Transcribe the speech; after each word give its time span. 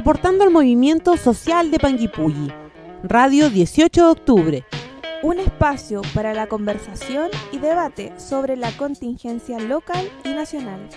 aportando 0.00 0.44
al 0.44 0.50
movimiento 0.50 1.18
social 1.18 1.70
de 1.70 1.78
Panguipulli. 1.78 2.50
Radio 3.02 3.50
18 3.50 4.02
de 4.02 4.10
octubre. 4.10 4.64
Un 5.22 5.38
espacio 5.38 6.00
para 6.14 6.32
la 6.32 6.46
conversación 6.46 7.28
y 7.52 7.58
debate 7.58 8.10
sobre 8.18 8.56
la 8.56 8.72
contingencia 8.78 9.58
local 9.60 10.10
y 10.24 10.30
nacional. 10.30 10.88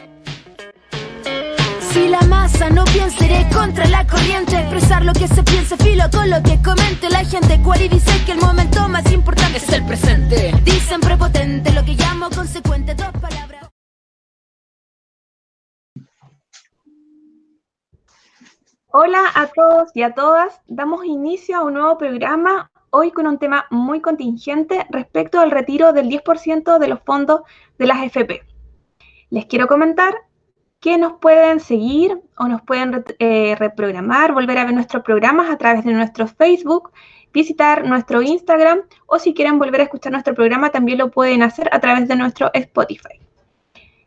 Si 1.91 2.07
la 2.07 2.21
masa 2.21 2.70
no 2.70 2.86
piensa, 2.86 3.25
iré 3.25 3.45
contra 3.54 3.86
la 3.88 4.07
corriente. 4.07 4.57
Expresar 4.57 5.04
lo 5.04 5.11
que 5.11 5.27
se 5.27 5.43
piense, 5.43 5.75
filo 5.75 6.05
con 6.09 6.29
lo 6.29 6.41
que 6.41 6.61
comente 6.61 7.09
la 7.09 7.25
gente. 7.25 7.61
Cual 7.61 7.81
y 7.81 7.89
dice 7.89 8.13
que 8.25 8.31
el 8.31 8.39
momento 8.39 8.88
más 8.88 9.11
importante 9.11 9.57
es 9.57 9.67
el 9.67 9.85
presente. 9.85 10.54
Dicen 10.63 11.01
prepotente, 11.01 11.73
lo 11.73 11.83
que 11.83 11.95
llamo 11.95 12.29
consecuente, 12.29 12.95
dos 12.95 13.11
palabras. 13.20 13.52
Hola 18.96 19.24
a 19.33 19.47
todos 19.47 19.89
y 19.96 20.04
a 20.04 20.14
todas. 20.14 20.61
Damos 20.68 21.04
inicio 21.04 21.57
a 21.57 21.64
un 21.64 21.74
nuevo 21.74 21.97
programa, 21.97 22.70
hoy 22.92 23.10
con 23.10 23.25
un 23.25 23.39
tema 23.39 23.65
muy 23.71 24.01
contingente 24.01 24.86
respecto 24.92 25.39
al 25.39 25.50
retiro 25.50 25.93
del 25.93 26.10
10% 26.10 26.78
de 26.78 26.88
los 26.88 27.00
fondos 27.01 27.42
de 27.79 27.87
las 27.87 28.04
FP. 28.04 28.43
Les 29.32 29.48
quiero 29.48 29.65
comentar 29.65 30.14
que 30.79 31.00
nos 31.00 31.14
pueden 31.14 31.60
seguir 31.60 32.22
o 32.38 32.48
nos 32.48 32.61
pueden 32.61 33.03
eh, 33.17 33.56
reprogramar, 33.58 34.31
volver 34.31 34.59
a 34.59 34.66
ver 34.66 34.75
nuestros 34.75 35.02
programas 35.02 35.50
a 35.50 35.58
través 35.58 35.84
de 35.86 35.94
nuestro 35.94 36.28
Facebook, 36.28 36.92
visitar 37.34 37.88
nuestro 37.88 38.22
Instagram 38.22 38.84
o 39.08 39.17
si 39.17 39.34
quieren 39.34 39.58
volver 39.58 39.81
a 39.81 39.86
escuchar 39.86 40.12
nuestro 40.12 40.36
programa 40.36 40.70
también 40.70 41.00
lo 41.00 41.09
pueden 41.09 41.42
hacer 41.42 41.67
a 41.72 41.80
través 41.80 42.08
de 42.08 42.16
nuestro 42.16 42.52
Spotify. 42.53 43.22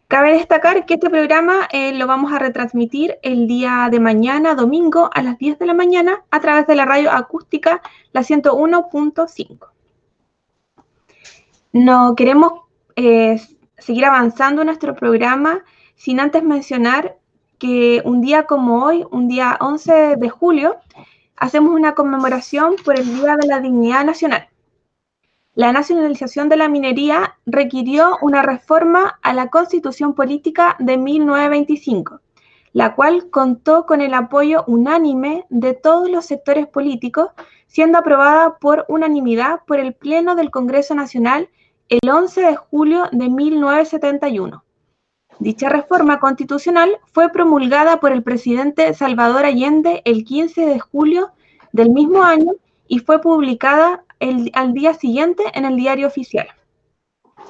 Cabe 0.09 0.34
destacar 0.34 0.87
que 0.87 0.95
este 0.95 1.10
programa 1.10 1.69
eh, 1.73 1.92
lo 1.92 2.06
vamos 2.06 2.33
a 2.33 2.38
retransmitir 2.38 3.19
el 3.23 3.48
día 3.48 3.88
de 3.90 3.99
mañana, 3.99 4.54
domingo, 4.54 5.10
a 5.13 5.21
las 5.21 5.37
10 5.37 5.59
de 5.59 5.66
la 5.66 5.74
mañana, 5.74 6.24
a 6.30 6.40
través 6.40 6.68
de 6.68 6.76
la 6.76 6.85
radio 6.85 7.10
acústica, 7.10 7.82
la 8.13 8.21
101.5. 8.21 9.68
No 11.73 12.15
queremos 12.15 12.52
eh, 12.95 13.40
seguir 13.79 14.04
avanzando 14.04 14.63
en 14.63 14.66
nuestro 14.66 14.95
programa 14.95 15.65
sin 15.96 16.20
antes 16.20 16.45
mencionar 16.45 17.16
que 17.59 18.01
un 18.04 18.20
día 18.20 18.45
como 18.45 18.85
hoy, 18.85 19.04
un 19.10 19.26
día 19.26 19.59
11 19.60 20.16
de 20.16 20.29
julio, 20.29 20.76
hacemos 21.37 21.74
una 21.74 21.96
conmemoración 21.96 22.76
por 22.85 22.96
el 22.96 23.07
Día 23.13 23.37
de 23.37 23.48
la 23.48 23.59
Dignidad 23.60 24.04
Nacional. 24.04 24.48
La 25.57 25.73
nacionalización 25.73 26.51
de 26.51 26.57
la 26.59 26.68
minería 26.68 27.38
requirió 27.46 28.18
una 28.21 28.43
reforma 28.43 29.18
a 29.23 29.32
la 29.32 29.49
Constitución 29.49 30.13
Política 30.13 30.76
de 30.79 30.98
1925, 30.98 32.21
la 32.74 32.95
cual 32.95 33.30
contó 33.30 33.87
con 33.87 34.02
el 34.02 34.13
apoyo 34.13 34.65
unánime 34.66 35.46
de 35.48 35.73
todos 35.73 36.10
los 36.10 36.26
sectores 36.26 36.66
políticos, 36.66 37.30
siendo 37.68 37.96
aprobada 37.96 38.59
por 38.59 38.85
unanimidad 38.88 39.60
por 39.66 39.80
el 39.80 39.95
Pleno 39.95 40.35
del 40.35 40.51
Congreso 40.51 40.95
Nacional 40.95 41.48
el 41.88 42.07
11 42.07 42.43
de 42.43 42.57
julio 42.57 43.04
de 43.13 43.30
1971. 43.30 44.63
Dicha 45.38 45.70
reforma 45.70 46.20
constitucional 46.20 46.98
fue 47.15 47.30
promulgada 47.30 47.98
por 47.98 48.13
el 48.13 48.23
presidente 48.23 48.93
Salvador 48.93 49.46
Allende 49.46 50.02
el 50.04 50.24
15 50.24 50.66
de 50.66 50.79
julio 50.79 51.30
del 51.73 51.88
mismo 51.88 52.24
año 52.24 52.52
y 52.88 52.98
fue 52.98 53.23
publicada 53.23 54.04
al 54.53 54.73
día 54.73 54.95
siguiente 54.95 55.43
en 55.55 55.65
el 55.65 55.77
diario 55.77 56.07
oficial. 56.07 56.49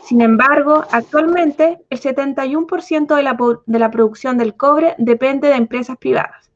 Sin 0.02 0.20
embargo, 0.20 0.84
actualmente 0.90 1.78
el 1.90 2.00
71% 2.00 3.16
de 3.16 3.22
la, 3.22 3.36
de 3.66 3.78
la 3.78 3.90
producción 3.90 4.38
del 4.38 4.56
cobre 4.56 4.94
depende 4.98 5.48
de 5.48 5.54
empresas 5.54 5.96
privadas. 5.96 6.50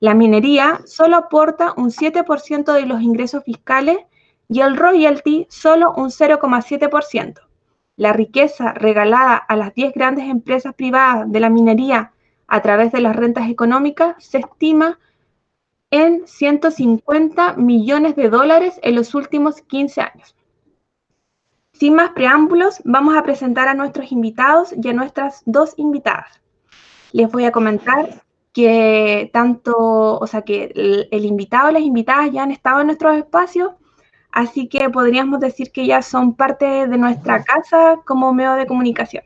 La 0.00 0.14
minería 0.14 0.80
solo 0.86 1.16
aporta 1.16 1.74
un 1.76 1.90
7% 1.90 2.72
de 2.72 2.86
los 2.86 3.02
ingresos 3.02 3.44
fiscales 3.44 3.98
y 4.48 4.60
el 4.60 4.76
royalty 4.76 5.46
solo 5.50 5.92
un 5.96 6.10
0,7% 6.10 7.48
la 7.98 8.12
riqueza 8.12 8.72
regalada 8.74 9.36
a 9.36 9.56
las 9.56 9.74
10 9.74 9.92
grandes 9.92 10.28
empresas 10.28 10.72
privadas 10.72 11.30
de 11.30 11.40
la 11.40 11.50
minería 11.50 12.12
a 12.46 12.62
través 12.62 12.92
de 12.92 13.00
las 13.00 13.14
rentas 13.14 13.50
económicas 13.50 14.14
se 14.24 14.38
estima 14.38 15.00
en 15.90 16.26
150 16.26 17.54
millones 17.54 18.16
de 18.16 18.28
dólares 18.28 18.78
en 18.82 18.94
los 18.94 19.14
últimos 19.14 19.62
15 19.62 20.00
años. 20.00 20.34
Sin 21.72 21.94
más 21.94 22.10
preámbulos, 22.10 22.80
vamos 22.84 23.16
a 23.16 23.22
presentar 23.22 23.68
a 23.68 23.74
nuestros 23.74 24.10
invitados 24.10 24.74
y 24.76 24.88
a 24.88 24.92
nuestras 24.92 25.42
dos 25.46 25.74
invitadas. 25.76 26.40
Les 27.12 27.30
voy 27.30 27.44
a 27.44 27.52
comentar 27.52 28.22
que 28.52 29.30
tanto, 29.32 29.74
o 30.18 30.26
sea, 30.26 30.42
que 30.42 30.72
el, 30.74 31.08
el 31.10 31.24
invitado 31.24 31.70
y 31.70 31.74
las 31.74 31.82
invitadas 31.82 32.32
ya 32.32 32.42
han 32.42 32.50
estado 32.50 32.80
en 32.80 32.88
nuestros 32.88 33.16
espacios 33.16 33.72
así 34.30 34.68
que 34.68 34.88
podríamos 34.90 35.40
decir 35.40 35.72
que 35.72 35.86
ya 35.86 36.02
son 36.02 36.34
parte 36.34 36.64
de 36.86 36.98
nuestra 36.98 37.42
casa 37.42 38.00
como 38.04 38.32
medio 38.32 38.54
de 38.54 38.66
comunicación. 38.66 39.24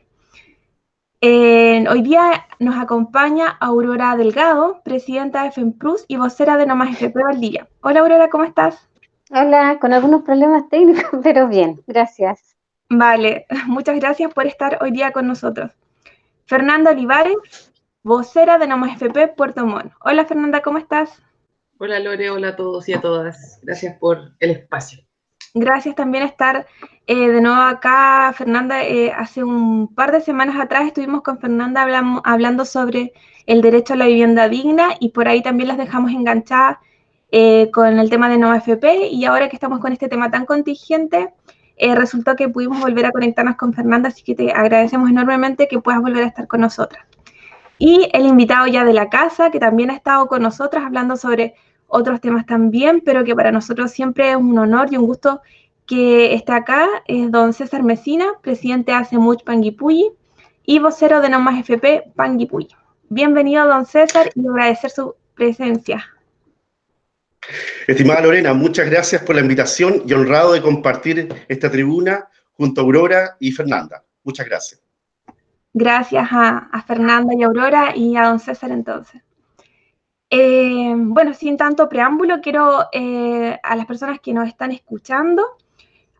Hoy 1.25 2.01
día 2.01 2.45
nos 2.59 2.75
acompaña 2.75 3.47
Aurora 3.61 4.17
Delgado, 4.17 4.81
presidenta 4.83 5.43
de 5.43 5.51
FEMPRUS 5.51 6.03
y 6.09 6.17
vocera 6.17 6.57
de 6.57 6.65
Nomás 6.65 6.89
FP 6.91 7.23
Valdivia. 7.23 7.67
Hola 7.81 8.01
Aurora, 8.01 8.29
¿cómo 8.29 8.43
estás? 8.43 8.89
Hola, 9.31 9.77
con 9.79 9.93
algunos 9.93 10.23
problemas 10.23 10.67
técnicos, 10.67 11.19
pero 11.23 11.47
bien, 11.47 11.81
gracias. 11.87 12.57
Vale, 12.89 13.45
muchas 13.67 13.95
gracias 13.99 14.33
por 14.33 14.47
estar 14.47 14.79
hoy 14.81 14.91
día 14.91 15.13
con 15.13 15.27
nosotros. 15.27 15.71
Fernanda 16.45 16.91
Olivares, 16.91 17.71
vocera 18.03 18.57
de 18.57 18.67
Nomás 18.67 19.01
FP 19.01 19.29
Puerto 19.29 19.65
Montt. 19.65 19.93
Hola 20.01 20.25
Fernanda, 20.25 20.61
¿cómo 20.61 20.77
estás? 20.77 21.21
Hola 21.79 21.99
Lore, 21.99 22.31
hola 22.31 22.49
a 22.49 22.55
todos 22.57 22.89
y 22.89 22.93
a 22.93 22.99
todas. 22.99 23.59
Gracias 23.63 23.97
por 23.97 24.33
el 24.41 24.51
espacio. 24.51 25.02
Gracias 25.55 25.93
también 25.93 26.23
estar 26.23 26.65
eh, 27.05 27.27
de 27.29 27.39
nuevo 27.39 27.61
acá, 27.61 28.33
Fernanda. 28.35 28.83
Eh, 28.83 29.11
hace 29.11 29.43
un 29.43 29.93
par 29.93 30.11
de 30.11 30.19
semanas 30.19 30.59
atrás 30.59 30.87
estuvimos 30.87 31.21
con 31.21 31.37
Fernanda 31.37 31.85
hablando 32.23 32.65
sobre 32.65 33.13
el 33.45 33.61
derecho 33.61 33.93
a 33.93 33.97
la 33.97 34.07
vivienda 34.07 34.49
digna 34.49 34.95
y 34.99 35.09
por 35.09 35.27
ahí 35.27 35.43
también 35.43 35.67
las 35.67 35.77
dejamos 35.77 36.11
enganchadas 36.11 36.77
eh, 37.31 37.69
con 37.71 37.99
el 37.99 38.09
tema 38.09 38.29
de 38.29 38.39
no 38.39 38.51
FP 38.55 39.09
y 39.09 39.25
ahora 39.25 39.47
que 39.47 39.55
estamos 39.55 39.79
con 39.79 39.93
este 39.93 40.07
tema 40.09 40.31
tan 40.31 40.47
contingente, 40.47 41.31
resultó 41.77 42.35
que 42.35 42.49
pudimos 42.49 42.81
volver 42.81 43.05
a 43.05 43.11
conectarnos 43.11 43.55
con 43.55 43.73
Fernanda, 43.73 44.09
así 44.09 44.23
que 44.23 44.33
te 44.33 44.51
agradecemos 44.51 45.09
enormemente 45.09 45.67
que 45.67 45.79
puedas 45.79 46.01
volver 46.01 46.23
a 46.23 46.27
estar 46.27 46.47
con 46.47 46.61
nosotras. 46.61 47.05
Y 47.77 48.09
el 48.13 48.25
invitado 48.25 48.65
ya 48.65 48.85
de 48.85 48.93
la 48.93 49.09
casa, 49.09 49.51
que 49.51 49.59
también 49.59 49.91
ha 49.91 49.95
estado 49.95 50.27
con 50.27 50.41
nosotras 50.41 50.83
hablando 50.85 51.15
sobre 51.15 51.53
otros 51.93 52.19
temas 52.19 52.45
también, 52.45 53.01
pero 53.05 53.23
que 53.23 53.35
para 53.35 53.51
nosotros 53.51 53.91
siempre 53.91 54.31
es 54.31 54.35
un 54.35 54.57
honor 54.57 54.87
y 54.91 54.97
un 54.97 55.05
gusto 55.05 55.41
que 55.85 56.33
esté 56.33 56.51
acá, 56.51 56.87
es 57.05 57.31
don 57.31 57.53
César 57.53 57.83
Mesina, 57.83 58.25
presidente 58.41 58.91
de 58.91 58.97
ACEMUCH 58.97 59.43
Panguipulli 59.43 60.11
y 60.65 60.79
vocero 60.79 61.21
de 61.21 61.29
Nomás 61.29 61.59
FP 61.59 62.11
Panguipulli. 62.15 62.69
Bienvenido, 63.09 63.67
don 63.67 63.85
César, 63.85 64.31
y 64.33 64.47
agradecer 64.47 64.89
su 64.89 65.15
presencia. 65.35 66.03
Estimada 67.87 68.21
Lorena, 68.21 68.53
muchas 68.53 68.89
gracias 68.89 69.21
por 69.21 69.35
la 69.35 69.41
invitación 69.41 70.01
y 70.07 70.13
honrado 70.13 70.53
de 70.53 70.61
compartir 70.61 71.29
esta 71.47 71.69
tribuna 71.69 72.27
junto 72.53 72.81
a 72.81 72.83
Aurora 72.85 73.37
y 73.39 73.51
Fernanda. 73.51 74.03
Muchas 74.23 74.47
gracias. 74.47 74.81
Gracias 75.73 76.27
a, 76.31 76.69
a 76.71 76.81
Fernanda 76.83 77.33
y 77.37 77.43
Aurora 77.43 77.95
y 77.95 78.15
a 78.15 78.23
don 78.23 78.39
César 78.39 78.71
entonces. 78.71 79.21
Eh, 80.29 80.93
bueno, 80.97 81.33
sin 81.33 81.57
tanto 81.57 81.89
preámbulo, 81.89 82.41
quiero 82.41 82.87
eh, 82.91 83.59
a 83.61 83.75
las 83.75 83.85
personas 83.85 84.19
que 84.19 84.33
nos 84.33 84.47
están 84.47 84.71
escuchando 84.71 85.43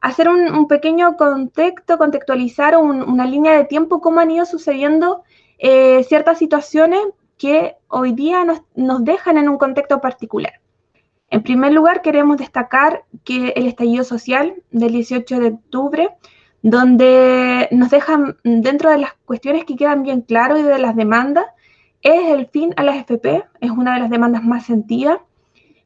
hacer 0.04 0.28
un, 0.28 0.68
pequeño 0.68 1.16
contexto, 1.16 1.98
contextualizar 1.98 2.76
una 2.76 3.26
línea 3.26 3.54
de 3.54 3.64
tiempo, 3.64 4.02
cómo 4.02 4.20
han 4.20 4.32
ido 4.32 4.46
sucediendo 4.46 5.24
eh, 5.60 6.04
ciertas 6.04 6.38
situaciones 6.38 7.00
que 7.38 7.78
hoy 7.88 8.12
día 8.12 8.44
nos, 8.44 9.04
dejan 9.06 9.38
en 9.38 9.48
un 9.48 9.58
contexto 9.58 10.02
particular. 10.02 10.60
En 11.30 11.42
primer 11.42 11.72
lugar, 11.72 12.02
queremos 12.02 12.36
destacar 12.36 13.06
que 13.24 13.54
el 13.56 13.66
estallido 13.66 14.04
social 14.04 14.56
del 14.72 14.92
18 14.92 15.40
de 15.40 15.48
octubre, 15.48 16.10
donde 16.62 17.70
nos 17.72 17.90
dejan 17.90 18.36
dentro 18.44 18.90
de 18.90 18.98
las 18.98 19.14
cuestiones 19.24 19.64
que 19.64 19.78
quedan 19.78 20.04
bien 20.04 20.20
claras 20.20 20.60
y 20.60 20.64
de 20.64 20.80
las 20.80 20.98
demandas, 20.98 21.46
es 22.04 22.30
el 22.30 22.48
fin 22.48 22.74
a 22.78 22.84
las 22.84 22.98
FP, 22.98 23.44
es 23.62 23.72
una 23.72 23.96
de 23.96 24.02
las 24.02 24.10
demandas 24.10 24.44
más 24.44 24.66
sentidas. 24.66 25.20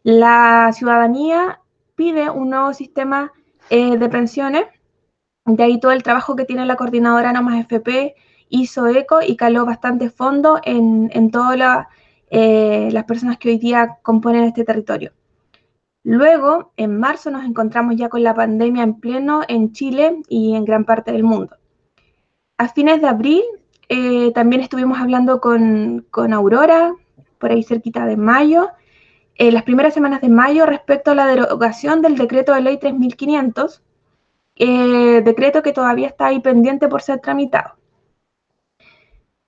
La 0.03 0.71
ciudadanía 0.73 1.61
pide 1.95 2.29
un 2.29 2.49
nuevo 2.49 2.73
sistema 2.73 3.31
eh, 3.69 3.97
de 3.97 4.09
pensiones, 4.09 4.65
de 5.45 5.63
ahí 5.63 5.79
todo 5.79 5.91
el 5.91 6.03
trabajo 6.03 6.35
que 6.35 6.45
tiene 6.45 6.65
la 6.65 6.75
coordinadora 6.75 7.31
No 7.31 7.43
Más 7.43 7.59
FP 7.59 8.15
hizo 8.49 8.87
eco 8.87 9.19
y 9.21 9.35
caló 9.35 9.65
bastante 9.65 10.09
fondo 10.09 10.59
en, 10.63 11.09
en 11.13 11.31
todas 11.31 11.87
eh, 12.29 12.89
las 12.91 13.03
personas 13.05 13.37
que 13.37 13.49
hoy 13.49 13.57
día 13.57 13.97
componen 14.01 14.43
este 14.43 14.63
territorio. 14.63 15.13
Luego, 16.03 16.71
en 16.77 16.97
marzo, 16.97 17.31
nos 17.31 17.45
encontramos 17.45 17.95
ya 17.95 18.09
con 18.09 18.23
la 18.23 18.33
pandemia 18.33 18.83
en 18.83 18.99
pleno 18.99 19.41
en 19.47 19.73
Chile 19.73 20.21
y 20.29 20.55
en 20.55 20.65
gran 20.65 20.85
parte 20.85 21.11
del 21.11 21.23
mundo. 21.23 21.57
A 22.57 22.69
fines 22.69 23.01
de 23.01 23.07
abril 23.07 23.43
eh, 23.89 24.31
también 24.33 24.61
estuvimos 24.61 24.99
hablando 24.99 25.39
con, 25.39 26.05
Aurora, 26.33 26.93
por 27.37 27.51
ahí 27.51 27.63
cerquita 27.63 28.05
de 28.05 28.17
mayo, 28.17 28.69
en 29.35 29.53
las 29.53 29.63
primeras 29.63 29.93
semanas 29.93 30.21
de 30.21 30.29
mayo 30.29 30.65
respecto 30.65 31.11
a 31.11 31.15
la 31.15 31.27
derogación 31.27 32.01
del 32.01 32.17
decreto 32.17 32.53
de 32.53 32.61
ley 32.61 32.77
3500, 32.79 33.83
eh, 34.55 35.21
decreto 35.23 35.61
que 35.61 35.73
todavía 35.73 36.07
está 36.07 36.27
ahí 36.27 36.39
pendiente 36.39 36.87
por 36.87 37.01
ser 37.01 37.19
tramitado. 37.19 37.75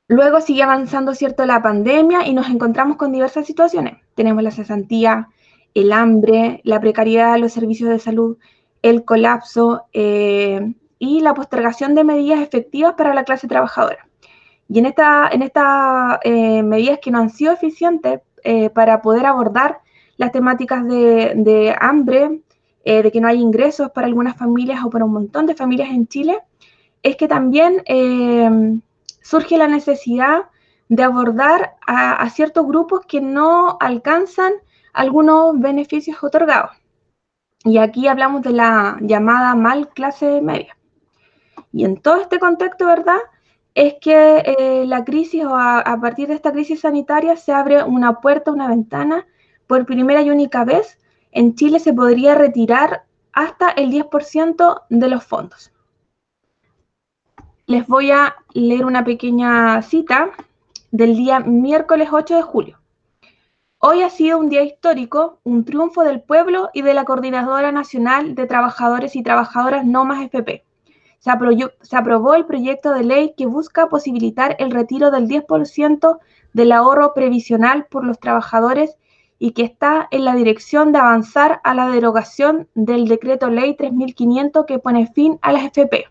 Luego 0.07 0.41
sigue 0.41 0.63
avanzando, 0.63 1.13
¿cierto?, 1.13 1.45
la 1.45 1.61
pandemia 1.61 2.27
y 2.27 2.33
nos 2.33 2.49
encontramos 2.49 2.97
con 2.97 3.11
diversas 3.11 3.45
situaciones. 3.45 3.97
Tenemos 4.15 4.41
la 4.43 4.51
cesantía, 4.51 5.29
el 5.73 5.91
hambre, 5.91 6.61
la 6.63 6.79
precariedad 6.79 7.33
de 7.33 7.39
los 7.39 7.53
servicios 7.53 7.89
de 7.89 7.99
salud, 7.99 8.37
el 8.81 9.05
colapso 9.05 9.85
eh, 9.93 10.73
y 10.97 11.21
la 11.21 11.33
postergación 11.33 11.93
de 11.95 12.03
medidas 12.03 12.41
efectivas 12.41 12.95
para 12.95 13.13
la 13.13 13.23
clase 13.23 13.47
trabajadora. 13.47 14.08
Y 14.69 14.79
en 14.79 14.85
estas 14.85 15.33
en 15.33 15.41
esta, 15.41 16.19
eh, 16.23 16.63
medidas 16.63 16.99
que 17.01 17.11
no 17.11 17.19
han 17.19 17.29
sido 17.29 17.51
eficientes 17.53 18.21
eh, 18.43 18.69
para 18.69 19.01
poder 19.01 19.25
abordar 19.25 19.79
las 20.17 20.31
temáticas 20.31 20.87
de, 20.87 21.75
hambre, 21.79 22.41
de 22.85 23.11
que 23.11 23.21
no 23.21 23.27
hay 23.27 23.39
ingresos 23.39 23.91
para 23.91 24.07
algunas 24.07 24.37
familias 24.37 24.83
o 24.83 24.89
para 24.89 25.05
un 25.05 25.13
montón 25.13 25.45
de 25.45 25.55
familias 25.55 25.89
en 25.89 26.07
Chile, 26.07 26.39
es 27.01 27.15
que 27.15 27.27
también 27.27 27.83
surge 29.21 29.57
la 29.57 29.69
necesidad 29.69 30.49
de 30.89 31.03
abordar 31.03 31.75
a 31.87 32.29
ciertos 32.31 32.67
grupos 32.67 33.05
que 33.07 33.21
no 33.21 33.77
alcanzan 33.79 34.51
algunos 34.91 35.57
beneficios 35.57 36.21
otorgados. 36.21 36.71
Y 37.63 37.77
aquí 37.77 38.07
hablamos 38.07 38.41
de 38.41 38.51
la 38.51 38.97
llamada 39.01 39.53
mal 39.55 39.89
clase 39.89 40.41
media. 40.41 40.77
Y 41.73 41.83
en 41.83 41.97
todo 41.97 42.21
este 42.21 42.39
contexto, 42.39 42.85
¿verdad? 42.85 43.19
Es 43.79 43.93
que 44.01 44.39
eh, 44.39 44.85
la 44.85 45.05
crisis 45.05 45.45
o 45.45 45.55
a, 45.55 45.97
partir 46.01 46.27
de 46.27 46.33
esta 46.33 46.51
crisis 46.51 46.81
sanitaria 46.81 47.37
se 47.37 47.53
abre 47.53 47.81
una 47.81 48.19
puerta, 48.19 48.51
una 48.51 48.67
ventana. 48.67 49.25
Por 49.67 49.85
primera 49.85 50.21
y 50.21 50.29
única 50.29 50.65
vez, 50.65 50.99
en 51.31 51.55
Chile 51.55 51.79
se 51.79 51.93
podría 51.93 52.35
retirar 52.35 53.05
hasta 53.31 53.69
el 53.69 53.89
10% 53.89 54.81
de 54.89 55.07
los 55.07 55.23
fondos. 55.23 55.71
Les 57.67 57.87
voy 57.87 58.11
a 58.11 58.35
leer 58.53 58.83
una 58.83 59.05
pequeña 59.05 59.81
cita 59.81 60.31
del 60.91 61.15
día 61.15 61.39
miércoles 61.39 62.09
8 62.11 62.35
de 62.35 62.41
julio. 62.41 62.79
Hoy 63.77 64.01
ha 64.01 64.09
sido 64.09 64.39
un 64.39 64.49
día 64.49 64.63
histórico, 64.63 65.39
un 65.45 65.63
triunfo 65.63 66.03
del 66.03 66.21
pueblo 66.21 66.69
y 66.73 66.81
de 66.81 66.93
la 66.93 67.05
Coordinadora 67.05 67.71
Nacional 67.71 68.35
de 68.35 68.45
Trabajadores 68.45 69.15
y 69.15 69.23
Trabajadoras 69.23 69.85
No 69.85 70.03
Más 70.03 70.21
FP. 70.21 70.65
Se, 71.19 71.31
aprobó 71.97 72.33
el 72.33 72.45
proyecto 72.45 72.93
de 72.93 73.03
ley 73.03 73.33
que 73.37 73.45
busca 73.45 73.89
posibilitar 73.89 74.55
el 74.59 74.71
retiro 74.71 75.11
del 75.11 75.27
10% 75.27 76.19
del 76.53 76.71
ahorro 76.71 77.13
previsional 77.13 77.85
por 77.85 78.03
los 78.05 78.19
trabajadores 78.19 78.97
y 79.37 79.51
que 79.51 79.63
está 79.63 80.07
en 80.11 80.25
la 80.25 80.35
dirección 80.35 80.91
de 80.91 80.99
avanzar 80.99 81.61
a 81.63 81.73
la 81.73 81.89
derogación 81.89 82.67
del 82.73 83.07
decreto 83.07 83.49
ley 83.49 83.75
3500 83.75 84.65
que 84.65 84.79
pone 84.79 85.07
fin 85.07 85.39
a 85.41 85.51
las 85.51 85.63
FP. 85.63 86.05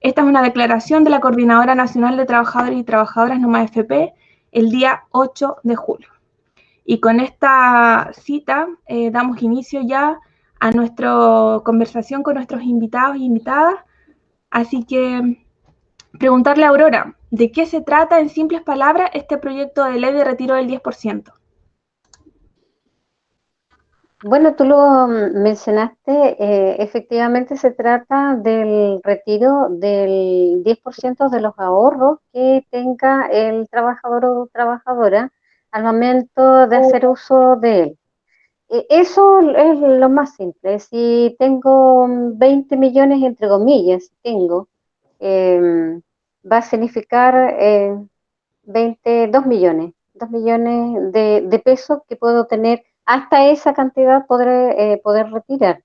Esta 0.00 0.22
es 0.22 0.26
una 0.26 0.42
declaración 0.42 1.02
de 1.02 1.10
la 1.10 1.20
Coordinadora 1.20 1.74
Nacional 1.74 2.16
de 2.16 2.26
Trabajadores 2.26 2.78
y 2.78 2.84
Trabajadoras 2.84 3.40
No 3.40 3.48
Más 3.48 3.70
FP 3.70 4.14
el 4.52 4.70
día 4.70 5.04
8 5.10 5.58
de 5.64 5.76
julio. 5.76 6.08
Y 6.84 7.00
con 7.00 7.20
esta 7.20 8.10
cita 8.12 8.68
eh, 8.86 9.10
damos 9.10 9.42
inicio 9.42 9.82
ya 9.82 10.18
a 10.60 10.70
nuestra 10.70 11.60
conversación 11.64 12.22
con 12.22 12.34
nuestros 12.34 12.62
invitados 12.62 13.16
y 13.16 13.24
invitadas. 13.24 13.74
Así 14.50 14.84
que 14.84 15.38
preguntarle 16.18 16.64
a 16.64 16.68
Aurora, 16.68 17.16
¿de 17.30 17.52
qué 17.52 17.66
se 17.66 17.80
trata 17.80 18.20
en 18.20 18.28
simples 18.28 18.62
palabras 18.62 19.10
este 19.14 19.38
proyecto 19.38 19.84
de 19.84 19.98
ley 19.98 20.12
de 20.12 20.24
retiro 20.24 20.54
del 20.54 20.68
10%? 20.68 21.32
Bueno, 24.24 24.56
tú 24.56 24.64
lo 24.64 25.06
mencionaste, 25.06 26.42
eh, 26.42 26.82
efectivamente 26.82 27.56
se 27.56 27.70
trata 27.70 28.34
del 28.34 29.00
retiro 29.04 29.68
del 29.70 30.64
10% 30.64 31.28
de 31.28 31.40
los 31.40 31.56
ahorros 31.56 32.18
que 32.32 32.66
tenga 32.68 33.28
el 33.28 33.68
trabajador 33.68 34.24
o 34.24 34.48
trabajadora 34.52 35.30
al 35.70 35.84
momento 35.84 36.66
de 36.66 36.76
hacer 36.76 37.06
uso 37.06 37.56
de 37.56 37.82
él. 37.82 37.97
E, 38.68 38.86
eso 38.90 39.40
es 39.40 39.78
lo 39.80 40.08
más 40.10 40.34
simple. 40.34 40.78
Si 40.80 41.36
tengo 41.38 42.06
20 42.08 42.76
millones, 42.76 43.22
entre 43.22 43.48
comillas, 43.48 44.10
tengo, 44.22 44.68
em, 45.18 46.02
va 46.50 46.58
a 46.58 46.62
significar 46.62 47.34
eh, 47.58 47.96
20, 48.64 49.28
2 49.28 49.46
millones, 49.46 49.94
2 50.14 50.30
millones 50.30 51.12
de, 51.12 51.62
pesos 51.64 52.00
que 52.08 52.16
puedo 52.16 52.46
tener, 52.46 52.82
hasta 53.06 53.48
esa 53.48 53.74
cantidad 53.74 54.26
podré 54.26 54.92
eh, 54.94 55.00
poder 55.02 55.30
retirar. 55.32 55.82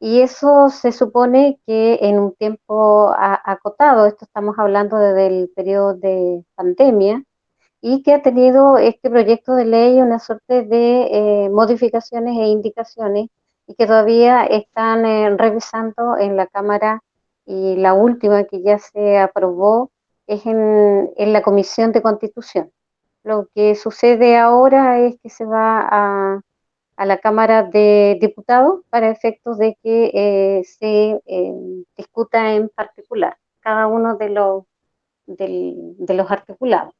Y 0.00 0.20
eso 0.20 0.68
se 0.70 0.92
supone 0.92 1.60
que 1.66 1.98
en 2.02 2.18
un 2.18 2.34
tiempo 2.34 3.12
acotado, 3.16 4.06
esto 4.06 4.24
estamos 4.26 4.58
hablando 4.58 4.98
desde 4.98 5.26
el 5.28 5.50
periodo 5.56 5.94
de 5.94 6.44
pandemia, 6.54 7.24
y 7.88 8.02
que 8.02 8.14
ha 8.14 8.20
tenido 8.20 8.78
este 8.78 9.08
proyecto 9.08 9.54
de 9.54 9.64
ley 9.64 10.00
una 10.00 10.18
suerte 10.18 10.64
de 10.64 11.44
eh, 11.44 11.50
modificaciones 11.50 12.36
e 12.36 12.48
indicaciones 12.48 13.28
y 13.68 13.76
que 13.76 13.86
todavía 13.86 14.44
están 14.44 15.06
eh, 15.06 15.30
revisando 15.36 16.16
en 16.18 16.36
la 16.36 16.48
Cámara 16.48 17.04
y 17.44 17.76
la 17.76 17.94
última 17.94 18.42
que 18.42 18.60
ya 18.60 18.80
se 18.80 19.18
aprobó 19.18 19.92
es 20.26 20.44
en, 20.46 21.12
en, 21.16 21.32
la 21.32 21.42
Comisión 21.42 21.92
de 21.92 22.02
Constitución. 22.02 22.72
Lo 23.22 23.46
que 23.54 23.76
sucede 23.76 24.36
ahora 24.36 24.98
es 24.98 25.20
que 25.22 25.30
se 25.30 25.44
va 25.44 25.78
a, 25.88 26.40
a 26.96 27.06
la 27.06 27.18
Cámara 27.18 27.62
de 27.62 28.18
Diputados 28.20 28.80
para 28.90 29.10
efectos 29.10 29.58
de 29.58 29.78
que 29.80 30.10
eh, 30.12 30.64
se 30.64 31.22
discuta 31.96 32.52
en 32.52 32.68
particular 32.68 33.36
cada 33.60 33.86
uno 33.86 34.16
de 34.16 34.30
los, 34.30 34.64
de 35.28 36.14
los 36.14 36.28
articulados. 36.32 36.92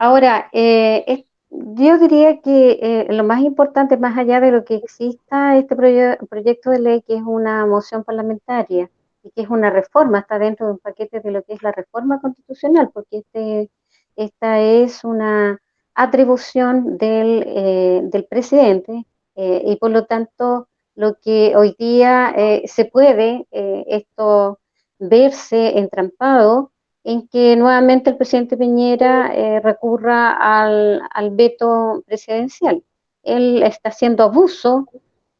Ahora, 0.00 0.48
eh, 0.54 1.26
yo 1.50 1.98
diría 1.98 2.40
que 2.40 2.78
eh, 2.80 3.06
lo 3.10 3.22
más 3.22 3.42
importante, 3.42 3.98
más 3.98 4.16
allá 4.16 4.40
de 4.40 4.50
lo 4.50 4.64
que 4.64 4.76
exista 4.76 5.58
este 5.58 5.76
proyecto 5.76 6.70
de 6.70 6.78
ley, 6.78 7.02
que 7.02 7.16
es 7.16 7.22
una 7.22 7.66
moción 7.66 8.02
parlamentaria 8.02 8.90
y 9.22 9.30
que 9.30 9.42
es 9.42 9.50
una 9.50 9.68
reforma, 9.68 10.20
está 10.20 10.38
dentro 10.38 10.64
de 10.66 10.72
un 10.72 10.78
paquete 10.78 11.20
de 11.20 11.30
lo 11.30 11.42
que 11.42 11.52
es 11.52 11.62
la 11.62 11.72
reforma 11.72 12.18
constitucional, 12.18 12.88
porque 12.94 13.18
este, 13.18 13.70
esta 14.16 14.60
es 14.60 15.04
una 15.04 15.60
atribución 15.94 16.96
del, 16.96 17.44
eh, 17.46 18.00
del 18.04 18.24
presidente 18.24 19.04
y 19.36 19.76
por 19.76 19.90
lo 19.90 20.06
tanto 20.06 20.68
lo 20.94 21.18
que 21.20 21.54
hoy 21.56 21.74
día 21.78 22.34
se 22.66 22.84
puede 22.86 23.46
esto 23.50 24.58
verse 24.98 25.78
entrampado 25.78 26.69
en 27.04 27.28
que 27.28 27.56
nuevamente 27.56 28.10
el 28.10 28.16
presidente 28.16 28.56
Piñera 28.56 29.34
eh, 29.34 29.60
recurra 29.60 30.32
al, 30.32 31.30
veto 31.32 32.02
presidencial. 32.06 32.82
Él 33.22 33.62
está 33.62 33.90
haciendo 33.90 34.24
abuso 34.24 34.86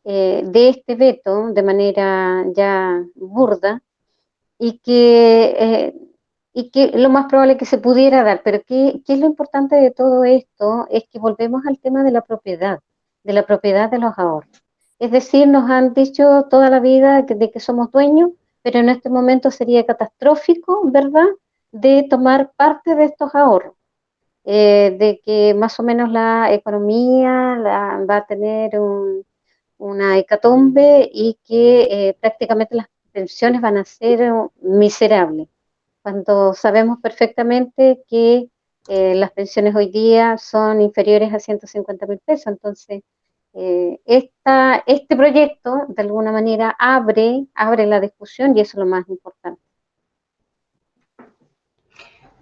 eh, 0.05 0.43
de 0.47 0.71
este 0.71 0.95
veto 0.95 1.49
de 1.53 1.63
manera 1.63 2.45
ya 2.55 3.05
burda 3.15 3.83
y 4.59 4.79
que, 4.79 5.55
eh, 5.59 5.95
y 6.55 6.71
que 6.71 6.89
lo 6.99 7.11
más 7.11 7.27
probable 7.27 7.57
que 7.57 7.67
se 7.67 7.79
pudiera 7.79 8.23
dar. 8.25 8.43
Pero 8.43 8.63
¿qué, 8.67 9.03
¿qué 9.07 9.15
es 9.15 9.21
lo 9.21 9.27
importante 9.27 9.77
de 9.77 9.91
todo 9.91 10.25
esto? 10.25 10.87
Es 10.91 11.05
que 11.11 11.19
volvemos 11.19 11.63
al 11.67 11.79
tema 11.79 12.03
de 12.05 12.11
la 12.13 12.23
propiedad, 12.23 12.81
de 13.23 13.33
la 13.33 13.45
propiedad 13.47 13.91
de 13.91 13.99
los 13.99 14.19
ahorros. 14.19 14.63
Es 14.99 15.11
decir, 15.11 15.49
nos 15.49 15.71
han 15.71 15.95
dicho 15.95 16.47
toda 16.51 16.69
la 16.71 16.81
vida 16.81 17.23
de 17.23 17.51
que 17.51 17.61
somos 17.61 17.91
dueños, 17.91 18.31
pero 18.63 18.79
en 18.81 18.91
este 18.91 19.09
momento 19.09 19.51
sería 19.51 19.87
catastrófico, 19.87 20.83
¿verdad? 20.85 21.27
De 21.73 22.07
tomar 22.09 22.53
parte 22.57 22.95
de 22.95 23.05
estos 23.07 23.35
ahorros, 23.35 23.75
eh, 24.45 24.97
de 24.99 25.21
que 25.25 25.55
más 25.55 25.79
o 25.81 25.83
menos 25.83 26.11
la 26.11 26.53
economía 26.53 27.59
va 28.09 28.17
a 28.17 28.27
tener 28.27 28.73
una 29.79 30.19
hecatombe 30.19 31.09
y 31.13 31.39
que 31.45 31.83
eh, 31.91 32.17
prácticamente 32.21 32.75
las 32.77 32.89
pensiones 33.13 33.61
van 33.61 33.77
a 33.77 33.85
ser 33.85 34.33
miserables, 34.63 35.49
cuando 36.03 36.55
sabemos 36.55 36.99
perfectamente 37.01 38.03
que 38.09 38.49
eh, 38.89 39.15
las 39.15 39.33
pensiones 39.33 39.75
hoy 39.75 39.91
día 39.91 40.39
son 40.39 40.81
inferiores 40.81 41.33
a 41.35 41.39
150 41.39 42.07
mil 42.07 42.19
pesos. 42.19 42.47
Entonces, 42.47 43.03
esta, 43.53 44.83
este 44.87 45.17
proyecto 45.17 45.87
de 45.89 46.03
alguna 46.03 46.33
manera 46.33 46.75
abre, 46.79 47.47
abre 47.55 47.87
la 47.87 48.01
discusión 48.01 48.57
y 48.57 48.61
eso 48.61 48.77
es 48.77 48.79
lo 48.79 48.87
más 48.87 49.09
importante. 49.09 49.61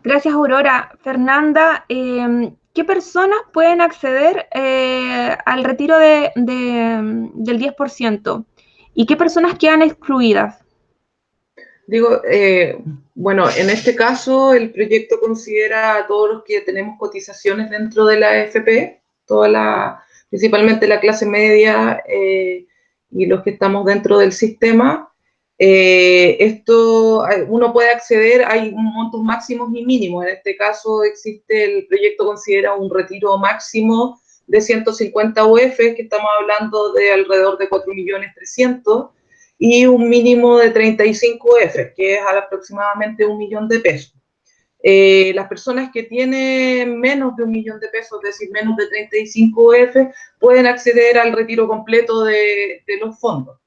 Gracias, 0.03 0.35
Aurora. 0.35 0.91
Fernanda, 1.03 1.85
em, 1.89 2.55
¿qué 2.73 2.85
personas 2.85 3.39
pueden 3.53 3.81
acceder 3.81 4.49
eh, 4.55 5.37
al 5.45 5.65
retiro 5.65 5.99
de, 5.99 6.33
del 6.35 7.59
10%? 7.59 8.45
¿Y 8.95 9.07
qué 9.07 9.17
personas 9.17 9.59
quedan 9.59 9.83
excluidas? 9.83 10.65
Digo, 11.89 12.21
eh, 12.31 12.79
bueno, 13.15 13.49
en 13.49 13.71
este 13.71 13.97
caso 13.97 14.53
el 14.53 14.73
proyecto 14.73 15.19
considera 15.19 15.97
a 15.97 16.07
todos 16.07 16.35
los 16.35 16.45
que 16.45 16.61
tenemos 16.61 16.99
cotizaciones 16.99 17.71
dentro 17.71 18.05
de 18.05 18.21
la 18.21 18.29
AFP, 18.29 19.01
todas 19.25 19.99
principalmente 20.29 20.87
la 20.87 21.01
clase 21.01 21.25
media 21.25 22.03
eh, 22.07 22.67
y 23.11 23.25
los 23.25 23.43
que 23.43 23.51
estamos 23.51 23.87
dentro 23.87 24.19
del 24.19 24.33
sistema. 24.33 25.11
Eh, 25.61 26.37
esto, 26.39 27.25
uno 27.49 27.73
puede 27.73 27.91
acceder, 27.91 28.45
hay 28.47 28.73
montos 28.73 29.23
máximos 29.23 29.71
y 29.75 29.85
mínimos. 29.85 30.25
En 30.25 30.37
este 30.37 30.57
caso 30.57 31.03
existe, 31.03 31.65
el 31.65 31.87
proyecto 31.89 32.27
considera 32.27 32.75
un 32.75 32.93
retiro 32.93 33.37
máximo 33.39 34.21
de 34.47 34.61
150 34.61 35.45
UF, 35.47 35.77
que 35.77 36.03
estamos 36.03 36.31
hablando 36.41 36.93
de 36.93 37.11
alrededor 37.13 37.59
de 37.59 37.69
4.300.000, 37.69 39.11
y 39.61 39.87
un 39.87 40.09
mínimo 40.09 40.59
de 40.59 40.71
35 40.71 41.49
UF, 41.49 41.75
que 41.97 42.15
es 42.15 42.21
aproximadamente 42.21 43.27
un 43.27 43.39
millón 43.39 43.67
de 43.69 43.81
pesos. 43.81 44.15
Eh, 44.81 45.33
las 45.35 45.49
personas 45.49 45.91
que 45.93 46.05
tienen 46.05 47.01
menos 47.01 47.35
de 47.37 47.43
un 47.43 47.51
millón 47.51 47.81
de 47.81 47.89
pesos, 47.89 48.21
es 48.23 48.39
decir, 48.39 48.51
menos 48.53 48.77
de 48.77 48.87
35 48.87 49.61
UF, 49.61 49.97
pueden 50.39 50.67
acceder 50.67 51.19
al 51.19 51.33
retiro 51.33 51.67
completo 51.67 52.23
de 52.23 52.85
los 53.01 53.19
fondos. 53.19 53.59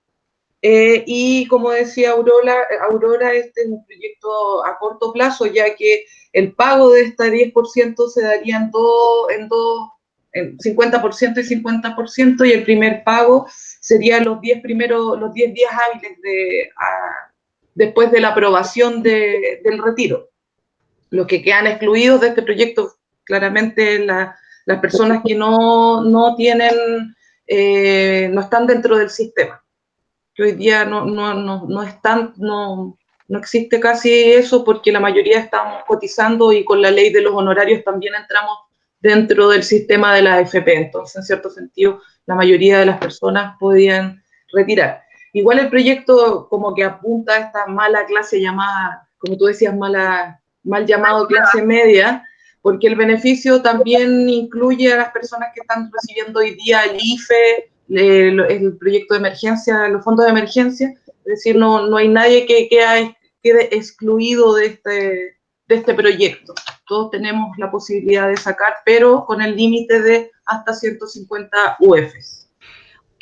Eh, 0.62 1.03
y 1.08 1.48
como 1.48 1.72
decía 1.72 2.12
Aurora, 2.12 2.56
Aurora, 2.89 3.34
este 3.34 3.62
es 3.62 3.68
un 3.68 3.84
proyecto 3.86 4.65
a 4.65 4.77
corto 4.77 5.12
plazo, 5.12 5.48
ya 5.48 5.75
que 5.75 6.06
el 6.34 6.53
pago 6.53 6.91
de 6.91 7.01
este 7.01 7.32
10% 7.32 8.08
se 8.10 8.22
daría 8.22 8.58
en 8.58 8.72
dos, 8.72 9.32
en 9.32 9.48
dos, 9.48 9.89
en 10.34 10.58
50% 10.60 11.39
y 11.39 11.56
50%, 11.63 12.48
y 12.48 12.51
el 12.51 12.63
primer 12.63 13.03
pago 13.03 13.48
sería 13.50 14.20
los 14.22 14.39
10 14.39 14.62
primeros, 14.62 15.20
los 15.20 15.34
10 15.34 15.53
días 15.53 15.72
hábiles 15.74 16.22
de, 16.22 16.70
después 17.74 18.12
de 18.12 18.22
la 18.22 18.30
aprobación 18.30 19.01
de, 19.01 19.62
del 19.63 19.82
retiro. 19.82 20.30
Los 21.10 21.25
que 21.27 21.41
quedan 21.41 21.68
excluidos 21.68 22.22
de 22.22 22.27
este 22.30 22.44
proyecto, 22.44 22.94
claramente 23.24 24.00
las 24.06 24.80
personas 24.80 25.24
que 25.25 25.34
no, 25.36 26.03
no 26.03 26.36
tienen, 26.36 27.15
eh, 27.48 28.30
no 28.32 28.41
están 28.41 28.68
dentro 28.68 28.96
del 28.96 29.10
sistema 29.10 29.62
que 30.34 30.44
hoy 30.44 30.52
día 30.54 30.86
no, 30.86 31.06
no, 31.06 31.34
no, 31.34 31.66
no, 31.68 31.84
están, 31.84 32.34
no, 32.38 32.98
no 33.28 33.40
existe 33.40 33.80
casi 33.80 34.32
eso 34.34 34.64
porque 34.64 34.92
la 34.92 35.00
mayoría 35.00 35.40
estamos 35.40 35.84
cotizando 35.88 36.52
y 36.52 36.64
con 36.64 36.82
la 36.82 36.92
ley 36.92 37.12
de 37.12 37.22
los 37.22 37.34
honorarios 37.34 37.84
también 37.84 38.14
entramos 38.16 38.58
dentro 39.00 39.50
del 39.50 39.64
sistema 39.64 40.14
de 40.16 40.22
la 40.22 40.36
AFP. 40.36 40.74
Entonces, 40.76 41.18
en 41.18 41.24
cierto 41.24 41.50
sentido, 41.50 42.02
la 42.26 42.36
mayoría 42.36 42.80
de 42.80 42.86
las 42.86 43.00
personas 43.00 43.56
podían 43.60 44.24
retirar. 44.54 45.04
Igual 45.34 45.60
el 45.60 45.70
proyecto 45.70 46.48
como 46.50 46.74
que 46.76 46.84
apunta 46.84 47.34
a 47.34 47.40
esta 47.40 47.66
mala 47.66 48.06
clase 48.06 48.40
llamada, 48.40 49.08
como 49.18 49.38
tú 49.38 49.46
decías, 49.46 49.76
mala, 49.76 50.42
mal 50.64 50.86
llamado 50.86 51.28
clase 51.28 51.62
media, 51.62 52.28
porque 52.62 52.88
el 52.88 52.96
beneficio 52.96 53.62
también 53.62 54.30
incluye 54.30 54.94
a 54.94 54.98
las 54.98 55.12
personas 55.12 55.50
que 55.54 55.62
están 55.62 55.90
recibiendo 55.92 56.40
hoy 56.40 56.56
día 56.56 56.84
el 56.84 56.98
IFE, 57.02 57.71
el 57.98 58.78
proyecto 58.78 59.14
de 59.14 59.20
emergencia, 59.20 59.88
los 59.88 60.04
fondos 60.04 60.26
de 60.26 60.32
emergencia, 60.32 60.94
es 61.26 61.26
decir, 61.26 61.56
no, 61.56 61.88
no 61.88 61.98
hay 61.98 62.08
nadie 62.08 62.46
que, 62.46 62.68
quede 63.42 63.76
excluido 63.76 64.56
de 64.56 64.66
este, 64.68 64.92
de 65.68 65.76
este 65.76 65.94
proyecto. 65.94 66.54
Todos 66.88 67.12
tenemos 67.12 67.58
la 67.58 67.72
posibilidad 67.72 68.28
de 68.28 68.38
sacar, 68.38 68.76
pero 68.86 69.26
con 69.26 69.42
el 69.42 69.56
límite 69.56 70.02
de 70.02 70.32
hasta 70.46 70.74
150 70.74 71.78
UFs. 71.80 72.42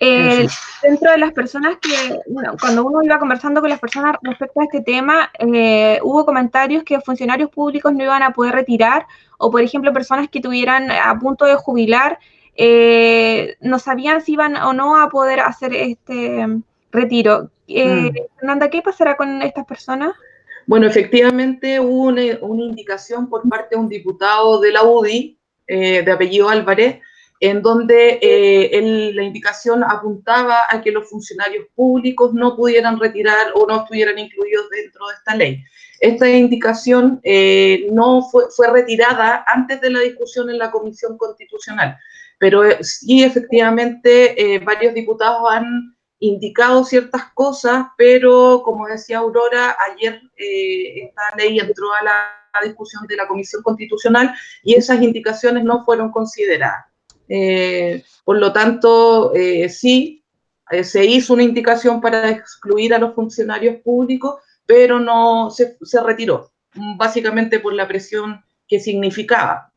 Eh, 0.01 0.47
dentro 0.81 1.11
de 1.11 1.17
las 1.17 1.33
personas 1.33 1.77
que, 1.81 2.21
bueno, 2.27 2.55
cuando 2.59 2.85
uno 2.85 3.03
iba 3.03 3.19
conversando 3.19 3.59
con 3.59 3.69
las 3.69 3.79
personas 3.79 4.15
respecto 4.21 4.61
a 4.61 4.63
este 4.63 4.81
tema, 4.81 5.29
eh, 5.39 5.99
hubo 6.03 6.25
comentarios 6.25 6.83
que 6.83 7.01
funcionarios 7.01 7.49
públicos 7.49 7.93
no 7.93 8.03
iban 8.03 8.23
a 8.23 8.31
poder 8.31 8.53
retirar, 8.53 9.05
o 9.37 9.51
por 9.51 9.61
ejemplo, 9.61 9.91
personas 9.91 10.29
que 10.29 10.39
tuvieran 10.39 10.89
a 10.89 11.19
punto 11.19 11.45
de 11.45 11.55
jubilar 11.55 12.17
eh, 12.61 13.55
no 13.61 13.79
sabían 13.79 14.21
si 14.21 14.33
iban 14.33 14.57
o 14.57 14.73
no 14.73 15.01
a 15.01 15.07
poder 15.07 15.39
hacer 15.39 15.73
este 15.73 16.45
retiro. 16.91 17.49
Eh, 17.69 18.11
mm. 18.11 18.13
Fernanda, 18.35 18.69
¿qué 18.69 18.81
pasará 18.81 19.15
con 19.15 19.41
estas 19.41 19.65
personas? 19.65 20.11
Bueno, 20.67 20.85
efectivamente 20.85 21.79
hubo 21.79 22.09
una, 22.09 22.21
indicación 22.21 23.29
por 23.29 23.47
parte 23.47 23.75
de 23.75 23.81
un 23.81 23.87
diputado 23.87 24.59
de 24.59 24.73
la 24.73 24.83
UDI, 24.83 25.39
eh, 25.67 26.03
de 26.03 26.11
apellido 26.11 26.49
Álvarez, 26.49 26.99
en 27.39 27.61
donde 27.61 28.19
la 29.15 29.23
indicación 29.23 29.81
apuntaba 29.81 30.63
a 30.69 30.81
que 30.81 30.91
los 30.91 31.09
funcionarios 31.09 31.65
públicos 31.73 32.33
no 32.33 32.57
pudieran 32.57 32.99
retirar 32.99 33.53
o 33.55 33.65
no 33.67 33.83
estuvieran 33.83 34.19
incluidos 34.19 34.69
dentro 34.69 35.07
de 35.07 35.13
esta 35.13 35.33
ley. 35.33 35.63
Esta 36.01 36.29
indicación 36.29 37.21
no 37.93 38.21
fue, 38.29 38.43
fue 38.53 38.69
retirada 38.69 39.45
antes 39.47 39.79
de 39.79 39.91
la 39.91 40.01
discusión 40.01 40.49
en 40.49 40.57
la 40.57 40.69
Comisión 40.69 41.17
Constitucional. 41.17 41.97
Pero 42.39 42.63
eh, 42.63 42.83
sí, 42.83 43.23
efectivamente, 43.23 44.55
eh, 44.55 44.59
varios 44.59 44.95
diputados 44.95 45.41
han 45.51 45.95
indicado 46.19 46.83
ciertas 46.83 47.25
cosas, 47.33 47.87
pero 47.97 48.61
como 48.63 48.87
decía 48.87 49.19
Aurora, 49.19 49.75
ayer 49.91 50.21
eh, 50.37 51.03
esta 51.03 51.35
ley 51.37 51.59
entró 51.59 51.93
a 51.93 52.03
la, 52.03 52.35
discusión 52.63 53.05
de 53.07 53.15
la 53.15 53.27
Comisión 53.27 53.61
Constitucional 53.61 54.33
y 54.63 54.73
esas 54.73 55.01
indicaciones 55.03 55.63
no 55.63 55.85
fueron 55.85 56.11
consideradas. 56.11 56.87
por 58.25 58.37
lo 58.37 58.51
tanto, 58.51 59.31
sí, 59.69 60.25
se 60.83 61.05
hizo 61.05 61.35
una 61.35 61.43
indicación 61.43 62.01
para 62.01 62.27
excluir 62.31 62.93
a 62.93 62.97
los 62.97 63.13
funcionarios 63.13 63.77
públicos, 63.81 64.41
pero 64.65 64.99
no 64.99 65.51
se, 65.51 65.77
se 65.83 66.01
retiró, 66.01 66.51
básicamente 66.97 67.59
por 67.59 67.73
la 67.73 67.87
presión 67.87 68.43
que 68.67 68.79
significaba. 68.79 69.68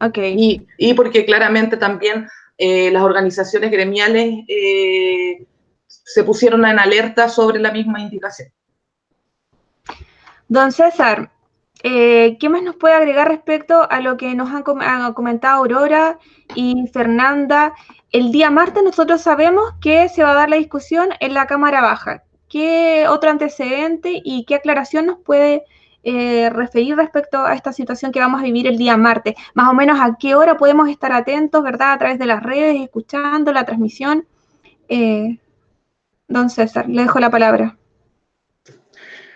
Okay. 0.00 0.66
Y, 0.78 0.94
porque 0.94 1.24
claramente 1.24 1.76
también 1.76 2.28
eh, 2.56 2.90
las 2.90 3.02
organizaciones 3.02 3.70
gremiales 3.70 4.44
eh, 4.46 5.46
se 5.86 6.24
pusieron 6.24 6.64
en 6.64 6.78
alerta 6.78 7.28
sobre 7.28 7.58
la 7.58 7.72
misma 7.72 8.00
indicación. 8.00 8.50
Don 10.48 10.72
César, 10.72 11.30
eh, 11.82 12.38
¿qué 12.40 12.48
más 12.48 12.62
nos 12.62 12.76
puede 12.76 12.94
agregar 12.94 13.28
respecto 13.28 13.86
a 13.90 14.00
lo 14.00 14.16
que 14.16 14.34
nos 14.34 14.50
han, 14.50 14.62
comentado 14.62 15.58
Aurora 15.58 16.18
y 16.54 16.86
Fernanda? 16.92 17.74
El 18.10 18.32
día 18.32 18.50
martes 18.50 18.82
nosotros 18.82 19.20
sabemos 19.20 19.64
que 19.80 20.08
se 20.08 20.22
va 20.22 20.32
a 20.32 20.34
dar 20.34 20.48
la 20.48 20.56
discusión 20.56 21.10
en 21.20 21.34
la 21.34 21.46
Cámara 21.46 21.82
Baja. 21.82 22.24
¿Qué 22.48 23.06
otro 23.08 23.30
antecedente 23.30 24.22
y 24.24 24.44
qué 24.46 24.54
aclaración 24.54 25.06
nos 25.06 25.18
puede 25.18 25.64
eh, 26.10 26.48
referir 26.48 26.96
respecto 26.96 27.44
a 27.44 27.52
esta 27.52 27.70
situación 27.70 28.12
que 28.12 28.18
vamos 28.18 28.40
a 28.40 28.44
vivir 28.44 28.66
el 28.66 28.78
día 28.78 28.96
martes? 28.96 29.34
Más 29.52 29.68
o 29.68 29.74
menos 29.74 30.00
a 30.00 30.16
qué 30.18 30.34
hora 30.34 30.56
podemos 30.56 30.88
estar 30.88 31.12
atentos, 31.12 31.62
¿verdad? 31.62 31.92
A 31.92 31.98
través 31.98 32.18
de 32.18 32.24
las 32.24 32.42
redes, 32.42 32.80
escuchando 32.80 33.52
la 33.52 33.66
transmisión. 33.66 34.26
Eh, 34.88 35.38
don 36.26 36.48
César, 36.48 36.88
le 36.88 37.02
dejo 37.02 37.20
la 37.20 37.30
palabra. 37.30 37.76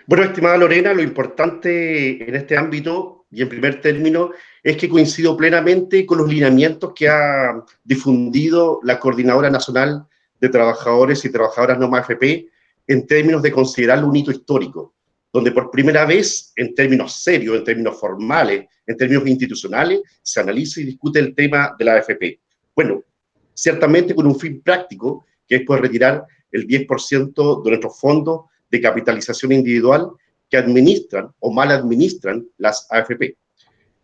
Bueno, 0.07 0.23
estimada 0.23 0.57
Lorena, 0.57 0.95
lo 0.95 1.03
importante 1.03 2.27
en 2.27 2.35
este 2.35 2.57
ámbito 2.57 3.27
y 3.29 3.43
en 3.43 3.49
primer 3.49 3.79
término 3.79 4.31
es 4.63 4.75
que 4.75 4.89
coincido 4.89 5.37
plenamente 5.37 6.07
con 6.07 6.17
los 6.17 6.27
lineamientos 6.27 6.93
que 6.95 7.07
ha 7.07 7.63
difundido 7.83 8.79
la 8.81 8.99
Coordinadora 8.99 9.51
Nacional 9.51 10.07
de 10.41 10.49
Trabajadores 10.49 11.23
y 11.23 11.31
Trabajadoras 11.31 11.77
No 11.77 11.95
AFP 11.95 12.49
en 12.87 13.05
términos 13.05 13.43
de 13.43 13.51
considerar 13.51 14.03
un 14.03 14.15
hito 14.15 14.31
histórico 14.31 14.95
donde 15.33 15.51
por 15.51 15.71
primera 15.71 16.05
vez, 16.05 16.53
en 16.55 16.75
términos 16.75 17.23
serios, 17.23 17.57
en 17.57 17.63
términos 17.63 17.99
formales, 17.99 18.67
en 18.85 18.95
términos 18.95 19.27
institucionales, 19.27 20.01
se 20.21 20.39
analiza 20.39 20.79
y 20.79 20.85
discute 20.85 21.19
el 21.19 21.33
tema 21.33 21.75
de 21.77 21.85
la 21.85 21.95
AFP. 21.95 22.39
Bueno, 22.75 23.03
ciertamente 23.51 24.13
con 24.13 24.27
un 24.27 24.39
fin 24.39 24.61
práctico, 24.61 25.25
que 25.47 25.55
es 25.55 25.61
poder 25.63 25.81
retirar 25.81 26.23
el 26.51 26.67
10% 26.67 27.63
de 27.63 27.69
nuestros 27.69 27.99
fondos 27.99 28.41
de 28.69 28.79
capitalización 28.79 29.53
individual 29.53 30.11
que 30.47 30.57
administran 30.57 31.31
o 31.39 31.51
mal 31.51 31.71
administran 31.71 32.47
las 32.57 32.85
AFP. 32.91 33.35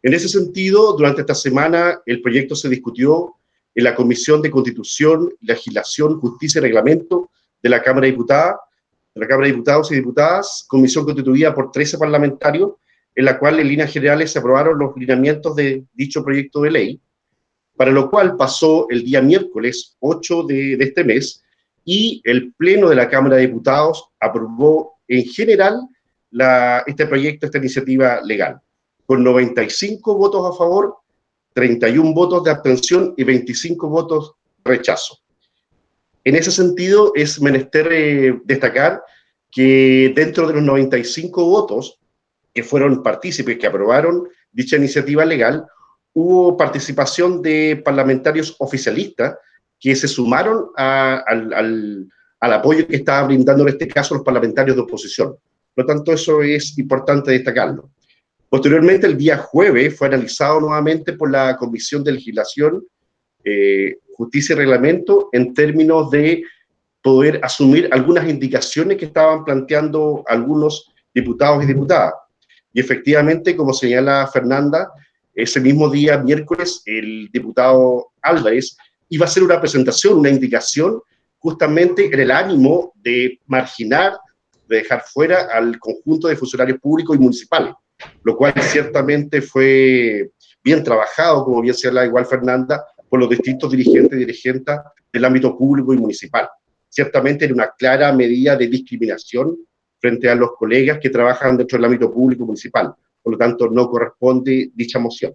En 0.01 0.13
ese 0.13 0.29
sentido, 0.29 0.93
durante 0.93 1.21
esta 1.21 1.35
semana, 1.35 2.01
el 2.07 2.21
proyecto 2.23 2.55
se 2.55 2.69
discutió 2.69 3.35
en 3.75 3.83
la 3.83 3.93
Comisión 3.93 4.41
de 4.41 4.49
Constitución, 4.49 5.31
Legislación, 5.41 6.19
Justicia 6.19 6.57
y 6.57 6.63
Reglamento 6.63 7.29
de 7.61 7.69
la 7.69 7.83
Cámara 7.83 8.07
de 8.07 8.13
Diputadas, 9.19 9.21
la 9.21 9.27
Cámara 9.27 9.47
de 9.47 9.51
Diputados 9.53 9.91
y 9.91 9.95
Diputadas, 9.95 10.65
comisión 10.67 11.05
constituida 11.05 11.53
por 11.53 11.71
13 11.71 11.97
parlamentarios, 11.97 12.73
en 13.15 13.25
la 13.25 13.37
cual 13.37 13.59
en 13.59 13.67
líneas 13.67 13.91
generales 13.91 14.31
se 14.31 14.39
aprobaron 14.39 14.77
los 14.79 14.95
lineamientos 14.95 15.55
de 15.55 15.83
dicho 15.93 16.23
proyecto 16.23 16.61
de 16.61 16.71
ley, 16.71 17.01
para 17.75 17.91
lo 17.91 18.09
cual 18.09 18.35
pasó 18.35 18.87
el 18.89 19.03
día 19.03 19.21
miércoles 19.21 19.95
8 19.99 20.43
de, 20.43 20.73
este 20.73 21.03
mes 21.03 21.43
y 21.85 22.21
el 22.23 22.53
Pleno 22.53 22.89
de 22.89 22.95
la 22.95 23.09
Cámara 23.09 23.35
de 23.35 23.47
Diputados 23.47 24.09
aprobó 24.19 24.99
en 25.07 25.25
general 25.25 25.81
la, 26.31 26.83
este 26.85 27.07
proyecto, 27.07 27.45
esta 27.45 27.57
iniciativa 27.57 28.21
legal, 28.21 28.61
con 29.05 29.23
95 29.23 30.15
votos 30.15 30.53
a 30.53 30.57
favor, 30.57 30.97
31 31.53 32.13
votos 32.13 32.43
de 32.43 32.51
abstención 32.51 33.13
y 33.17 33.23
25 33.23 33.89
votos 33.89 34.33
rechazo. 34.63 35.19
En 36.23 36.35
ese 36.35 36.51
sentido, 36.51 37.11
es 37.15 37.41
menester 37.41 37.89
eh, 37.91 38.39
destacar 38.43 39.01
que 39.51 40.11
dentro 40.15 40.47
de 40.47 40.53
los 40.53 40.63
95 40.63 41.43
votos 41.45 41.99
que 42.53 42.63
fueron 42.63 43.01
partícipes, 43.01 43.57
que 43.57 43.67
aprobaron 43.67 44.27
dicha 44.51 44.77
iniciativa 44.77 45.25
legal, 45.25 45.65
hubo 46.13 46.57
participación 46.57 47.41
de 47.41 47.81
parlamentarios 47.83 48.55
oficialistas 48.59 49.35
que 49.79 49.95
se 49.95 50.07
sumaron 50.07 50.67
al, 50.75 51.53
al, 51.53 52.53
apoyo 52.53 52.85
que 52.87 52.97
estaba 52.97 53.27
brindando 53.27 53.63
en 53.63 53.69
este 53.69 53.87
caso 53.87 54.15
los 54.15 54.23
parlamentarios 54.23 54.75
de 54.75 54.81
oposición. 54.81 55.35
Por 55.73 55.85
lo 55.85 55.85
tanto, 55.85 56.11
eso 56.11 56.41
es 56.41 56.77
importante 56.77 57.31
destacarlo. 57.31 57.89
Posteriormente, 58.49 59.07
el 59.07 59.17
día 59.17 59.37
jueves, 59.37 59.95
fue 59.95 60.07
analizado 60.07 60.59
nuevamente 60.59 61.13
por 61.13 61.31
la 61.31 61.55
Comisión 61.55 62.03
de 62.03 62.13
Legislación, 62.13 62.83
eh, 63.43 63.97
Justicia 64.19 64.51
y 64.51 64.57
Reglamento 64.57 65.29
en 65.31 65.53
términos 65.53 66.11
de 66.11 66.43
poder 67.01 67.39
asumir 67.41 67.87
algunas 67.93 68.27
indicaciones 68.27 68.97
que 68.97 69.05
estaban 69.05 69.45
planteando 69.45 70.25
algunos 70.27 70.91
diputados 71.15 71.63
y 71.63 71.67
diputadas. 71.67 72.15
Y 72.73 72.81
efectivamente, 72.81 73.55
como 73.55 73.73
señala 73.73 74.27
Fernanda, 74.27 74.91
ese 75.33 75.61
mismo 75.61 75.89
día, 75.89 76.17
miércoles, 76.17 76.81
el 76.85 77.29
diputado 77.31 78.11
Álvarez 78.21 78.75
iba 79.07 79.25
a 79.25 79.29
hacer 79.29 79.41
una 79.41 79.61
presentación, 79.61 80.19
una 80.19 80.29
indicación, 80.29 80.99
justamente 81.37 82.07
en 82.07 82.19
el 82.19 82.31
ánimo 82.31 82.91
de 82.95 83.39
marginar, 83.45 84.17
de 84.67 84.79
dejar 84.79 85.01
fuera 85.07 85.47
al 85.49 85.79
conjunto 85.79 86.27
de 86.27 86.35
funcionarios 86.35 86.77
públicos 86.79 87.15
y 87.15 87.19
municipales, 87.19 87.73
lo 88.23 88.35
cual 88.35 88.53
ciertamente 88.63 89.41
fue 89.41 90.29
bien 90.61 90.83
trabajado, 90.83 91.45
como 91.45 91.61
bien 91.61 91.73
señala 91.73 92.05
igual 92.05 92.25
Fernanda, 92.25 92.83
por 93.09 93.19
los 93.19 93.29
distintos 93.29 93.71
dirigentes 93.71 94.13
y 94.13 94.19
dirigentes 94.19 94.77
del 95.11 95.25
ámbito 95.25 95.57
público 95.57 95.93
y 95.93 95.97
municipal. 95.97 96.47
Ciertamente 96.87 97.45
era 97.45 97.53
una 97.53 97.71
clara 97.77 98.11
medida 98.13 98.55
de 98.55 98.67
discriminación 98.67 99.57
frente 99.99 100.29
a 100.29 100.35
los 100.35 100.51
colegas 100.57 100.99
que 100.99 101.09
trabajan 101.09 101.57
dentro 101.57 101.77
del 101.77 101.85
ámbito 101.85 102.11
público 102.11 102.43
y 102.43 102.45
municipal. 102.45 102.93
Por 103.21 103.33
lo 103.33 103.37
tanto, 103.37 103.69
no 103.69 103.89
corresponde 103.89 104.71
dicha 104.73 104.99
moción. 104.99 105.33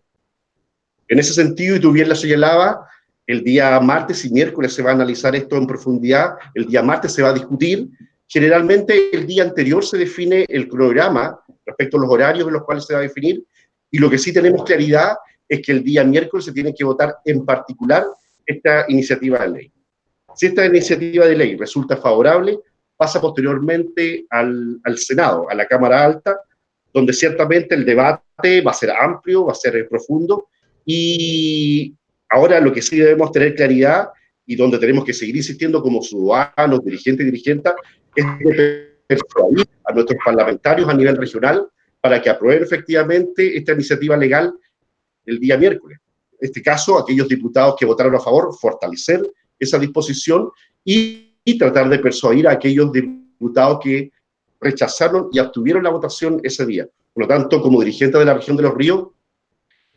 En 1.07 1.19
ese 1.19 1.35
sentido, 1.35 1.77
y 1.77 1.81
tú 1.81 1.93
bien 1.93 2.09
la 2.09 2.15
señalaba, 2.15 2.89
el 3.27 3.43
día 3.43 3.79
martes 3.81 4.25
y 4.25 4.31
miércoles 4.31 4.73
se 4.73 4.83
va 4.83 4.91
a 4.91 4.95
analizar 4.95 5.35
esto 5.37 5.57
en 5.57 5.67
profundidad, 5.67 6.35
el 6.55 6.67
día 6.67 6.83
martes 6.83 7.13
se 7.13 7.23
va 7.23 7.31
a 7.31 7.35
discutir. 7.35 7.89
Generalmente 8.27 9.15
el 9.15 9.27
día 9.27 9.43
anterior 9.43 9.85
se 9.85 9.99
define 9.99 10.47
el 10.49 10.69
cronograma 10.69 11.39
respecto 11.67 11.97
a 11.97 12.01
los 12.01 12.11
horarios 12.11 12.47
en 12.47 12.55
los 12.55 12.65
cuales 12.65 12.85
se 12.85 12.95
va 12.95 13.01
a 13.01 13.03
definir, 13.03 13.45
y 13.91 13.99
lo 13.99 14.11
que 14.11 14.19
sí 14.19 14.33
tenemos 14.33 14.65
claridad 14.65 15.15
es 15.49 15.61
que 15.65 15.73
el 15.73 15.85
día 15.85 16.05
miércoles 16.05 16.45
se 16.45 16.53
tiene 16.53 16.75
que 16.75 16.85
votar 16.85 17.17
en 17.25 17.45
particular 17.45 18.05
esta 18.47 18.85
iniciativa 18.89 19.41
de 19.41 19.49
ley. 19.49 19.73
Si 20.37 20.47
esta 20.47 20.67
iniciativa 20.67 21.27
de 21.27 21.37
ley 21.37 21.57
resulta 21.57 21.97
favorable, 21.97 22.59
pasa 22.97 23.21
posteriormente 23.21 24.27
al, 24.31 24.81
Senado, 24.97 25.49
a 25.49 25.55
la 25.55 25.67
Cámara 25.67 26.05
Alta, 26.05 26.41
donde 26.93 27.13
ciertamente 27.13 27.75
el 27.75 27.85
debate 27.85 28.61
va 28.61 28.71
a 28.71 28.75
ser 28.75 28.91
amplio, 28.91 29.47
va 29.47 29.53
a 29.53 29.57
ser 29.57 29.89
profundo, 29.89 30.49
y 30.85 31.95
ahora 32.31 32.61
lo 32.61 32.73
que 32.73 32.83
sí 32.83 32.99
debemos 32.99 33.33
tener 33.33 33.55
claridad 33.55 34.11
y 34.47 34.57
donde 34.57 34.79
tenemos 34.79 35.05
que 35.05 35.13
seguir 35.13 35.37
insistiendo 35.37 35.83
como 35.83 36.03
ciudadanos, 36.03 36.85
dirigentes 36.85 37.27
y 37.27 37.31
dirigentes, 37.31 37.73
es 38.15 38.25
a 39.85 39.93
nuestros 39.93 40.19
parlamentarios 40.25 40.89
a 40.89 40.95
nivel 40.95 41.17
regional 41.17 41.67
para 42.01 42.21
que 42.21 42.31
aprueben 42.31 42.63
efectivamente 42.63 43.57
esta 43.57 43.73
iniciativa 43.73 44.17
legal 44.17 44.53
el 45.27 45.39
día 45.39 45.57
miércoles. 45.57 45.99
En 46.41 46.47
este 46.47 46.63
caso, 46.63 46.99
aquellos 46.99 47.29
diputados 47.29 47.77
que 47.79 47.87
votaron 47.87 48.15
a 48.15 48.21
favor, 48.21 48.55
fortalecer 48.61 49.23
esa 49.59 49.79
disposición 49.79 50.51
y, 50.85 51.21
tratar 51.59 51.89
de 51.91 51.99
persuadir 51.99 52.49
a 52.49 52.53
aquellos 52.53 52.91
diputados 52.91 53.79
que 53.83 54.11
rechazaron 54.61 55.29
y 55.31 55.39
obtuvieron 55.39 55.85
la 55.85 55.91
votación 55.91 56.41
ese 56.43 56.65
día. 56.65 56.89
Por 57.13 57.25
lo 57.25 57.29
tanto, 57.29 57.61
como 57.61 57.81
dirigente 57.81 58.19
de 58.19 58.25
la 58.25 58.35
región 58.35 58.57
de 58.57 58.63
los 58.63 58.75
ríos, 58.75 59.09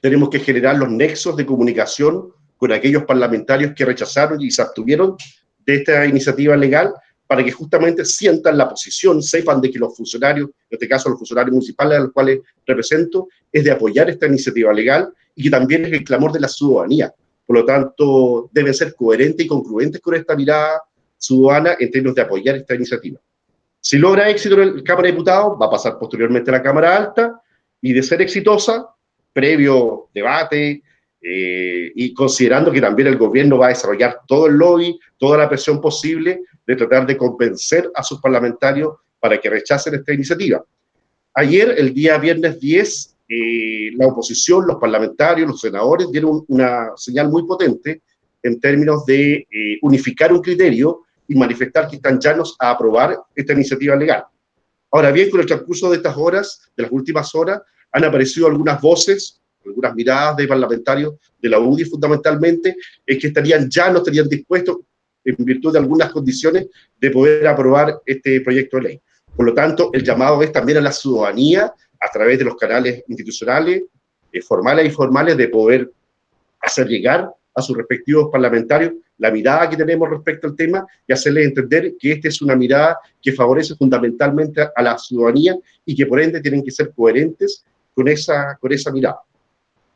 tenemos 0.01 0.29
que 0.29 0.39
generar 0.39 0.77
los 0.77 0.89
nexos 0.89 1.37
de 1.37 1.45
comunicación 1.45 2.33
con 2.57 2.71
aquellos 2.71 3.03
parlamentarios 3.05 3.73
que 3.75 3.85
rechazaron 3.85 4.41
y 4.41 4.51
se 4.51 4.61
abstuvieron 4.61 5.15
de 5.65 5.75
esta 5.75 6.05
iniciativa 6.05 6.57
legal 6.57 6.93
para 7.27 7.43
que 7.43 7.51
justamente 7.51 8.05
sientan 8.05 8.57
la 8.57 8.69
posición, 8.69 9.21
sepan 9.21 9.59
de 9.59 9.69
que 9.69 9.77
los 9.77 9.95
funcionarios, 9.95 10.49
en 10.49 10.75
este 10.75 10.87
caso 10.87 11.09
los 11.09 11.19
funcionarios 11.19 11.53
municipales 11.53 11.97
a 11.97 12.01
los 12.01 12.11
cuales 12.13 12.39
represento, 12.65 13.27
es 13.51 13.63
de 13.65 13.71
apoyar 13.71 14.09
esta 14.09 14.27
iniciativa 14.27 14.71
legal 14.71 15.13
y 15.35 15.43
que 15.43 15.49
también 15.49 15.85
es 15.85 15.91
el 15.91 16.03
clamor 16.03 16.31
de 16.31 16.39
la 16.39 16.47
ciudadanía. 16.47 17.13
Por 17.45 17.57
lo 17.57 17.65
tanto, 17.65 18.49
deben 18.51 18.73
ser 18.73 18.95
coherentes 18.95 19.45
y 19.45 19.47
concluentes 19.47 20.01
con 20.01 20.15
esta 20.15 20.35
mirada 20.35 20.81
ciudadana 21.17 21.75
en 21.77 21.91
términos 21.91 22.15
de 22.15 22.21
apoyar 22.21 22.55
esta 22.55 22.75
iniciativa. 22.75 23.19
Si 23.79 23.97
logra 23.97 24.29
éxito 24.29 24.61
en 24.61 24.77
la 24.77 24.83
Cámara 24.83 25.07
de 25.07 25.11
Diputados, 25.11 25.57
va 25.61 25.67
a 25.67 25.71
pasar 25.71 25.97
posteriormente 25.99 26.49
a 26.49 26.53
la 26.53 26.63
Cámara 26.63 26.95
Alta 26.95 27.41
y 27.81 27.93
de 27.93 28.03
ser 28.03 28.21
exitosa, 28.21 28.87
previo 29.33 30.09
debate, 30.13 30.81
eh, 31.21 31.91
y 31.95 32.13
considerando 32.13 32.71
que 32.71 32.81
también 32.81 33.07
el 33.07 33.17
gobierno 33.17 33.57
va 33.57 33.67
a 33.67 33.69
desarrollar 33.69 34.21
todo 34.27 34.47
el 34.47 34.55
lobby, 34.55 34.99
toda 35.17 35.37
la 35.37 35.49
presión 35.49 35.81
posible 35.81 36.41
de 36.67 36.75
tratar 36.75 37.07
de 37.07 37.15
convencer 37.15 37.89
a 37.95 38.03
sus 38.03 38.19
parlamentarios 38.19 38.93
para 39.19 39.39
que 39.39 39.49
rechacen 39.49 39.95
esta 39.95 40.13
iniciativa. 40.13 40.63
Ayer, 41.33 41.73
el 41.77 41.93
día 41.93 42.17
viernes 42.17 42.59
10, 42.59 43.15
eh, 43.29 43.91
la 43.95 44.07
oposición, 44.07 44.67
los 44.67 44.77
parlamentarios, 44.77 45.47
los 45.47 45.61
senadores 45.61 46.11
dieron 46.11 46.43
una 46.49 46.91
señal 46.97 47.29
muy 47.29 47.45
potente 47.45 48.01
en 48.43 48.59
términos 48.59 49.05
de 49.05 49.47
eh, 49.49 49.79
unificar 49.81 50.33
un 50.33 50.41
criterio 50.41 51.03
y 51.27 51.35
manifestar 51.35 51.87
que 51.87 51.95
están 51.97 52.19
llanos 52.19 52.55
a 52.59 52.71
aprobar 52.71 53.17
esta 53.33 53.53
iniciativa 53.53 53.95
legal. 53.95 54.25
Ahora 54.91 55.11
bien, 55.11 55.29
con 55.29 55.39
el 55.39 55.45
transcurso 55.45 55.89
de 55.89 55.97
estas 55.97 56.15
horas, 56.17 56.69
de 56.75 56.83
las 56.83 56.91
últimas 56.91 57.33
horas, 57.33 57.61
han 57.91 58.03
aparecido 58.03 58.47
algunas 58.47 58.81
voces 58.81 59.41
algunas 59.67 59.93
miradas 59.95 60.37
de 60.37 60.47
parlamentarios 60.47 61.15
de 61.39 61.49
la 61.49 61.59
UDI 61.59 61.85
fundamentalmente, 61.85 62.75
es 63.05 63.19
que 63.19 63.27
estarían 63.27 63.69
ya 63.69 63.91
no 63.91 63.99
estarían 63.99 64.27
dispuestos, 64.27 64.77
en 65.27 65.45
virtud 65.45 65.73
de 65.73 65.79
algunas 65.79 66.11
condiciones, 66.11 66.67
de 66.99 67.11
poder 67.11 67.47
aprobar 67.47 68.01
este 68.05 68.41
proyecto 68.41 68.77
de 68.77 68.83
ley. 68.83 69.01
Por 69.35 69.45
lo 69.45 69.53
tanto, 69.53 69.89
el 69.93 70.03
llamado 70.03 70.41
es 70.41 70.51
también 70.51 70.79
a 70.79 70.81
la 70.81 70.91
ciudadanía, 70.91 71.73
a 71.99 72.11
través 72.11 72.39
de 72.39 72.45
los 72.45 72.55
canales 72.55 73.03
institucionales, 73.07 73.83
eh, 74.31 74.41
formales 74.41 74.85
e 74.85 74.87
informales, 74.87 75.37
de 75.37 75.47
poder 75.49 75.91
hacer 76.61 76.87
llegar 76.87 77.29
a 77.53 77.61
sus 77.61 77.75
respectivos 77.75 78.29
parlamentarios 78.31 78.93
la 79.17 79.31
mirada 79.31 79.69
que 79.69 79.77
tenemos 79.77 80.09
respecto 80.09 80.47
al 80.47 80.55
tema 80.55 80.85
y 81.07 81.13
hacerles 81.13 81.47
entender 81.47 81.95
que 81.99 82.11
esta 82.11 82.27
es 82.27 82.41
una 82.41 82.55
mirada 82.55 82.99
que 83.21 83.33
favorece 83.33 83.75
fundamentalmente 83.75 84.61
a 84.75 84.81
la 84.81 84.97
ciudadanía 84.97 85.57
y 85.85 85.95
que 85.95 86.05
por 86.05 86.21
ende 86.21 86.39
tienen 86.39 86.63
que 86.63 86.71
ser 86.71 86.91
coherentes 86.95 87.65
con 87.93 88.07
esa, 88.07 88.57
con 88.61 88.71
esa 88.71 88.91
mirada. 88.91 89.19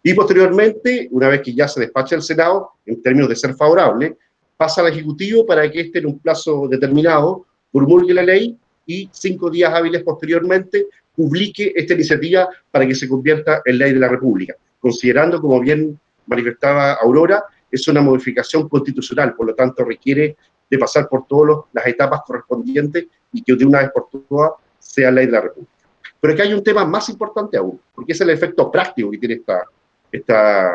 Y 0.03 0.13
posteriormente, 0.15 1.07
una 1.11 1.27
vez 1.27 1.41
que 1.41 1.53
ya 1.53 1.67
se 1.67 1.81
despacha 1.81 2.15
el 2.15 2.23
Senado, 2.23 2.71
en 2.85 3.01
términos 3.01 3.29
de 3.29 3.35
ser 3.35 3.53
favorable, 3.53 4.17
pasa 4.61 4.81
al 4.81 4.89
Ejecutivo 4.89 5.43
para 5.43 5.71
que 5.71 5.81
éste 5.81 5.97
en 5.97 6.05
un 6.05 6.19
plazo 6.19 6.67
determinado 6.69 7.47
promulgue 7.71 8.13
la 8.13 8.21
ley 8.21 8.55
y 8.85 9.09
cinco 9.11 9.49
días 9.49 9.73
hábiles 9.73 10.03
posteriormente 10.03 10.85
publique 11.15 11.73
esta 11.75 11.95
iniciativa 11.95 12.47
para 12.69 12.85
que 12.85 12.93
se 12.93 13.09
convierta 13.09 13.63
en 13.65 13.79
ley 13.79 13.91
de 13.91 13.99
la 13.99 14.07
República, 14.07 14.53
considerando, 14.79 15.41
como 15.41 15.59
bien 15.59 15.99
manifestaba 16.27 16.93
Aurora, 16.93 17.43
es 17.71 17.87
una 17.87 18.01
modificación 18.01 18.69
constitucional, 18.69 19.33
por 19.33 19.47
lo 19.47 19.55
tanto 19.55 19.83
requiere 19.83 20.37
de 20.69 20.77
pasar 20.77 21.09
por 21.09 21.25
todas 21.25 21.65
las 21.73 21.87
etapas 21.87 22.21
correspondientes 22.23 23.07
y 23.33 23.41
que 23.41 23.55
de 23.55 23.65
una 23.65 23.79
vez 23.79 23.89
por 23.91 24.09
todas 24.11 24.51
sea 24.77 25.09
ley 25.09 25.25
de 25.25 25.31
la 25.31 25.41
República. 25.41 25.73
Pero 26.19 26.35
que 26.35 26.41
hay 26.43 26.53
un 26.53 26.63
tema 26.63 26.85
más 26.85 27.09
importante 27.09 27.57
aún, 27.57 27.81
porque 27.95 28.11
es 28.11 28.21
el 28.21 28.29
efecto 28.29 28.69
práctico 28.69 29.09
que 29.09 29.17
tiene 29.17 29.33
esta, 29.33 29.63
esta 30.11 30.69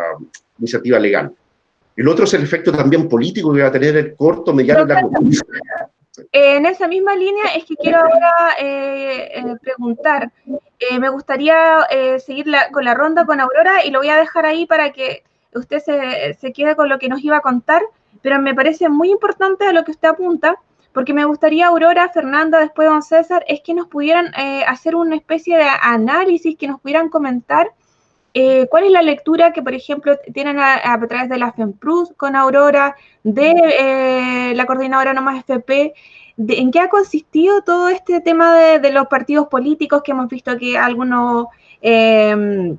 iniciativa 0.58 0.98
legal. 0.98 1.32
El 1.96 2.08
otro 2.08 2.24
es 2.24 2.34
el 2.34 2.42
efecto 2.42 2.70
también 2.72 3.08
político 3.08 3.52
que 3.54 3.62
va 3.62 3.68
a 3.68 3.72
tener 3.72 3.96
el 3.96 4.14
corto, 4.14 4.52
mediano 4.52 4.84
y 4.84 4.88
largo 4.88 5.10
plazo. 5.10 5.44
En 6.32 6.66
esa 6.66 6.88
misma 6.88 7.14
línea 7.14 7.46
es 7.56 7.64
que 7.64 7.76
quiero 7.76 7.98
ahora 7.98 8.54
eh, 8.60 9.30
eh, 9.34 9.56
preguntar. 9.60 10.30
Eh, 10.78 10.98
me 10.98 11.08
gustaría 11.08 11.86
seguir 12.18 12.46
con 12.72 12.84
la 12.84 12.94
ronda 12.94 13.24
con 13.24 13.40
Aurora 13.40 13.84
y 13.84 13.90
lo 13.90 14.00
voy 14.00 14.08
a 14.08 14.16
dejar 14.16 14.46
ahí 14.46 14.66
para 14.66 14.92
que 14.92 15.24
usted 15.54 15.80
se, 15.80 16.34
se, 16.34 16.52
quede 16.52 16.76
con 16.76 16.88
lo 16.88 16.98
que 16.98 17.08
nos 17.08 17.24
iba 17.24 17.38
a 17.38 17.42
contar, 17.42 17.82
pero 18.22 18.40
me 18.40 18.54
parece 18.54 18.88
muy 18.88 19.10
importante 19.10 19.72
lo 19.72 19.84
que 19.84 19.92
usted 19.92 20.08
apunta, 20.08 20.58
porque 20.92 21.14
me 21.14 21.24
gustaría, 21.24 21.66
Aurora, 21.66 22.10
Fernanda, 22.10 22.60
después 22.60 22.88
don 22.88 23.02
César, 23.02 23.44
es 23.48 23.60
que 23.62 23.74
nos 23.74 23.86
pudieran 23.88 24.32
hacer 24.66 24.96
una 24.96 25.16
especie 25.16 25.56
de 25.56 25.66
análisis, 25.82 26.56
que 26.58 26.68
nos 26.68 26.80
pudieran 26.80 27.08
comentar 27.08 27.70
eh, 28.38 28.66
¿Cuál 28.68 28.84
es 28.84 28.90
la 28.90 29.00
lectura 29.00 29.54
que, 29.54 29.62
por 29.62 29.72
ejemplo, 29.72 30.18
tienen 30.34 30.58
a, 30.60 31.00
través 31.08 31.30
de 31.30 31.38
la 31.38 31.52
FEMPRUS 31.52 32.12
con 32.18 32.36
Aurora, 32.36 32.94
de 33.22 33.50
eh, 33.50 34.52
la 34.54 34.66
coordinadora 34.66 35.14
Nomás 35.14 35.38
FP? 35.38 35.94
¿En 36.36 36.70
qué 36.70 36.80
ha 36.80 36.90
consistido 36.90 37.62
todo 37.62 37.88
este 37.88 38.20
tema 38.20 38.54
de, 38.54 38.92
los 38.92 39.06
partidos 39.06 39.48
políticos 39.48 40.02
que 40.04 40.12
hemos 40.12 40.28
visto 40.28 40.54
que 40.58 40.76
algunos 40.76 41.46
em, 41.80 42.76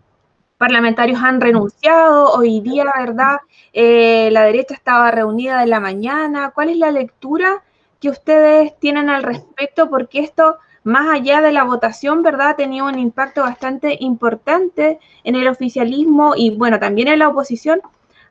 parlamentarios 0.60 1.20
han 1.24 1.42
renunciado? 1.42 2.34
Hoy 2.34 2.62
día, 2.62 2.86
¿verdad? 2.96 3.38
Eh, 3.74 4.30
la 4.32 4.44
derecha 4.44 4.76
estaba 4.76 5.10
reunida 5.10 5.62
de 5.62 5.66
la 5.66 5.80
mañana. 5.80 6.52
¿Cuál 6.54 6.70
es 6.70 6.78
la 6.78 6.92
lectura 6.92 7.64
que 8.00 8.10
ustedes 8.10 8.78
tienen 8.78 9.10
al 9.10 9.24
respecto? 9.24 9.90
Porque 9.90 10.20
esto 10.20 10.58
más 10.88 11.10
allá 11.10 11.42
de 11.42 11.52
la 11.52 11.66
votación, 11.66 12.24
¿verdad? 12.24 12.52
Ha 12.52 12.56
tenido 12.56 12.86
un 12.86 12.98
impacto 12.98 13.42
bastante 13.42 13.98
importante 14.00 15.00
en 15.26 15.36
el 15.36 15.50
oficialismo 15.50 16.34
y 16.36 16.52
bueno, 16.52 16.80
también 16.80 17.10
en 17.10 17.20
la 17.20 17.28
oposición. 17.28 17.82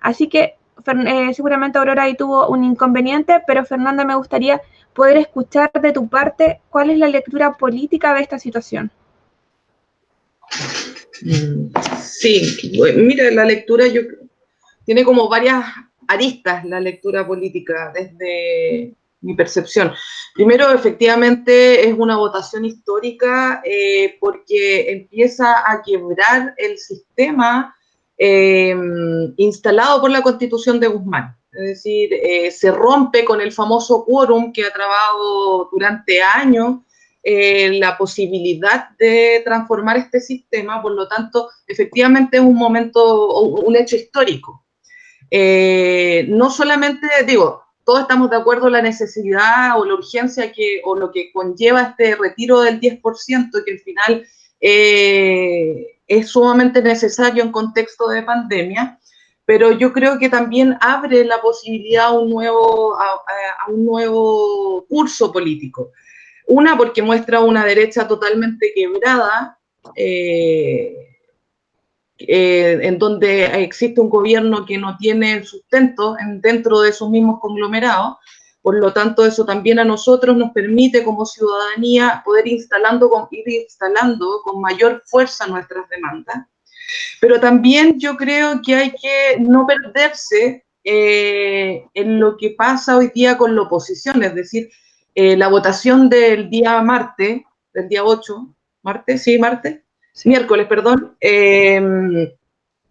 Así 0.01 0.29
que 0.29 0.55
eh, 1.07 1.35
seguramente 1.35 1.77
Aurora 1.79 2.05
ahí 2.05 2.17
tuvo 2.17 2.49
un 2.49 2.65
inconveniente, 2.65 3.43
pero 3.47 3.67
Fernanda, 3.67 4.07
me 4.07 4.15
gustaría 4.15 4.63
poder 4.95 5.19
escuchar 5.19 5.71
de 5.71 5.93
tu 5.93 6.09
parte 6.09 6.63
cuál 6.71 6.89
es 6.89 6.97
la 6.99 7.09
lectura 7.09 7.53
política 7.59 8.15
de 8.15 8.23
esta 8.23 8.39
situación. 8.39 8.91
Sí, 12.01 12.71
mira, 12.97 13.31
la 13.33 13.45
lectura 13.45 13.87
yo 13.87 14.01
tiene 14.87 15.05
como 15.05 15.29
varias 15.29 15.63
aristas 16.09 16.65
la 16.65 16.81
lectura 16.81 17.27
política 17.27 17.93
desde 17.95 18.95
mi 19.21 19.35
percepción. 19.35 19.93
Primero, 20.35 20.71
efectivamente, 20.73 21.89
es 21.89 21.95
una 21.97 22.17
votación 22.17 22.65
histórica 22.65 23.63
eh, 23.65 24.17
porque 24.21 24.91
empieza 24.91 25.71
a 25.71 25.83
quebrar 25.83 26.55
el 26.57 26.79
sistema 26.79 27.75
em, 28.19 29.33
instalado 29.37 30.01
por 30.01 30.11
la 30.11 30.23
constitución 30.23 30.79
de 30.81 30.89
Guzmán. 30.89 31.37
Es 31.53 31.69
decir, 31.69 32.13
eh, 32.13 32.51
se 32.51 32.71
rompe 32.71 33.25
con 33.25 33.41
el 33.41 33.51
famoso 33.51 34.05
quórum 34.05 34.53
que 34.53 34.65
ha 34.65 34.71
trabajado 34.71 35.71
durante 35.73 36.23
años 36.23 36.81
eh, 37.23 37.79
la 37.79 37.97
posibilidad 37.97 38.91
de 38.99 39.41
transformar 39.45 39.97
este 39.97 40.21
sistema, 40.21 40.81
por 40.83 40.93
lo 40.93 41.09
tanto, 41.09 41.49
efectivamente 41.67 42.37
es 42.37 42.43
un 42.43 42.55
momento, 42.55 43.41
un 43.41 43.75
hecho 43.75 43.97
histórico. 43.97 44.65
no 46.29 46.51
solamente, 46.51 47.09
digo, 47.27 47.66
todos 47.87 48.01
estamos 48.01 48.29
de 48.31 48.37
acuerdo 48.37 48.67
en 48.67 48.73
la 48.73 48.83
necesidad 48.83 49.79
o 49.79 49.85
la 49.85 49.95
urgencia 49.95 50.51
que, 50.51 50.83
o 50.85 50.97
lo 50.97 51.13
que 51.13 51.31
conlleva 51.33 51.83
este 51.83 52.17
retiro 52.17 52.61
del 52.61 52.81
10%, 52.81 53.01
que 53.65 53.73
al 53.73 53.79
final 53.79 54.27
eh, 54.61 56.01
es 56.09 56.29
sumamente 56.29 56.83
necesario 56.83 57.45
en 57.45 57.53
contexto 57.53 58.09
de 58.09 58.25
pandemia, 58.25 58.99
pero 59.45 59.71
yo 59.71 59.93
creo 59.93 60.19
que 60.19 60.29
también 60.29 60.77
abre 60.81 61.25
la 61.25 61.41
posibilidad 61.41 62.07
a 62.07 62.11
un 62.11 62.29
nuevo, 62.29 62.99
a, 62.99 63.71
un 63.71 63.85
nuevo 63.85 64.85
curso 64.89 65.33
político. 65.33 65.93
Una, 66.49 66.77
porque 66.77 67.03
muestra 67.03 67.39
una 67.39 67.65
derecha 67.65 68.09
totalmente 68.09 68.73
quebrada, 68.75 69.61
eh, 69.95 71.06
eh, 72.19 72.79
en 72.83 72.99
donde 72.99 73.45
existe 73.63 74.01
un 74.01 74.09
gobierno 74.09 74.65
que 74.65 74.79
no 74.79 74.97
tiene 74.97 75.45
sustento 75.45 76.17
dentro 76.41 76.81
de 76.81 76.91
esos 76.91 77.11
mismos 77.11 77.41
conglomerados. 77.41 78.17
Por 78.63 78.77
lo 78.77 78.93
tanto, 78.93 79.25
eso 79.25 79.45
también 79.45 79.79
a 79.79 79.85
nosotros 79.85 80.37
nos 80.37 80.51
permite 80.53 81.05
como 81.05 81.25
ciudadanía 81.25 82.23
poder 82.25 82.49
instalando 82.49 83.09
con, 83.09 83.29
ir 83.31 83.49
instalando 83.49 84.41
con 84.43 84.61
mayor 84.61 85.03
fuerza 85.07 85.47
nuestras 85.47 85.89
demandas. 85.89 86.47
Pero 87.21 87.39
también 87.39 87.99
yo 87.99 88.17
creo 88.17 88.61
que 88.65 88.75
hay 88.75 88.91
que 88.91 89.39
no 89.41 89.67
perderse 89.67 90.65
eh, 90.85 91.85
en 91.95 92.19
lo 92.19 92.37
que 92.37 92.51
pasa 92.51 92.97
hoy 92.97 93.11
día 93.15 93.37
con 93.37 93.55
la 93.55 93.63
oposición, 93.63 94.23
es 94.23 94.35
decir, 94.35 94.71
eh, 95.15 95.37
la 95.37 95.49
votación 95.49 96.09
del 96.09 96.49
día 96.49 96.81
martes, 96.83 97.43
del 97.73 97.89
día 97.89 98.05
8, 98.05 98.55
martes, 98.83 99.23
sí, 99.23 99.39
martes, 99.39 99.81
miércoles, 100.25 100.67
perdón, 100.67 101.17
em, 101.21 102.33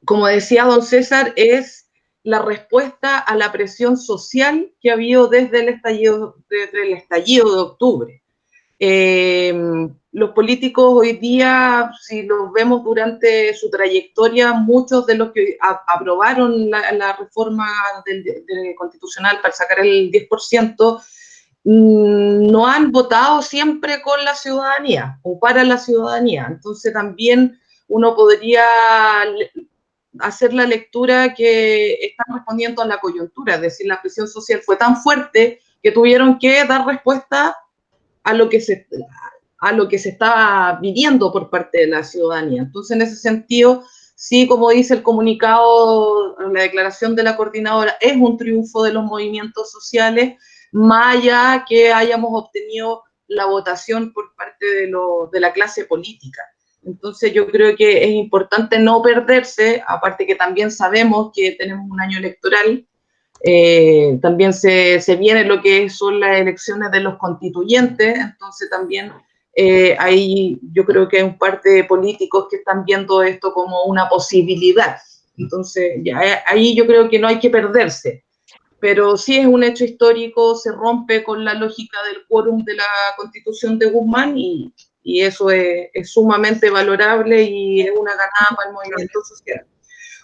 como 0.06 0.28
decía 0.28 0.66
don 0.66 0.84
César, 0.84 1.34
es 1.36 1.90
la 2.24 2.42
respuesta 2.42 3.18
a 3.18 3.36
la 3.36 3.52
presión 3.52 3.98
social 3.98 4.72
que 4.82 4.90
ha 4.90 4.94
habido 4.94 5.28
desde 5.28 5.62
el 5.62 5.70
estallido, 5.70 6.36
desde 6.50 6.88
el 6.88 6.94
estallido 6.94 7.54
de 7.54 7.62
octubre. 7.62 8.22
Em, 8.78 9.96
los 10.12 10.32
políticos 10.32 10.86
hoy 10.88 11.14
día, 11.14 11.92
si 12.02 12.24
los 12.24 12.52
vemos 12.52 12.84
durante 12.84 13.54
su 13.54 13.70
trayectoria, 13.70 14.54
muchos 14.54 15.06
de 15.06 15.16
los 15.16 15.32
que 15.32 15.58
aprobaron 15.60 16.70
la, 16.70 17.16
reforma 17.18 17.68
constitucional 18.78 19.40
para 19.42 19.54
sacar 19.54 19.80
el 19.80 20.12
10%, 20.12 21.02
Mm, 21.02 21.15
no 21.66 22.68
han 22.68 22.92
votado 22.92 23.42
siempre 23.42 24.02
con 24.04 24.24
la 24.24 24.36
ciudadanía 24.36 25.20
o 25.24 25.40
para 25.40 25.64
la 25.64 25.80
ciudadanía. 25.80 26.46
Entonces 26.48 26.94
también 26.94 27.60
uno 27.88 28.16
podría 28.16 28.64
hacer 30.20 30.54
la 30.54 30.66
lectura 30.66 31.34
que 31.34 31.94
están 31.94 32.36
respondiendo 32.36 32.82
a 32.82 32.88
la 32.88 33.00
coyuntura, 33.00 33.56
es 33.56 33.62
decir, 33.62 33.88
la 33.88 34.02
presión 34.02 34.28
social 34.28 34.62
fue 34.64 34.78
tan 34.78 35.02
fuerte 35.02 35.60
que 35.82 35.92
tuvieron 35.92 36.40
que 36.40 36.64
dar 36.66 36.86
respuesta 36.86 37.58
a 38.24 38.34
lo 38.34 38.48
que 38.48 38.62
se, 38.62 38.88
a 39.58 39.72
lo 39.72 39.88
que 39.88 40.00
se 40.00 40.10
estaba 40.10 40.80
viviendo 40.80 41.32
por 41.34 41.50
parte 41.50 41.80
de 41.80 41.88
la 41.88 42.04
ciudadanía. 42.04 42.62
Entonces, 42.62 42.96
en 42.96 43.02
ese 43.02 43.16
sentido, 43.18 43.84
sí, 44.16 44.48
como 44.48 44.70
dice 44.70 44.94
el 44.94 45.04
comunicado, 45.04 46.38
la 46.52 46.62
declaración 46.62 47.16
de 47.16 47.24
la 47.24 47.36
coordinadora, 47.36 47.98
es 48.00 48.16
un 48.16 48.38
triunfo 48.38 48.84
de 48.84 48.94
los 48.94 49.04
movimientos 49.04 49.72
sociales 49.72 50.36
más 50.72 51.18
allá 51.18 51.66
que 51.68 51.92
hayamos 51.92 52.30
obtenido 52.34 53.04
la 53.28 53.46
votación 53.46 54.14
por 54.14 54.36
parte 54.36 54.66
de, 54.66 54.92
de 55.32 55.40
la 55.40 55.54
clase 55.54 55.86
política. 55.86 56.42
Entonces 56.84 57.34
yo 57.34 57.48
creo 57.48 57.76
que 57.76 58.04
es 58.04 58.12
importante 58.12 58.78
no 58.78 59.02
perderse, 59.02 59.84
aparte 59.88 60.28
que 60.28 60.36
también 60.36 60.70
sabemos 60.70 61.32
que 61.34 61.54
tenemos 61.54 61.90
un 61.90 62.00
año 62.00 62.20
electoral, 62.20 62.86
eh, 63.42 64.20
también 64.22 64.54
se, 64.54 65.02
se, 65.02 65.16
viene 65.16 65.44
lo 65.44 65.62
que 65.62 65.90
son 65.90 66.20
las 66.20 66.38
elecciones 66.38 66.92
de 66.92 67.00
los 67.00 67.18
constituyentes, 67.18 68.18
entonces 68.18 68.70
también 68.70 69.12
eh, 69.56 69.96
ahí 70.00 70.60
yo 70.74 70.86
creo 70.86 71.08
que 71.08 71.18
hay 71.18 71.24
un 71.24 71.38
par 71.38 71.62
de 71.62 71.84
políticos 71.86 72.48
que 72.50 72.58
están 72.58 72.86
viendo 72.86 73.24
esto 73.24 73.54
como 73.54 73.84
una 73.86 74.08
posibilidad. 74.08 74.98
Entonces 75.38 76.00
ya, 76.04 76.44
ahí 76.46 76.76
yo 76.76 76.86
creo 76.86 77.10
que 77.10 77.20
no 77.20 77.28
hay 77.28 77.40
que 77.40 77.50
perderse 77.50 78.25
pero 78.80 79.18
sí 79.18 79.38
es 79.38 79.46
un 79.46 79.64
hecho 79.64 79.86
histórico, 79.86 80.56
se 80.56 80.72
rompe 80.72 81.24
con 81.24 81.44
la 81.44 81.54
lógica 81.54 81.98
del 82.08 82.26
quórum 82.28 82.64
de 82.64 82.76
la 82.76 82.86
constitución 83.18 83.80
de 83.80 83.88
Guzmán 83.88 84.38
y, 84.38 84.74
y 85.04 85.22
eso 85.22 85.50
es, 85.50 85.90
es, 85.94 86.12
sumamente 86.12 86.70
valorable 86.70 87.42
y 87.44 87.82
es 87.82 87.92
una 87.92 88.12
ganada 88.12 88.56
para 88.56 88.70
el 88.70 88.74
movimiento 88.74 89.20
social. 89.24 89.66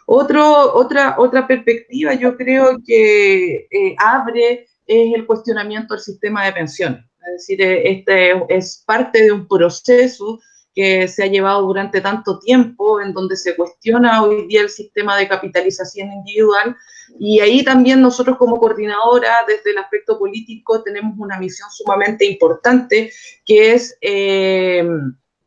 Otro, 0.05 0.73
otra, 0.73 1.15
otra 1.17 1.47
perspectiva 1.47 2.13
yo 2.13 2.35
creo 2.35 2.77
que 2.85 3.67
eh, 3.71 3.95
abre 3.97 4.67
es 4.85 5.13
el 5.13 5.25
cuestionamiento 5.25 5.93
del 5.93 6.03
sistema 6.03 6.45
de 6.45 6.53
pensiones. 6.53 7.05
Es 7.21 7.47
decir, 7.47 7.61
este 7.61 8.33
es 8.49 8.83
parte 8.85 9.23
de 9.23 9.31
un 9.31 9.47
proceso 9.47 10.39
que 10.73 11.07
se 11.07 11.23
ha 11.23 11.27
llevado 11.27 11.61
durante 11.63 12.01
tanto 12.01 12.39
tiempo, 12.39 13.01
en 13.01 13.13
donde 13.13 13.35
se 13.35 13.55
cuestiona 13.55 14.23
hoy 14.23 14.47
día 14.47 14.61
el 14.61 14.69
sistema 14.69 15.17
de 15.17 15.27
capitalización 15.27 16.11
individual. 16.11 16.75
Y 17.19 17.39
ahí 17.41 17.63
también 17.63 18.01
nosotros 18.01 18.37
como 18.37 18.57
coordinadora, 18.57 19.39
desde 19.47 19.71
el 19.71 19.77
aspecto 19.79 20.17
político, 20.17 20.81
tenemos 20.81 21.15
una 21.17 21.37
misión 21.37 21.69
sumamente 21.71 22.25
importante, 22.25 23.11
que 23.45 23.73
es 23.73 23.97
eh, 24.01 24.87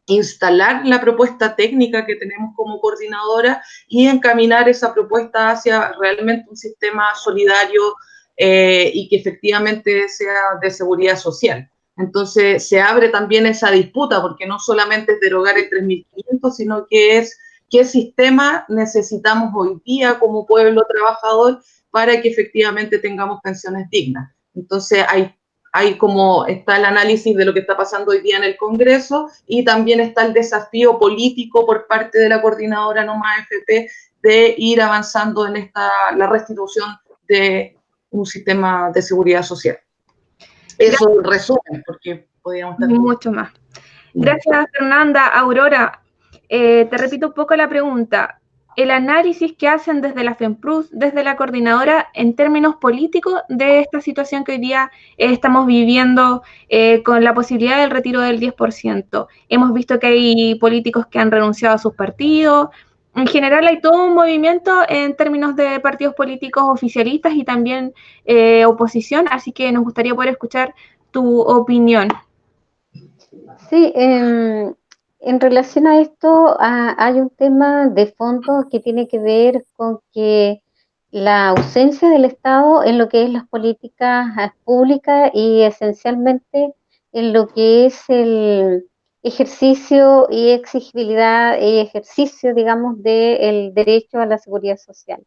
instalar 0.06 0.87
la 0.87 1.00
propuesta 1.00 1.56
técnica 1.56 2.04
que 2.04 2.16
tenemos 2.16 2.54
como 2.54 2.78
coordinadora 2.80 3.62
y 3.88 4.06
encaminar 4.06 4.68
esa 4.68 4.92
propuesta 4.92 5.50
hacia 5.50 5.92
realmente 5.98 6.50
un 6.50 6.56
sistema 6.56 7.14
solidario 7.14 7.96
eh, 8.37 8.90
y 8.92 9.08
que 9.08 9.16
efectivamente 9.16 10.08
sea 10.08 10.58
de 10.60 10.70
seguridad 10.70 11.16
social. 11.16 11.70
Entonces 11.96 12.68
se 12.68 12.80
abre 12.80 13.09
también 13.09 13.46
esa 13.46 13.70
disputa, 13.70 14.20
porque 14.20 14.46
no 14.46 14.59
solamente 14.59 15.12
es 15.12 15.20
derogar 15.20 15.57
el 15.59 15.70
3.500, 15.70 16.52
sino 16.52 16.87
que 16.88 17.18
es 17.18 17.38
qué 17.70 17.85
sistema 17.85 18.64
necesitamos 18.68 19.52
hoy 19.54 19.80
día 19.85 20.18
como 20.18 20.46
pueblo 20.46 20.85
trabajador 20.88 21.61
para 21.90 22.20
que 22.20 22.28
efectivamente 22.28 22.98
tengamos 22.98 23.40
pensiones 23.42 23.88
dignas. 23.90 24.33
Entonces 24.54 25.04
hay, 25.09 25.35
hay 25.72 25.96
como 25.96 26.46
está 26.46 26.76
el 26.76 26.85
análisis 26.85 27.37
de 27.37 27.44
lo 27.44 27.54
que 27.54 27.61
está 27.61 27.76
pasando 27.76 28.11
hoy 28.11 28.20
día 28.20 28.37
en 28.38 28.44
el 28.44 28.57
Congreso 28.57 29.28
y 29.46 29.64
también 29.64 30.00
está 30.00 30.24
el 30.24 30.33
desafío 30.33 30.98
político 30.98 31.64
por 31.64 31.87
parte 31.87 32.18
de 32.18 32.28
la 32.28 32.42
coordinadora 32.42 33.04
Noma 33.04 33.37
FP 33.48 33.88
de 34.22 34.54
ir 34.59 34.80
avanzando 34.80 35.46
en 35.46 35.57
esta, 35.57 35.90
la 36.16 36.26
restitución 36.26 36.96
de 37.28 37.76
un 38.11 38.26
sistema 38.26 38.90
de 38.92 39.02
seguridad 39.02 39.42
social. 39.42 39.78
Eso 40.78 41.20
resumen, 41.22 41.82
porque 41.87 42.26
podríamos 42.42 42.74
estar... 42.74 42.88
Mucho 42.88 43.32
más. 43.32 43.52
Gracias, 44.14 44.66
Fernanda. 44.72 45.26
Aurora, 45.26 46.00
eh, 46.48 46.87
te 46.90 46.98
repito 46.98 47.28
un 47.28 47.32
poco 47.34 47.56
la 47.56 47.68
pregunta. 47.68 48.40
El 48.76 48.90
análisis 48.90 49.52
que 49.52 49.68
hacen 49.68 50.00
desde 50.00 50.24
la 50.24 50.34
FEMPRUS, 50.34 50.88
desde 50.90 51.22
la 51.22 51.37
coordinadora, 51.37 52.08
en 52.12 52.34
términos 52.34 52.76
políticos 52.76 53.40
de 53.48 53.80
esta 53.80 54.00
situación 54.00 54.42
que 54.42 54.52
hoy 54.52 54.58
día 54.58 54.90
eh, 55.16 55.32
estamos 55.32 55.66
viviendo 55.66 56.42
eh, 56.68 57.02
con 57.04 57.22
la 57.22 57.34
posibilidad 57.34 57.78
del 57.78 57.90
retiro 57.90 58.20
del 58.20 58.40
10%. 58.40 59.26
Hemos 59.48 59.72
visto 59.72 60.00
que 60.00 60.08
hay 60.08 60.54
políticos 60.56 61.06
que 61.06 61.20
han 61.20 61.30
renunciado 61.30 61.76
a 61.76 61.78
sus 61.78 61.94
partidos, 61.94 62.68
en 63.16 63.27
general 63.27 63.66
hay 63.66 63.81
todo 63.81 64.07
un 64.07 64.14
movimiento 64.14 64.72
en 64.88 65.14
términos 65.16 65.55
de 65.57 65.79
partidos 65.81 66.14
políticos 66.14 66.64
oficialistas 66.66 67.35
y 67.35 67.44
también 67.44 67.94
eh, 68.24 68.64
oposición, 68.64 69.27
así 69.31 69.53
que 69.53 69.70
nos 69.70 69.85
gustaría 69.85 70.14
poder 70.14 70.31
escuchar 70.31 70.74
tu 71.11 71.40
opinión. 71.40 72.09
Sí, 73.70 73.92
en, 73.94 74.77
relación 75.40 75.87
a 75.87 76.00
esto 76.00 76.57
hay 76.61 77.20
un 77.20 77.31
tema 77.31 77.88
de 77.88 78.07
fondo 78.07 78.66
que 78.70 78.81
tiene 78.81 79.09
que 79.09 79.18
ver 79.18 79.64
con 79.77 80.00
que 80.12 80.62
la 81.11 81.50
ausencia 81.50 82.11
del 82.11 82.24
Estado 82.24 82.83
en 82.83 82.98
lo 82.98 83.09
que 83.09 83.24
es 83.24 83.31
las 83.31 83.46
políticas 83.48 84.27
públicas 84.64 85.31
y 85.33 85.62
esencialmente 85.62 86.74
en 87.12 87.33
lo 87.33 87.46
que 87.46 87.87
es 87.87 88.05
el 88.09 88.88
ejercicio 89.24 90.28
y 90.30 90.50
exigibilidad 90.50 91.58
y 91.58 91.78
ejercicio, 91.80 92.54
digamos, 92.54 93.02
del 93.02 93.72
derecho 93.74 94.18
a 94.18 94.26
la 94.26 94.38
seguridad 94.38 94.76
social. 94.76 95.24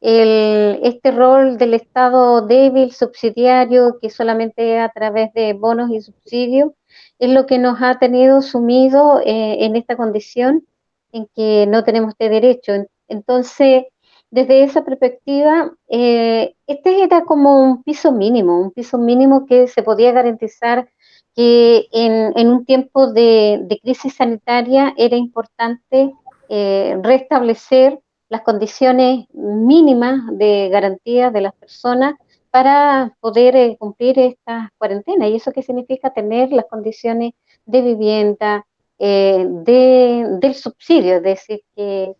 este 0.00 1.10
rol 1.10 1.56
del 1.58 1.74
Estado 1.74 2.46
débil, 2.46 2.92
subsidiario, 2.92 3.98
que 4.00 4.10
solamente 4.10 4.78
a 4.78 4.90
través 4.90 5.32
de 5.34 5.54
bonos 5.54 5.90
y 5.90 6.00
subsidios, 6.00 6.72
es 7.18 7.30
lo 7.30 7.46
que 7.46 7.58
nos 7.58 7.80
ha 7.82 7.98
tenido 7.98 8.40
sumido 8.42 9.20
eh, 9.20 9.64
en 9.64 9.76
esta 9.76 9.96
condición 9.96 10.64
en 11.12 11.26
que 11.34 11.66
no 11.66 11.84
tenemos 11.84 12.10
este 12.10 12.28
derecho. 12.28 12.72
Entonces, 13.08 13.84
desde 14.30 14.64
esa 14.64 14.84
perspectiva, 14.84 15.72
eh, 15.88 16.54
este 16.66 17.02
era 17.02 17.24
como 17.24 17.62
un 17.62 17.82
piso 17.82 18.12
mínimo, 18.12 18.60
un 18.60 18.72
piso 18.72 18.98
mínimo 18.98 19.46
que 19.46 19.68
se 19.68 19.82
podía 19.82 20.12
garantizar 20.12 20.88
que 21.34 21.88
en, 21.92 22.48
un 22.48 22.64
tiempo 22.64 23.12
de, 23.12 23.78
crisis 23.82 24.14
sanitaria 24.14 24.94
era 24.96 25.16
importante 25.16 26.12
eh, 26.48 26.98
restablecer 27.02 28.00
las 28.28 28.42
condiciones 28.42 29.26
mínimas 29.32 30.20
de 30.32 30.68
garantía 30.70 31.30
de 31.30 31.40
las 31.40 31.54
personas 31.54 32.14
para 32.50 33.16
poder 33.20 33.56
eh, 33.56 33.76
cumplir 33.78 34.18
esta 34.18 34.72
cuarentena. 34.78 35.26
¿Y 35.28 35.36
eso 35.36 35.52
qué 35.52 35.62
significa? 35.62 36.12
Tener 36.12 36.52
las 36.52 36.66
condiciones 36.66 37.32
de 37.66 37.82
vivienda, 37.82 38.66
del 38.98 40.54
subsidio, 40.54 41.16
es 41.16 41.22
decir, 41.22 41.62
que 41.74 42.14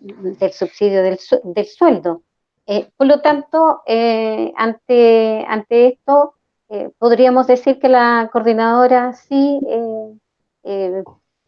del 0.00 0.52
subsidio 0.52 1.02
del, 1.02 1.18
del 1.44 1.66
sueldo. 1.66 2.22
Eh, 2.66 2.88
por 2.96 3.06
lo 3.06 3.20
tanto, 3.20 3.82
eh, 3.86 4.52
ante, 4.56 5.44
ante 5.48 5.88
esto, 5.88 6.34
eh, 6.70 6.90
podríamos 6.98 7.46
decir 7.46 7.78
que 7.78 7.88
la 7.88 8.28
coordinadora 8.32 9.12
sí 9.12 9.60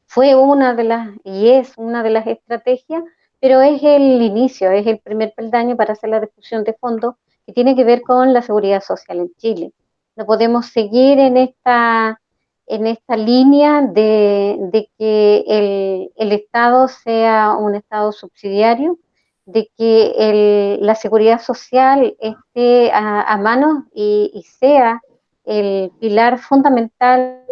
fue 0.07 0.35
una 0.35 0.75
de 0.75 0.85
las, 0.85 1.09
y 1.25 1.49
es 1.51 1.73
una 1.77 2.03
de 2.03 2.11
las 2.11 2.27
estrategias, 2.27 3.03
pero 3.41 3.63
es 3.63 3.83
el 3.83 4.21
inicio, 4.23 4.71
es 4.71 4.87
el 4.87 4.99
primer 4.99 5.33
peldaño 5.35 5.77
para 5.77 5.95
hacer 5.95 6.11
la 6.11 6.21
discusión 6.21 6.65
de 6.65 6.75
fondo 6.75 7.17
que 7.47 7.53
tiene 7.53 7.75
que 7.75 7.85
ver 7.85 8.03
con 8.03 8.33
la 8.33 8.43
seguridad 8.43 8.83
social 8.83 9.19
en 9.21 9.33
Chile. 9.37 9.73
No 10.17 10.27
podemos 10.27 10.67
seguir 10.67 11.19
en 11.19 11.37
esta 11.39 12.21
en 12.67 12.87
esta 12.87 13.17
línea 13.17 13.83
de, 13.83 14.89
que 14.99 16.11
el, 16.17 16.33
Estado 16.33 16.89
sea 16.89 17.55
un 17.59 17.75
Estado 17.75 18.13
subsidiario, 18.13 18.99
de 19.45 19.71
que 19.77 20.79
la 20.81 20.95
seguridad 20.95 21.41
social 21.41 22.17
esté 22.21 22.91
a, 22.93 23.37
mano 23.39 23.87
y, 23.95 24.45
sea 24.59 25.03
el 25.45 25.91
pilar 26.01 26.39
fundamental. 26.39 27.45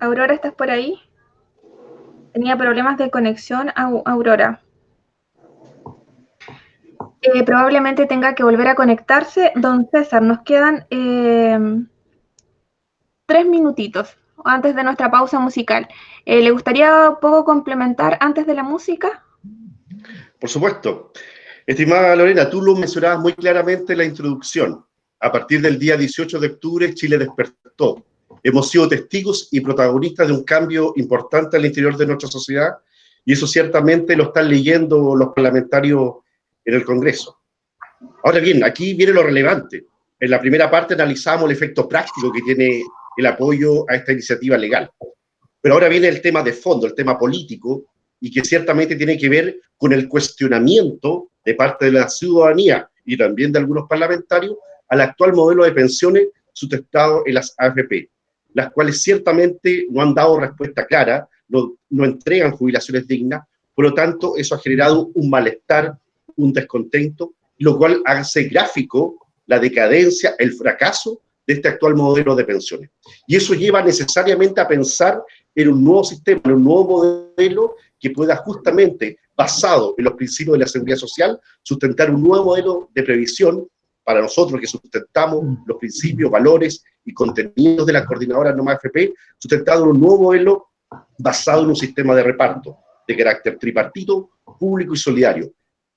Aurora, 0.00 0.34
¿estás 0.34 0.54
por 0.54 0.70
ahí? 0.70 0.98
Tenía 2.32 2.56
problemas 2.56 2.96
de 2.98 3.10
conexión, 3.10 3.70
Aurora. 3.76 4.62
Eh, 7.20 7.44
probablemente 7.44 8.06
tenga 8.06 8.34
que 8.34 8.42
volver 8.42 8.68
a 8.68 8.74
conectarse. 8.74 9.52
Don 9.54 9.88
César, 9.90 10.22
nos 10.22 10.40
quedan 10.40 10.86
eh, 10.90 11.58
tres 13.26 13.46
minutitos 13.46 14.16
antes 14.44 14.74
de 14.74 14.82
nuestra 14.82 15.10
pausa 15.10 15.38
musical. 15.38 15.86
Eh, 16.24 16.42
¿Le 16.42 16.50
gustaría 16.50 17.16
poco 17.20 17.44
complementar 17.44 18.18
antes 18.20 18.46
de 18.46 18.54
la 18.54 18.64
música? 18.64 19.24
Por 20.40 20.50
supuesto. 20.50 21.12
Estimada 21.66 22.16
Lorena, 22.16 22.50
tú 22.50 22.60
lo 22.60 22.74
mencionabas 22.74 23.20
muy 23.20 23.34
claramente 23.34 23.92
en 23.92 23.98
la 23.98 24.04
introducción. 24.04 24.84
A 25.20 25.30
partir 25.30 25.60
del 25.60 25.78
día 25.78 25.96
18 25.96 26.40
de 26.40 26.48
octubre, 26.48 26.94
Chile 26.94 27.18
despertó. 27.18 28.04
Hemos 28.42 28.68
sido 28.68 28.88
testigos 28.88 29.48
y 29.52 29.60
protagonistas 29.60 30.26
de 30.26 30.34
un 30.34 30.42
cambio 30.42 30.92
importante 30.96 31.56
al 31.56 31.64
interior 31.64 31.96
de 31.96 32.06
nuestra 32.06 32.28
sociedad 32.28 32.70
y 33.24 33.34
eso 33.34 33.46
ciertamente 33.46 34.16
lo 34.16 34.24
están 34.24 34.48
leyendo 34.48 35.14
los 35.14 35.28
parlamentarios 35.32 36.14
en 36.64 36.74
el 36.74 36.84
Congreso. 36.84 37.38
Ahora 38.24 38.40
bien, 38.40 38.64
aquí 38.64 38.94
viene 38.94 39.12
lo 39.12 39.22
relevante. 39.22 39.86
En 40.18 40.30
la 40.30 40.40
primera 40.40 40.68
parte 40.68 40.94
analizamos 40.94 41.44
el 41.44 41.56
efecto 41.56 41.88
práctico 41.88 42.32
que 42.32 42.42
tiene 42.42 42.82
el 43.16 43.26
apoyo 43.26 43.88
a 43.88 43.94
esta 43.94 44.10
iniciativa 44.10 44.56
legal. 44.56 44.90
Pero 45.60 45.74
ahora 45.74 45.88
viene 45.88 46.08
el 46.08 46.20
tema 46.20 46.42
de 46.42 46.52
fondo, 46.52 46.88
el 46.88 46.94
tema 46.94 47.16
político, 47.16 47.91
y 48.22 48.30
que 48.30 48.44
ciertamente 48.44 48.94
tiene 48.94 49.18
que 49.18 49.28
ver 49.28 49.60
con 49.76 49.92
el 49.92 50.08
cuestionamiento 50.08 51.30
de 51.44 51.54
parte 51.54 51.86
de 51.86 51.92
la 51.92 52.08
ciudadanía 52.08 52.88
y 53.04 53.16
también 53.16 53.50
de 53.50 53.58
algunos 53.58 53.88
parlamentarios 53.88 54.56
al 54.88 55.00
actual 55.00 55.32
modelo 55.32 55.64
de 55.64 55.72
pensiones 55.72 56.28
sustentado 56.52 57.24
en 57.26 57.34
las 57.34 57.52
AFP, 57.58 58.08
las 58.54 58.70
cuales 58.70 59.02
ciertamente 59.02 59.86
no 59.90 60.02
han 60.02 60.14
dado 60.14 60.38
respuesta 60.38 60.86
clara, 60.86 61.28
no, 61.48 61.74
no 61.90 62.04
entregan 62.04 62.52
jubilaciones 62.52 63.08
dignas, 63.08 63.42
por 63.74 63.86
lo 63.86 63.92
tanto 63.92 64.36
eso 64.36 64.54
ha 64.54 64.60
generado 64.60 65.10
un 65.14 65.28
malestar 65.28 65.98
un 66.36 66.52
descontento, 66.52 67.34
lo 67.58 67.76
cual 67.76 68.02
hace 68.04 68.44
gráfico 68.44 69.16
la 69.46 69.58
decadencia, 69.58 70.36
el 70.38 70.52
fracaso 70.52 71.20
de 71.44 71.54
este 71.54 71.68
actual 71.68 71.96
modelo 71.96 72.36
de 72.36 72.44
pensiones. 72.44 72.90
Y 73.26 73.34
eso 73.34 73.54
lleva 73.54 73.82
necesariamente 73.82 74.60
a 74.60 74.68
pensar 74.68 75.20
en 75.54 75.68
un 75.68 75.84
nuevo 75.84 76.04
sistema, 76.04 76.40
en 76.44 76.52
un 76.52 76.64
nuevo 76.64 76.84
modelo 77.36 77.74
que 78.02 78.10
pueda 78.10 78.36
justamente, 78.36 79.18
basado 79.36 79.94
en 79.96 80.04
los 80.04 80.14
principios 80.14 80.54
de 80.54 80.58
la 80.58 80.66
seguridad 80.66 80.98
social, 80.98 81.40
sustentar 81.62 82.10
un 82.10 82.22
nuevo 82.22 82.46
modelo 82.46 82.90
de 82.92 83.02
previsión 83.02 83.66
para 84.04 84.20
nosotros 84.20 84.60
que 84.60 84.66
sustentamos 84.66 85.58
los 85.64 85.78
principios, 85.78 86.30
valores 86.30 86.84
y 87.04 87.14
contenidos 87.14 87.86
de 87.86 87.92
la 87.92 88.04
coordinadora 88.04 88.52
NOMA 88.52 88.74
FP, 88.74 89.14
sustentado 89.38 89.84
en 89.84 89.90
un 89.90 90.00
nuevo 90.00 90.22
modelo 90.22 90.66
basado 91.16 91.62
en 91.62 91.68
un 91.68 91.76
sistema 91.76 92.14
de 92.14 92.24
reparto 92.24 92.76
de 93.06 93.16
carácter 93.16 93.58
tripartito, 93.58 94.30
público 94.58 94.94
y 94.94 94.98
solidario, 94.98 95.52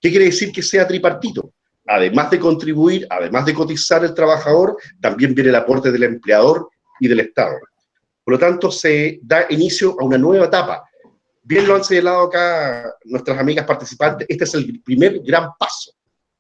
¿Qué 0.06 0.12
quiere 0.12 0.26
decir 0.26 0.52
que 0.52 0.62
sea 0.62 0.88
tripartito? 0.88 1.52
Además 1.88 2.30
de 2.30 2.40
contribuir, 2.40 3.08
además 3.10 3.44
de 3.46 3.56
cotizar 3.56 4.04
el 4.04 4.14
trabajador, 4.14 4.78
también 5.02 5.34
viene 5.34 5.50
el 5.50 5.56
aporte 5.56 5.92
del 5.92 6.04
empleador 6.04 6.70
y 7.00 7.08
del 7.08 7.22
Estado. 7.22 7.56
Por 8.24 8.34
lo 8.34 8.40
tanto, 8.40 8.70
se 8.70 9.20
da 9.24 9.48
inicio 9.50 9.96
a 10.00 10.04
una 10.04 10.20
nueva 10.20 10.46
etapa. 10.46 10.84
Bien 11.48 11.68
lo 11.68 11.76
han 11.76 11.84
señalado 11.84 12.24
acá 12.24 12.96
nuestras 13.04 13.38
amigas 13.38 13.68
participantes, 13.68 14.26
este 14.28 14.46
es 14.46 14.54
el 14.56 14.82
primer 14.82 15.20
gran 15.20 15.50
paso 15.60 15.92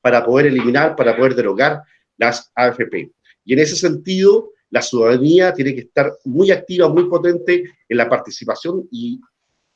para 0.02 0.26
poder 0.26 0.48
eliminar, 0.48 0.96
para 0.96 1.16
poder 1.16 1.36
derogar 1.36 1.84
las 2.18 2.52
AFP. 2.56 3.12
Y 3.44 3.54
en 3.54 3.60
ese 3.60 3.76
sentido, 3.76 4.50
la 4.72 4.82
ciudadanía 4.82 5.54
tiene 5.54 5.76
que 5.76 5.82
estar 5.82 6.12
muy 6.24 6.50
activa, 6.50 6.90
muy 6.90 7.04
potente 7.04 7.66
en 7.88 7.98
la 7.98 8.10
participación 8.10 8.88
y 8.90 9.22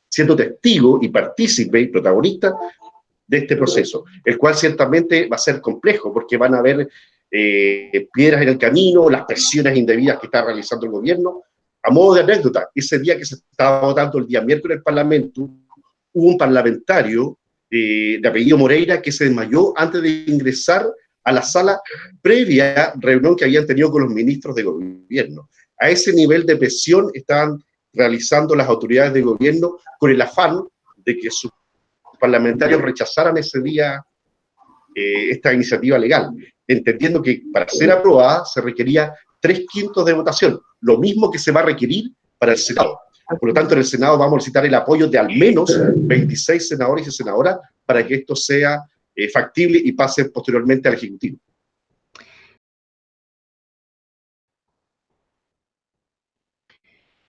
siendo 0.08 0.34
testigo 0.34 0.98
y 1.00 1.08
partícipe 1.10 1.78
y 1.78 1.86
protagonista 1.86 2.52
de 3.24 3.38
este 3.38 3.56
proceso, 3.56 4.06
el 4.24 4.36
cual 4.36 4.56
ciertamente 4.56 5.28
va 5.28 5.36
a 5.36 5.38
ser 5.38 5.60
complejo 5.60 6.12
porque 6.12 6.36
van 6.38 6.56
a 6.56 6.58
haber 6.58 6.88
eh, 7.30 8.08
piedras 8.12 8.42
en 8.42 8.48
el 8.48 8.58
camino, 8.58 9.08
las 9.08 9.26
presiones 9.26 9.76
indebidas 9.76 10.18
que 10.18 10.26
está 10.26 10.44
realizando 10.44 10.86
el 10.86 10.92
gobierno. 10.92 11.44
A 11.82 11.90
modo 11.90 12.14
de 12.14 12.20
anécdota, 12.20 12.68
ese 12.74 12.98
día 12.98 13.16
que 13.16 13.24
se 13.24 13.36
estaba 13.36 13.80
votando 13.80 14.18
el 14.18 14.26
día 14.26 14.42
miércoles 14.42 14.74
en 14.74 14.78
el 14.78 14.82
Parlamento, 14.82 15.42
hubo 16.12 16.28
un 16.28 16.36
parlamentario 16.36 17.38
eh, 17.70 18.18
de 18.20 18.28
apellido 18.28 18.58
Moreira 18.58 19.00
que 19.00 19.12
se 19.12 19.24
desmayó 19.24 19.72
antes 19.76 20.02
de 20.02 20.24
ingresar 20.26 20.86
a 21.24 21.32
la 21.32 21.42
sala 21.42 21.80
previa 22.20 22.92
reunión 22.96 23.36
que 23.36 23.44
habían 23.44 23.66
tenido 23.66 23.90
con 23.90 24.02
los 24.02 24.12
ministros 24.12 24.54
de 24.54 24.62
gobierno. 24.62 25.48
A 25.78 25.88
ese 25.88 26.12
nivel 26.12 26.44
de 26.44 26.56
presión 26.56 27.10
estaban 27.14 27.62
realizando 27.92 28.54
las 28.54 28.68
autoridades 28.68 29.14
de 29.14 29.22
gobierno 29.22 29.78
con 29.98 30.10
el 30.10 30.20
afán 30.20 30.60
de 30.96 31.16
que 31.16 31.30
sus 31.30 31.50
parlamentarios 32.18 32.82
rechazaran 32.82 33.36
ese 33.38 33.60
día 33.60 34.04
eh, 34.94 35.30
esta 35.30 35.52
iniciativa 35.52 35.98
legal, 35.98 36.30
entendiendo 36.66 37.22
que 37.22 37.42
para 37.52 37.68
ser 37.68 37.90
aprobada 37.90 38.44
se 38.44 38.60
requería 38.60 39.14
tres 39.40 39.64
quintos 39.70 40.04
de 40.04 40.12
votación, 40.12 40.60
lo 40.80 40.98
mismo 40.98 41.30
que 41.30 41.38
se 41.38 41.50
va 41.50 41.60
a 41.60 41.64
requerir 41.64 42.12
para 42.38 42.52
el 42.52 42.58
Senado. 42.58 43.00
Por 43.26 43.48
lo 43.48 43.54
tanto, 43.54 43.74
en 43.74 43.80
el 43.80 43.86
Senado 43.86 44.18
vamos 44.18 44.34
a 44.34 44.36
necesitar 44.36 44.66
el 44.66 44.74
apoyo 44.74 45.08
de 45.08 45.18
al 45.18 45.28
menos 45.28 45.78
26 45.94 46.68
senadores 46.68 47.06
y 47.06 47.10
senadoras 47.12 47.58
para 47.84 48.06
que 48.06 48.16
esto 48.16 48.34
sea 48.34 48.84
eh, 49.14 49.28
factible 49.28 49.80
y 49.82 49.92
pase 49.92 50.26
posteriormente 50.30 50.88
al 50.88 50.94
Ejecutivo. 50.94 51.38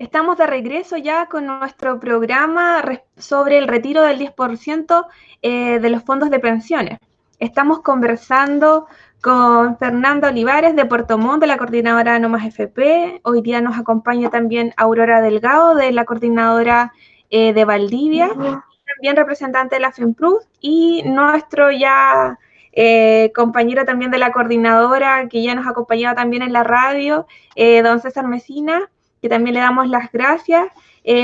Estamos 0.01 0.35
de 0.39 0.47
regreso 0.47 0.97
ya 0.97 1.27
con 1.27 1.45
nuestro 1.45 1.99
programa 1.99 2.83
sobre 3.17 3.59
el 3.59 3.67
retiro 3.67 4.01
del 4.01 4.17
10% 4.17 5.05
eh, 5.43 5.79
de 5.79 5.89
los 5.91 6.01
fondos 6.03 6.31
de 6.31 6.39
pensiones. 6.39 6.97
Estamos 7.37 7.81
conversando 7.81 8.87
con 9.21 9.77
Fernanda 9.77 10.29
Olivares 10.29 10.75
de 10.75 10.85
Puerto 10.85 11.17
Montt, 11.17 11.41
de 11.41 11.47
la 11.47 11.57
coordinadora 11.57 12.17
No 12.17 12.27
Más 12.27 12.45
FP. 12.45 13.21
Hoy 13.23 13.41
día 13.41 13.61
nos 13.61 13.77
acompaña 13.77 14.31
también 14.31 14.73
Aurora 14.77 15.21
Delgado, 15.21 15.75
de 15.75 15.91
la 15.91 16.05
coordinadora 16.05 16.91
eh, 17.29 17.53
de 17.53 17.63
Valdivia, 17.63 18.29
también 18.29 19.15
representante 19.15 19.75
de 19.75 19.81
la 19.81 19.91
FEMPRUS, 19.91 20.47
y 20.59 21.03
nuestro 21.05 21.71
ya 21.71 22.39
eh, 22.71 23.31
compañero 23.35 23.85
también 23.85 24.09
de 24.09 24.17
la 24.17 24.31
coordinadora, 24.31 25.27
que 25.29 25.43
ya 25.43 25.53
nos 25.53 25.67
ha 25.67 25.69
acompañado 25.69 26.15
también 26.15 26.41
en 26.41 26.51
la 26.51 26.63
radio, 26.63 27.27
eh, 27.55 27.83
don 27.83 28.01
César 28.01 28.27
Mesina, 28.27 28.89
que 29.21 29.29
también 29.29 29.53
le 29.53 29.59
damos 29.59 29.87
las 29.87 30.11
gracias 30.11 30.67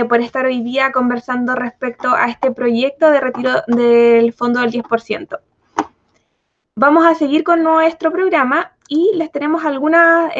por 0.09 0.21
estar 0.21 0.45
hoy 0.45 0.61
día 0.61 0.91
conversando 0.91 1.53
respecto 1.53 2.09
a 2.09 2.29
este 2.29 2.51
proyecto 2.51 3.11
de 3.11 3.21
retiro 3.21 3.51
del 3.67 4.33
fondo 4.33 4.59
del 4.61 4.71
10%. 4.71 5.39
Vamos 6.79 7.07
a 7.07 7.15
seguir 7.15 7.43
con 7.43 7.63
nuestro 7.63 8.11
programa 8.11 8.71
y 8.87 9.09
les 9.15 9.31
tenemos 9.31 9.65
algunas 9.65 10.31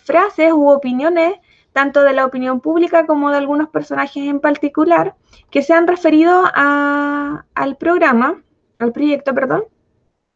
frases 0.00 0.50
u 0.50 0.70
opiniones 0.70 1.34
tanto 1.74 2.00
de 2.00 2.14
la 2.14 2.24
opinión 2.24 2.62
pública 2.62 3.04
como 3.04 3.30
de 3.30 3.36
algunos 3.36 3.68
personajes 3.68 4.26
en 4.26 4.40
particular, 4.40 5.14
que 5.50 5.60
se 5.60 5.74
han 5.74 5.86
referido 5.86 6.42
al 6.54 7.76
programa, 7.76 8.42
al 8.78 8.92
proyecto, 8.92 9.34
perdón, 9.34 9.64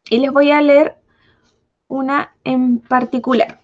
y 0.07 0.19
les 0.19 0.31
voy 0.31 0.51
a 0.51 0.61
leer 0.61 0.97
una 1.87 2.35
en 2.43 2.77
particular. 2.77 3.59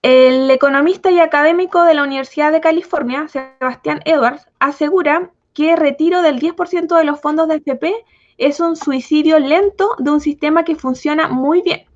El 0.00 0.50
economista 0.50 1.10
y 1.10 1.20
académico 1.20 1.82
de 1.82 1.92
la 1.92 2.02
Universidad 2.02 2.50
de 2.50 2.62
California, 2.62 3.28
Sebastián 3.28 4.00
Edwards, 4.06 4.48
asegura 4.58 5.32
que 5.52 5.72
el 5.72 5.76
retiro 5.76 6.22
del 6.22 6.40
10% 6.40 6.96
de 6.96 7.04
los 7.04 7.20
fondos 7.20 7.46
de 7.48 7.56
FP 7.56 7.94
es 8.38 8.60
un 8.60 8.76
suicidio 8.76 9.38
lento 9.38 9.96
de 9.98 10.10
un 10.10 10.20
sistema 10.20 10.64
que 10.64 10.76
funciona 10.76 11.28
muy 11.28 11.62
bien 11.62 11.86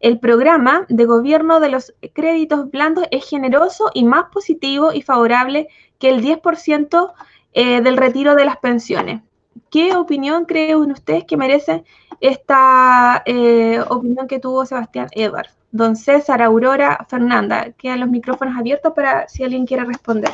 el 0.00 0.18
programa 0.18 0.86
de 0.88 1.04
gobierno 1.04 1.60
de 1.60 1.68
los 1.68 1.94
créditos 2.14 2.70
blandos 2.70 3.04
es 3.10 3.28
generoso 3.28 3.90
y 3.94 4.04
más 4.04 4.24
positivo 4.32 4.92
y 4.92 5.02
favorable 5.02 5.68
que 5.98 6.08
el 6.08 6.22
10% 6.22 7.12
eh, 7.52 7.82
del 7.82 7.96
retiro 7.98 8.34
de 8.34 8.46
las 8.46 8.56
pensiones. 8.56 9.22
¿Qué 9.70 9.94
opinión 9.94 10.46
creen 10.46 10.90
ustedes 10.90 11.24
que 11.24 11.36
merece 11.36 11.84
esta 12.20 13.22
eh, 13.26 13.80
opinión 13.88 14.26
que 14.26 14.40
tuvo 14.40 14.64
Sebastián 14.64 15.08
Edwards? 15.12 15.56
Don 15.70 15.94
César, 15.94 16.42
Aurora, 16.42 17.06
Fernanda, 17.08 17.70
quedan 17.72 18.00
los 18.00 18.08
micrófonos 18.08 18.58
abiertos 18.58 18.92
para 18.94 19.28
si 19.28 19.44
alguien 19.44 19.66
quiere 19.66 19.84
responder. 19.84 20.30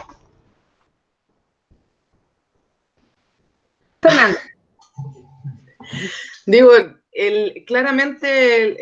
Fernanda. 4.00 4.38
Digo, 6.46 6.70
claramente 7.66 8.76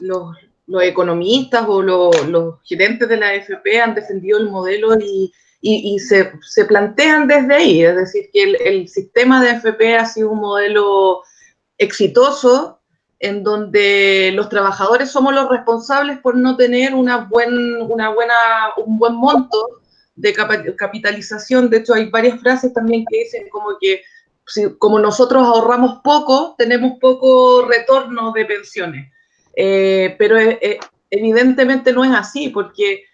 los, 0.00 0.36
economistas 0.82 1.64
o 1.68 1.82
los 1.82 2.56
gerentes 2.64 3.08
de 3.08 3.16
la 3.16 3.28
AFP 3.28 3.80
han 3.80 3.94
defendido 3.94 4.38
el 4.38 4.48
modelo 4.48 4.96
y, 5.00 5.98
se, 5.98 6.64
plantean 6.66 7.26
desde 7.28 7.54
ahí, 7.54 7.82
es 7.82 7.96
decir, 7.96 8.30
que 8.32 8.42
el, 8.42 8.88
sistema 8.88 9.42
de 9.42 9.50
AFP 9.50 9.96
ha 9.96 10.06
sido 10.06 10.30
un 10.30 10.40
modelo 10.40 11.22
exitoso 11.78 12.80
en 13.20 13.42
donde 13.42 14.32
los 14.34 14.48
trabajadores 14.48 15.10
somos 15.10 15.34
los 15.34 15.48
responsables 15.48 16.18
por 16.18 16.36
no 16.36 16.56
tener 16.56 16.94
una, 16.94 17.28
una 17.30 18.10
buena, 18.10 18.34
un 18.76 18.98
buen 18.98 19.14
monto 19.14 19.80
de 20.14 20.32
capitalización. 20.76 21.70
De 21.70 21.78
hecho, 21.78 21.94
hay 21.94 22.10
varias 22.10 22.40
frases 22.40 22.72
también 22.72 23.04
que 23.08 23.24
dicen 23.24 23.48
como 23.50 23.78
que 23.80 24.02
como 24.78 24.98
nosotros 24.98 25.42
ahorramos 25.44 26.00
poco, 26.02 26.54
tenemos 26.58 26.98
poco 27.00 27.66
retorno 27.66 28.32
de 28.32 28.44
pensiones. 28.44 29.10
Eh, 29.56 30.14
pero 30.18 30.38
eh, 30.38 30.58
eh, 30.60 30.78
evidentemente 31.10 31.92
no 31.92 32.04
es 32.04 32.12
así, 32.12 32.48
porque 32.48 33.04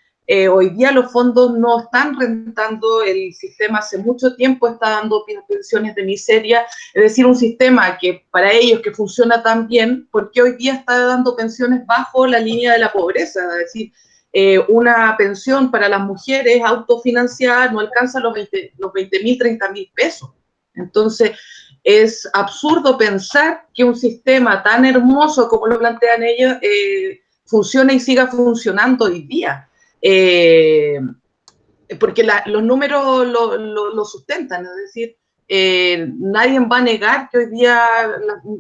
hoy 0.49 0.71
día 0.71 0.93
los 0.93 1.11
fondos 1.11 1.59
no 1.59 1.81
están 1.81 2.17
rentando, 2.17 3.03
el 3.03 3.35
sistema 3.35 3.81
hace 3.81 3.99
mucho 3.99 4.37
tiempo 4.37 4.69
está 4.69 4.91
dando 4.91 5.25
pensiones 5.49 5.97
de 5.97 6.05
miseria, 6.05 6.65
es 6.95 7.03
decir, 7.03 7.27
un 7.27 7.35
sistema 7.35 7.99
que 7.99 8.25
para 8.31 8.53
ellos 8.53 8.81
que 8.81 8.93
funciona 8.93 9.43
tan 9.43 9.67
bien, 9.67 10.09
porque 10.13 10.41
hoy 10.41 10.53
día 10.53 10.75
está 10.75 11.05
dando 11.05 11.35
pensiones 11.35 11.85
bajo 11.85 12.29
la 12.29 12.39
línea 12.39 12.75
de 12.75 12.79
la 12.79 12.93
pobreza, 12.93 13.41
es 13.59 13.75
decir, 13.75 13.93
una 14.69 15.17
pensión 15.19 15.69
para 15.69 15.89
las 15.89 16.03
mujeres 16.03 16.63
autofinanciada 16.65 17.73
no 17.73 17.81
alcanza 17.81 18.21
los 18.21 18.33
20 18.33 18.57
mil, 18.57 18.73
los 18.79 18.93
20, 18.93 19.37
30 19.37 19.71
mil 19.73 19.91
pesos. 19.93 20.31
Entonces, 20.81 21.33
es 21.85 22.29
absurdo 22.33 22.99
pensar 22.99 23.67
que 23.75 23.85
un 23.85 23.97
sistema 23.97 24.63
tan 24.63 24.85
hermoso 24.85 25.49
como 25.49 25.67
lo 25.67 25.79
plantean 25.79 26.23
ellos 26.23 26.57
eh, 26.61 27.21
funcione 27.47 27.95
y 27.95 28.01
siga 28.01 28.27
funcionando 28.29 29.07
hoy 29.07 29.23
día. 29.23 29.69
Eh, 30.03 31.01
porque 31.99 32.27
los 32.47 32.63
números 32.63 33.27
lo, 33.27 34.05
sustentan, 34.05 34.65
es 34.65 34.77
decir, 34.77 35.17
eh, 35.49 36.07
nadie 36.19 36.61
va 36.61 36.77
a 36.77 36.83
negar 36.83 37.29
que 37.29 37.39
hoy 37.39 37.47
día 37.47 37.81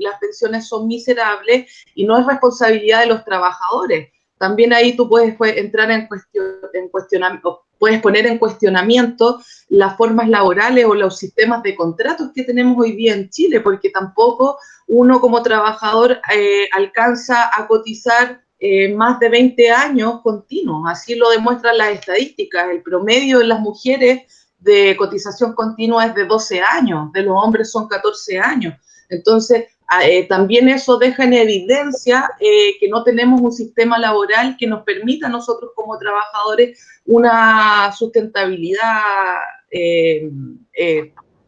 las 0.00 0.18
pensiones 0.20 0.66
son 0.66 0.88
miserables 0.88 1.84
y 1.94 2.04
no 2.04 2.18
es 2.18 2.26
responsabilidad 2.26 3.00
de 3.00 3.06
los 3.06 3.24
trabajadores. 3.24 4.10
También 4.38 4.72
ahí 4.72 4.96
tú 4.96 5.08
puedes, 5.08 5.36
entrar 5.56 5.90
en, 5.90 6.08
cuestión, 6.08 6.46
en 6.72 6.88
cuestionamiento, 6.88 7.62
puedes 7.80 8.00
poner 8.02 8.26
en 8.26 8.38
cuestionamiento 8.38 9.40
las 9.70 9.96
formas 9.96 10.28
laborales 10.28 10.84
o 10.84 10.94
los 10.94 11.18
sistemas 11.18 11.62
de 11.62 11.74
contratos 11.74 12.30
que 12.34 12.44
tenemos 12.44 12.76
hoy 12.78 12.92
día 12.92 13.14
en 13.14 13.30
Chile, 13.30 13.60
porque 13.60 13.88
tampoco 13.88 14.58
uno 14.86 15.18
como 15.18 15.42
trabajador 15.42 16.20
eh, 16.32 16.68
alcanza 16.72 17.50
a 17.56 17.66
cotizar 17.66 18.42
eh, 18.58 18.94
más 18.94 19.18
de 19.18 19.30
20 19.30 19.70
años 19.70 20.20
continuos. 20.20 20.82
Así 20.86 21.14
lo 21.14 21.30
demuestran 21.30 21.78
las 21.78 21.94
estadísticas. 21.94 22.68
El 22.70 22.82
promedio 22.82 23.38
de 23.38 23.46
las 23.46 23.60
mujeres 23.60 24.48
de 24.58 24.94
cotización 24.98 25.54
continua 25.54 26.04
es 26.04 26.14
de 26.14 26.26
12 26.26 26.60
años, 26.60 27.10
de 27.12 27.22
los 27.22 27.34
hombres 27.42 27.70
son 27.70 27.88
14 27.88 28.38
años. 28.38 28.74
Entonces, 29.08 29.64
eh, 30.04 30.28
también 30.28 30.68
eso 30.68 30.98
deja 30.98 31.24
en 31.24 31.32
evidencia 31.32 32.30
eh, 32.38 32.78
que 32.78 32.88
no 32.88 33.02
tenemos 33.02 33.40
un 33.40 33.52
sistema 33.52 33.98
laboral 33.98 34.56
que 34.56 34.68
nos 34.68 34.84
permita 34.84 35.26
a 35.26 35.30
nosotros 35.30 35.72
como 35.74 35.98
trabajadores 35.98 36.78
una 37.06 37.90
sustentabilidad 37.92 39.02
eh, 39.70 40.30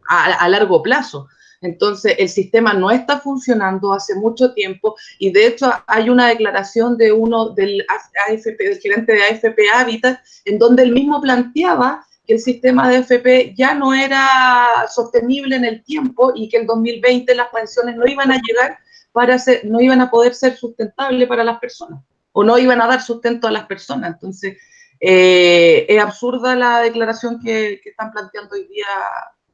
a, 0.09 0.48
largo 0.48 0.83
plazo. 0.83 1.28
Entonces, 1.61 2.16
el 2.18 2.28
sistema 2.28 2.74
no 2.74 2.90
está 2.90 3.20
funcionando 3.20 3.92
hace 3.92 4.16
mucho 4.16 4.52
tiempo 4.52 4.96
y 5.20 5.33
de 5.33 5.46
hecho 5.46 5.70
hay 5.87 6.11
una 6.11 6.26
declaración 6.26 6.96
de 6.96 7.12
uno 7.12 7.50
del 7.50 7.87
AFP, 7.88 8.64
del 8.64 8.81
gerente 8.81 9.12
de 9.12 9.22
AFP 9.22 9.70
Habitat, 9.72 10.18
en 10.44 10.59
donde 10.59 10.83
él 10.83 10.90
mismo 10.90 11.20
planteaba 11.20 12.05
que 12.26 12.35
el 12.35 12.40
sistema 12.40 12.88
de 12.88 12.98
FP 12.98 13.54
ya 13.56 13.74
no 13.74 13.94
era 13.94 14.87
sostenible 14.88 15.56
en 15.56 15.64
el 15.64 15.82
tiempo 15.82 16.32
y 16.35 16.48
que 16.48 16.58
en 16.58 16.66
2020 16.66 17.35
las 17.35 17.48
pensiones 17.48 17.96
no 17.96 18.06
iban 18.06 18.30
a 18.30 18.40
llegar 18.40 18.78
para 19.12 19.38
ser, 19.38 19.64
no 19.64 19.80
iban 19.80 20.00
a 20.00 20.11
poder 20.11 20.35
ser 20.35 20.56
sustentables 20.56 21.28
para 21.28 21.44
las 21.44 21.58
personas 21.58 22.00
o 22.32 22.44
no 22.44 22.58
iban 22.58 22.80
a 22.80 22.87
dar 22.87 23.02
sustento 23.02 23.46
a 23.46 23.50
las 23.50 23.66
personas. 23.66 24.14
Entonces, 24.14 24.56
eh, 25.00 25.85
es 25.88 26.02
absurda 26.02 26.54
la 26.54 26.80
declaración 26.80 27.40
que, 27.40 27.80
están 27.85 28.12
planteando 28.12 28.54
hoy 28.54 28.66
día 28.68 28.87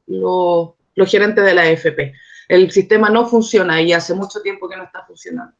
los, 0.07 0.71
los 0.95 1.11
gerentes 1.11 1.43
de 1.43 1.53
la 1.53 1.63
AFP. 1.63 2.13
El 2.47 2.71
sistema 2.71 3.09
no 3.09 3.27
funciona 3.27 3.81
y 3.81 3.93
hace 3.93 4.13
mucho 4.13 4.41
tiempo 4.41 4.69
que 4.69 4.77
no 4.77 4.83
está 4.83 5.03
funcionando. 5.05 5.53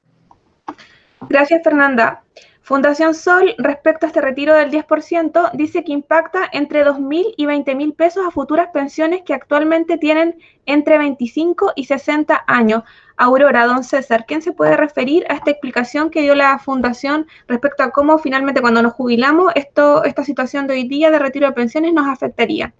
Gracias, 1.28 1.62
Fernanda. 1.64 2.24
Fundación 2.70 3.16
Sol, 3.16 3.56
respecto 3.58 4.06
a 4.06 4.10
este 4.10 4.22
retiro 4.22 4.54
del 4.54 4.70
10%, 4.70 5.54
dice 5.54 5.84
que 5.84 5.92
impacta 5.92 6.42
entre 6.52 6.86
2.000 6.86 7.34
y 7.36 7.48
20.000 7.48 7.96
pesos 7.96 8.24
a 8.24 8.30
futuras 8.30 8.68
pensiones 8.72 9.24
que 9.26 9.34
actualmente 9.34 9.98
tienen 9.98 10.38
entre 10.68 11.00
25 11.00 11.74
y 11.76 11.86
60 11.86 12.44
años. 12.46 12.84
Aurora, 13.18 13.66
don 13.66 13.84
César, 13.84 14.26
¿quién 14.28 14.44
se 14.44 14.52
puede 14.52 14.78
referir 14.78 15.26
a 15.30 15.34
esta 15.34 15.50
explicación 15.50 16.12
que 16.12 16.22
dio 16.22 16.36
la 16.36 16.60
Fundación 16.60 17.26
respecto 17.48 17.82
a 17.82 17.90
cómo 17.90 18.20
finalmente 18.20 18.62
cuando 18.62 18.84
nos 18.84 18.94
jubilamos 18.94 19.52
esto, 19.56 20.04
esta 20.04 20.24
situación 20.24 20.68
de 20.68 20.76
hoy 20.76 20.88
día 20.88 21.10
de 21.10 21.18
retiro 21.18 21.48
de 21.48 21.54
pensiones 21.54 21.92
nos 21.92 22.08
afectaría? 22.08 22.76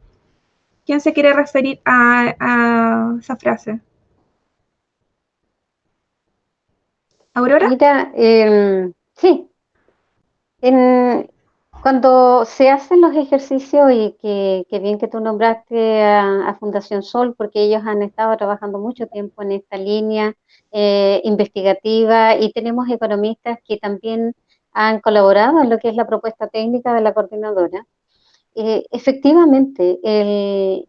¿Quién 0.86 1.02
se 1.02 1.14
quiere 1.14 1.34
referir 1.34 1.82
a, 1.84 3.16
esa 3.20 3.36
frase? 3.38 3.80
Aurora. 7.34 7.70
Mira, 7.70 8.12
em, 8.14 8.94
sí, 9.16 9.49
cuando 11.82 12.44
se 12.46 12.70
hacen 12.70 13.02
los 13.02 13.16
ejercicios, 13.16 13.92
y 13.92 14.16
que, 14.22 14.80
bien 14.80 14.98
que 14.98 15.08
tú 15.08 15.20
nombraste 15.20 16.04
a, 16.04 16.56
Fundación 16.60 17.04
Sol, 17.04 17.36
porque 17.38 17.64
ellos 17.64 17.84
han 17.86 18.02
estado 18.04 18.36
trabajando 18.38 18.80
mucho 18.80 19.08
tiempo 19.08 19.42
en 19.44 19.54
esta 19.54 19.78
línea 19.78 20.36
eh, 20.72 21.22
investigativa 21.24 22.36
y 22.36 22.52
tenemos 22.52 22.90
economistas 22.90 23.60
que 23.66 23.78
también 23.78 24.36
han 24.74 25.00
colaborado 25.00 25.62
en 25.62 25.70
lo 25.70 25.78
que 25.80 25.90
es 25.90 25.96
la 25.96 26.08
propuesta 26.08 26.48
técnica 26.48 26.94
de 26.94 27.02
la 27.02 27.14
coordinadora. 27.14 27.86
Eh, 28.56 28.84
efectivamente, 28.92 30.00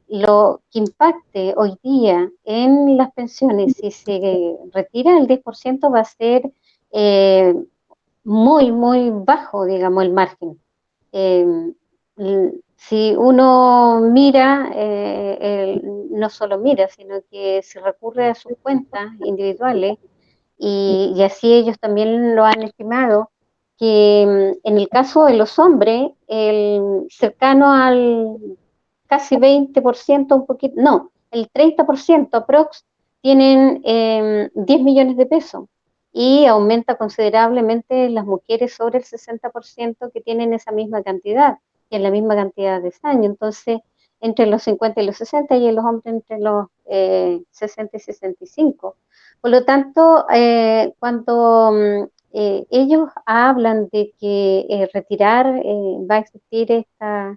lo 0.09 0.61
que 0.73 0.79
impacte 0.81 1.55
hoy 1.57 1.77
día 1.83 2.29
en 2.45 2.97
las 2.97 3.12
pensiones, 3.12 3.75
si 3.75 3.91
se 3.93 4.57
retira 4.73 5.16
el 5.18 5.29
10%, 5.29 5.95
va 5.95 6.01
a 6.01 6.05
ser 6.05 6.51
eh, 6.91 7.55
muy, 8.25 8.73
muy 8.73 9.11
bajo, 9.11 9.64
digamos, 9.64 10.05
el 10.05 10.12
margen. 10.12 10.61
Eh, 11.12 11.73
si 12.77 13.14
uno 13.16 14.01
mira, 14.01 14.71
eh, 14.75 15.81
no 16.11 16.31
solo 16.31 16.59
mira, 16.59 16.89
sino 16.89 17.21
que 17.31 17.62
se 17.62 17.81
recurre 17.81 18.29
a 18.29 18.35
sus 18.35 18.53
cuentas 18.62 19.12
individuales, 19.25 19.99
y, 20.59 21.23
así 21.23 21.53
ellos 21.53 21.79
también 21.81 22.37
lo 22.37 22.45
han 22.45 22.62
estimado, 22.62 23.31
que 23.79 24.27
mm, 24.27 24.68
en 24.68 24.79
el 24.79 24.89
caso 24.89 25.25
de 25.25 25.35
los 25.35 25.59
hombres, 25.59 26.11
el 26.29 27.07
cercano 27.09 27.73
al 27.73 28.37
casi 29.07 29.37
20%, 29.37 30.37
un 30.37 30.47
poquito, 30.47 30.75
no, 30.81 31.11
el 31.31 31.51
30% 31.51 32.29
aprox 32.33 32.85
tienen 33.23 33.83
10 33.83 34.51
em, 34.55 34.85
millones 34.85 35.16
de 35.16 35.27
pesos 35.27 35.64
y 36.12 36.46
aumenta 36.46 36.96
considerablemente 36.96 38.08
las 38.11 38.24
mujeres 38.24 38.74
sobre 38.74 38.98
el 38.98 39.04
60% 39.04 40.11
que 40.12 40.20
tienen 40.20 40.52
esa 40.54 40.72
misma 40.72 41.02
cantidad 41.02 41.58
y 41.88 41.96
en 41.96 42.02
la 42.02 42.11
misma 42.11 42.34
cantidad 42.34 42.82
de 42.82 42.92
años. 43.02 43.26
Entonces, 43.26 43.80
entre 44.20 44.46
los 44.46 44.62
50 44.64 45.00
y 45.00 45.06
los 45.06 45.16
60 45.16 45.56
y 45.56 45.68
en 45.68 45.76
los 45.76 45.84
hombres 45.84 46.14
entre 46.14 46.38
los 46.40 46.66
60 47.50 47.82
eh, 47.82 47.90
y 47.94 47.98
65. 48.00 48.96
Por 49.40 49.50
lo 49.50 49.64
tanto, 49.64 50.26
eh, 50.32 50.92
cuando 50.98 51.72
mm, 51.72 52.04
eh, 52.32 52.66
ellos 52.70 53.08
hablan 53.24 53.88
de 53.90 54.12
que 54.20 54.88
retirar 54.92 55.46
va 55.46 56.16
a 56.16 56.18
existir 56.18 56.70
esta, 56.70 57.36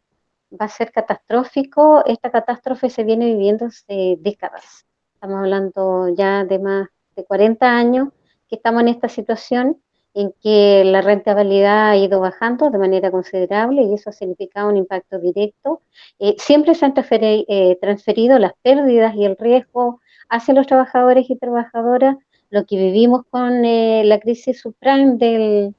va 0.51 0.65
a 0.65 0.69
ser 0.69 0.91
catastrófico, 0.91 2.03
esta 2.05 2.32
catástrofe 2.32 2.89
se 2.89 3.03
viene 3.03 3.26
viviendo 3.26 3.65
hace 3.67 4.17
décadas. 4.19 4.86
Estamos 5.15 5.39
hablando 5.39 6.09
ya 6.09 6.43
de 6.43 6.59
más 6.59 6.89
de 7.15 7.24
40 7.24 7.65
años 7.65 8.09
que 8.54 8.58
estamos 8.58 8.84
en 8.84 8.89
esta 8.89 9.10
situación 9.10 9.82
en 10.14 10.32
que 10.43 10.84
la 10.86 11.01
rentabilidad 11.01 11.89
ha 11.89 11.97
ido 11.97 12.20
bajando 12.20 12.70
de 12.70 12.78
manera 12.78 13.10
considerable 13.10 13.82
y 13.82 13.95
eso 13.95 14.12
ha 14.12 14.14
significado 14.14 14.70
un 14.70 14.78
impacto 14.78 15.18
directo. 15.18 15.82
Eh, 16.20 16.36
siempre 16.38 16.76
se 16.76 16.86
han 16.86 16.93
eh, 16.95 17.78
transferido 17.82 18.38
las 18.38 18.54
pérdidas 18.62 19.16
y 19.16 19.26
el 19.26 19.36
riesgo 19.38 20.01
hacia 20.30 20.54
los 20.54 20.68
trabajadores 20.68 21.28
y 21.32 21.36
trabajadoras. 21.36 22.18
Lo 22.51 22.64
que 22.68 22.78
vivimos 22.78 23.24
con 23.32 23.66
eh, 23.66 24.04
la 24.06 24.20
crisis 24.20 24.62
subprime 24.62 25.16
del, 25.16 25.76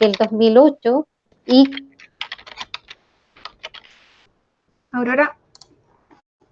del 0.00 0.12
2008 0.12 1.06
y... 1.44 1.70
Aurora. 4.92 5.36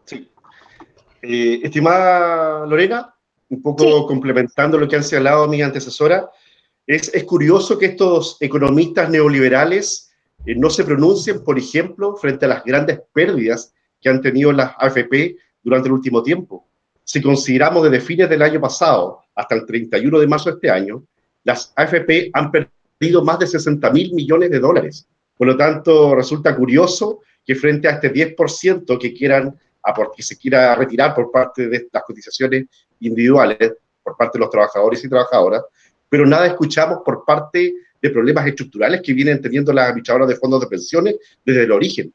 Sí. 0.05 0.31
estimada 1.23 2.67
Lorena, 2.67 3.15
un 3.53 3.61
poco 3.61 4.07
complementando 4.07 4.79
lo 4.79 4.89
que 4.89 4.97
han 4.97 5.05
señalado 5.05 5.47
mi 5.47 5.61
antecesora, 5.61 6.31
es, 6.87 7.13
es 7.15 7.25
curioso 7.25 7.79
que 7.79 7.87
estos 7.87 8.39
economistas 8.41 9.11
neoliberales 9.11 10.11
eh, 10.47 10.55
no 10.57 10.71
se 10.71 10.85
pronuncien, 10.85 11.45
por 11.45 11.59
ejemplo, 11.59 12.17
frente 12.17 12.47
a 12.47 12.49
las 12.49 12.65
grandes 12.65 13.01
pérdidas 13.13 13.75
que 14.01 14.09
han 14.09 14.23
tenido 14.23 14.53
las 14.53 14.73
AFP 14.79 15.37
durante 15.63 15.89
el 15.89 15.93
último 15.93 16.23
tiempo. 16.23 16.67
Si 17.05 17.21
consideramos 17.21 17.83
desde 17.85 18.01
fines 18.01 18.31
del 18.31 18.41
año 18.41 18.59
pasado 18.59 19.21
hasta 19.35 19.55
el 19.55 19.67
31 19.67 20.19
de 20.19 20.27
marzo 20.27 20.49
de 20.49 20.55
este 20.55 20.71
año, 20.71 21.05
las 21.45 21.75
AFP 21.77 22.31
han 22.33 22.51
perdido 22.51 23.23
más 23.23 23.39
de 23.39 23.49
60 23.49 23.91
mil 23.91 24.15
millones 24.15 24.51
de 24.51 24.61
dólares. 24.61 25.07
Por 25.37 25.47
lo 25.47 25.59
tanto, 25.59 26.15
resulta 26.15 26.57
curioso 26.57 27.21
que 27.45 27.55
frente 27.55 27.87
a 27.87 27.93
este 27.93 28.11
10% 28.11 28.99
que 28.99 29.13
quieran 29.13 29.55
que 30.17 30.23
se 30.23 30.37
quiera 30.37 30.75
retirar 30.75 31.15
por 31.15 31.31
parte 31.31 31.69
de 31.69 31.89
las 31.93 32.03
cotizaciones 32.05 32.67
individuales, 33.01 33.75
por 34.03 34.17
parte 34.17 34.39
de 34.39 34.45
los 34.45 34.51
trabajadores 34.51 35.05
y 35.05 35.09
trabajadoras, 35.09 35.63
pero 36.09 36.27
nada 36.27 36.47
escuchamos 36.47 36.99
por 37.05 37.25
parte 37.25 37.75
de 38.01 38.11
problemas 38.11 38.47
estructurales 38.47 39.01
que 39.01 39.13
vienen 39.13 39.41
teniendo 39.41 39.73
las 39.73 39.89
administradoras 39.89 40.29
de 40.29 40.37
fondos 40.37 40.61
de 40.61 40.67
pensiones 40.67 41.17
desde 41.45 41.65
el 41.65 41.73
origen. 41.73 42.13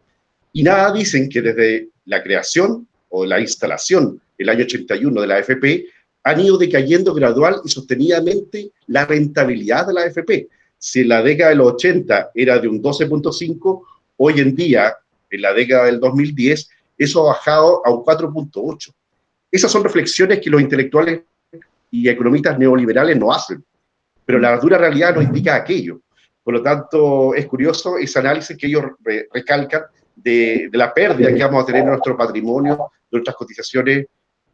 Y 0.54 0.64
nada 0.64 0.92
dicen 0.92 1.30
que 1.30 1.42
desde 1.42 1.90
la 2.06 2.22
creación 2.22 2.88
o 3.10 3.26
la 3.26 3.40
instalación 3.40 4.22
el 4.38 4.50
año 4.50 4.64
81 4.64 5.22
de 5.22 5.28
la 5.28 5.36
AFP 5.38 5.86
han 6.24 6.40
ido 6.42 6.58
decayendo 6.58 7.14
gradual 7.14 7.62
y 7.64 7.70
sostenidamente 7.70 8.72
la 8.88 9.06
rentabilidad 9.06 9.88
de 9.88 9.94
la 9.94 10.02
AFP. 10.02 10.48
Si 10.78 11.02
en 11.02 11.10
la 11.10 11.24
década 11.24 11.52
de 11.52 11.56
los 11.56 11.74
80 11.74 12.32
era 12.36 12.60
de 12.60 12.68
un 12.68 12.84
12.5, 12.84 13.82
hoy 14.18 14.40
en 14.40 14.56
día, 14.56 14.96
en 15.30 15.42
la 15.42 15.54
década 15.54 15.86
del 15.86 16.00
2010, 16.00 16.70
eso 16.98 17.22
ha 17.22 17.34
bajado 17.34 17.86
a 17.86 17.92
un 17.92 18.04
4.8. 18.04 18.94
Esas 19.52 19.72
son 19.72 19.84
reflexiones 19.84 20.40
que 20.40 20.50
los 20.50 20.62
intelectuales 20.62 21.22
y 21.92 22.10
economistas 22.10 22.58
neoliberales 22.58 23.18
no 23.18 23.32
hacen 23.32 23.64
pero 24.28 24.40
la 24.40 24.58
dura 24.58 24.78
realidad 24.78 25.16
no 25.16 25.22
indica 25.22 25.56
aquello. 25.56 26.02
Por 26.44 26.56
lo 26.56 26.62
tanto, 26.62 27.34
es 27.34 27.46
curioso 27.46 27.98
ese 27.98 28.20
análisis 28.20 28.58
que 28.58 28.68
ellos 28.68 28.84
recalcan 29.34 29.84
de, 30.14 30.70
la 30.74 30.94
pérdida 30.94 31.34
que 31.34 31.42
vamos 31.42 31.64
a 31.64 31.66
tener 31.66 31.84
en 31.84 31.88
nuestro 31.88 32.18
patrimonio, 32.18 32.92
de 33.10 33.18
nuestras 33.18 33.38
cotizaciones 33.38 34.06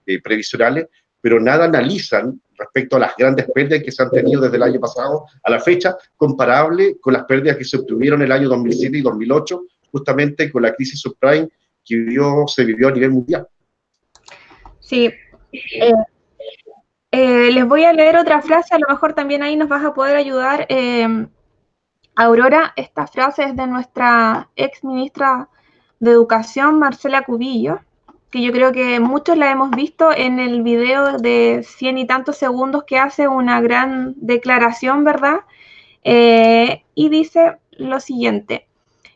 eh, 0.05 0.21
previsionales, 0.21 0.87
pero 1.19 1.39
nada 1.39 1.65
analizan 1.65 2.39
respecto 2.55 2.97
a 2.97 2.99
las 2.99 3.15
grandes 3.17 3.47
pérdidas 3.51 3.81
que 3.81 3.91
se 3.91 4.03
han 4.03 4.11
tenido 4.11 4.41
desde 4.41 4.57
el 4.57 4.63
año 4.63 4.79
pasado 4.79 5.25
a 5.41 5.49
la 5.49 5.59
fecha, 5.59 5.97
comparable 6.15 6.97
con 7.01 7.13
las 7.13 7.23
pérdidas 7.23 7.57
que 7.57 7.65
se 7.65 7.77
obtuvieron 7.77 8.21
el 8.21 8.31
año 8.31 8.49
2007 8.49 8.99
y 8.99 9.01
2008, 9.01 9.63
justamente 9.91 10.51
con 10.51 10.61
la 10.61 10.75
crisis 10.75 10.99
subprime 10.99 11.49
que 11.85 12.05
se 12.47 12.65
vivió 12.65 12.87
a 12.87 12.91
nivel 12.91 13.11
mundial. 13.11 13.47
Sí, 14.79 15.11
eh, 15.51 15.93
eh, 17.11 17.51
les 17.51 17.65
voy 17.65 17.83
a 17.85 17.93
leer 17.93 18.17
otra 18.17 18.41
frase, 18.41 18.75
a 18.75 18.79
lo 18.79 18.87
mejor 18.87 19.13
también 19.13 19.43
ahí 19.43 19.55
nos 19.55 19.69
vas 19.69 19.83
a 19.83 19.93
poder 19.93 20.15
ayudar. 20.15 20.65
Eh, 20.69 21.27
Aurora, 22.15 22.73
esta 22.75 23.07
frase 23.07 23.43
es 23.43 23.55
de 23.55 23.67
nuestra 23.67 24.49
ex 24.55 24.83
ministra 24.83 25.49
de 25.99 26.11
Educación, 26.11 26.79
Marcela 26.79 27.23
Cubillo, 27.23 27.79
que 28.29 28.41
yo 28.41 28.51
creo 28.51 28.71
que 28.71 28.99
muchos 28.99 29.37
la 29.37 29.51
hemos 29.51 29.71
visto 29.71 30.11
en 30.11 30.39
el 30.39 30.63
video 30.63 31.17
de 31.17 31.63
cien 31.63 31.97
y 31.97 32.05
tantos 32.05 32.37
segundos 32.37 32.83
que 32.83 32.97
hace 32.97 33.27
una 33.27 33.61
gran 33.61 34.15
declaración, 34.17 35.03
¿verdad? 35.03 35.41
Y 36.03 37.09
dice 37.09 37.57
lo 37.71 37.99
siguiente, 37.99 38.67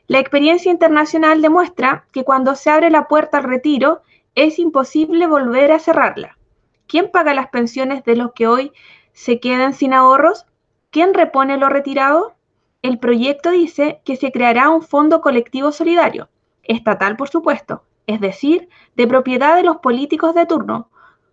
la 0.07 0.19
experiencia 0.19 0.71
internacional 0.71 1.41
demuestra 1.41 2.05
que 2.13 2.23
cuando 2.23 2.55
se 2.55 2.69
abre 2.69 2.89
la 2.89 3.09
puerta 3.09 3.39
al 3.39 3.43
retiro 3.43 4.01
es 4.35 4.57
imposible 4.57 5.27
volver 5.27 5.73
a 5.73 5.79
cerrarla. 5.79 6.37
¿Quién 6.87 7.11
paga 7.11 7.33
las 7.33 7.49
pensiones 7.49 8.05
de 8.05 8.15
los 8.15 8.31
que 8.31 8.47
hoy 8.47 8.71
se 9.11 9.41
quedan 9.41 9.73
sin 9.73 9.93
ahorros? 9.93 10.45
¿Quién 10.91 11.13
repone 11.13 11.57
lo 11.57 11.67
retirado? 11.67 12.35
El 12.81 12.99
proyecto 12.99 13.51
dice 13.51 13.99
que 14.05 14.15
se 14.15 14.31
creará 14.31 14.69
un 14.69 14.81
fondo 14.81 15.19
colectivo 15.19 15.73
solidario, 15.73 16.29
estatal 16.63 17.17
por 17.17 17.27
supuesto, 17.27 17.83
es 18.05 18.21
decir, 18.21 18.69
de 18.95 19.07
propiedad 19.07 19.57
de 19.57 19.63
los 19.63 19.77
políticos 19.77 20.33
de 20.33 20.45
turno. 20.45 20.89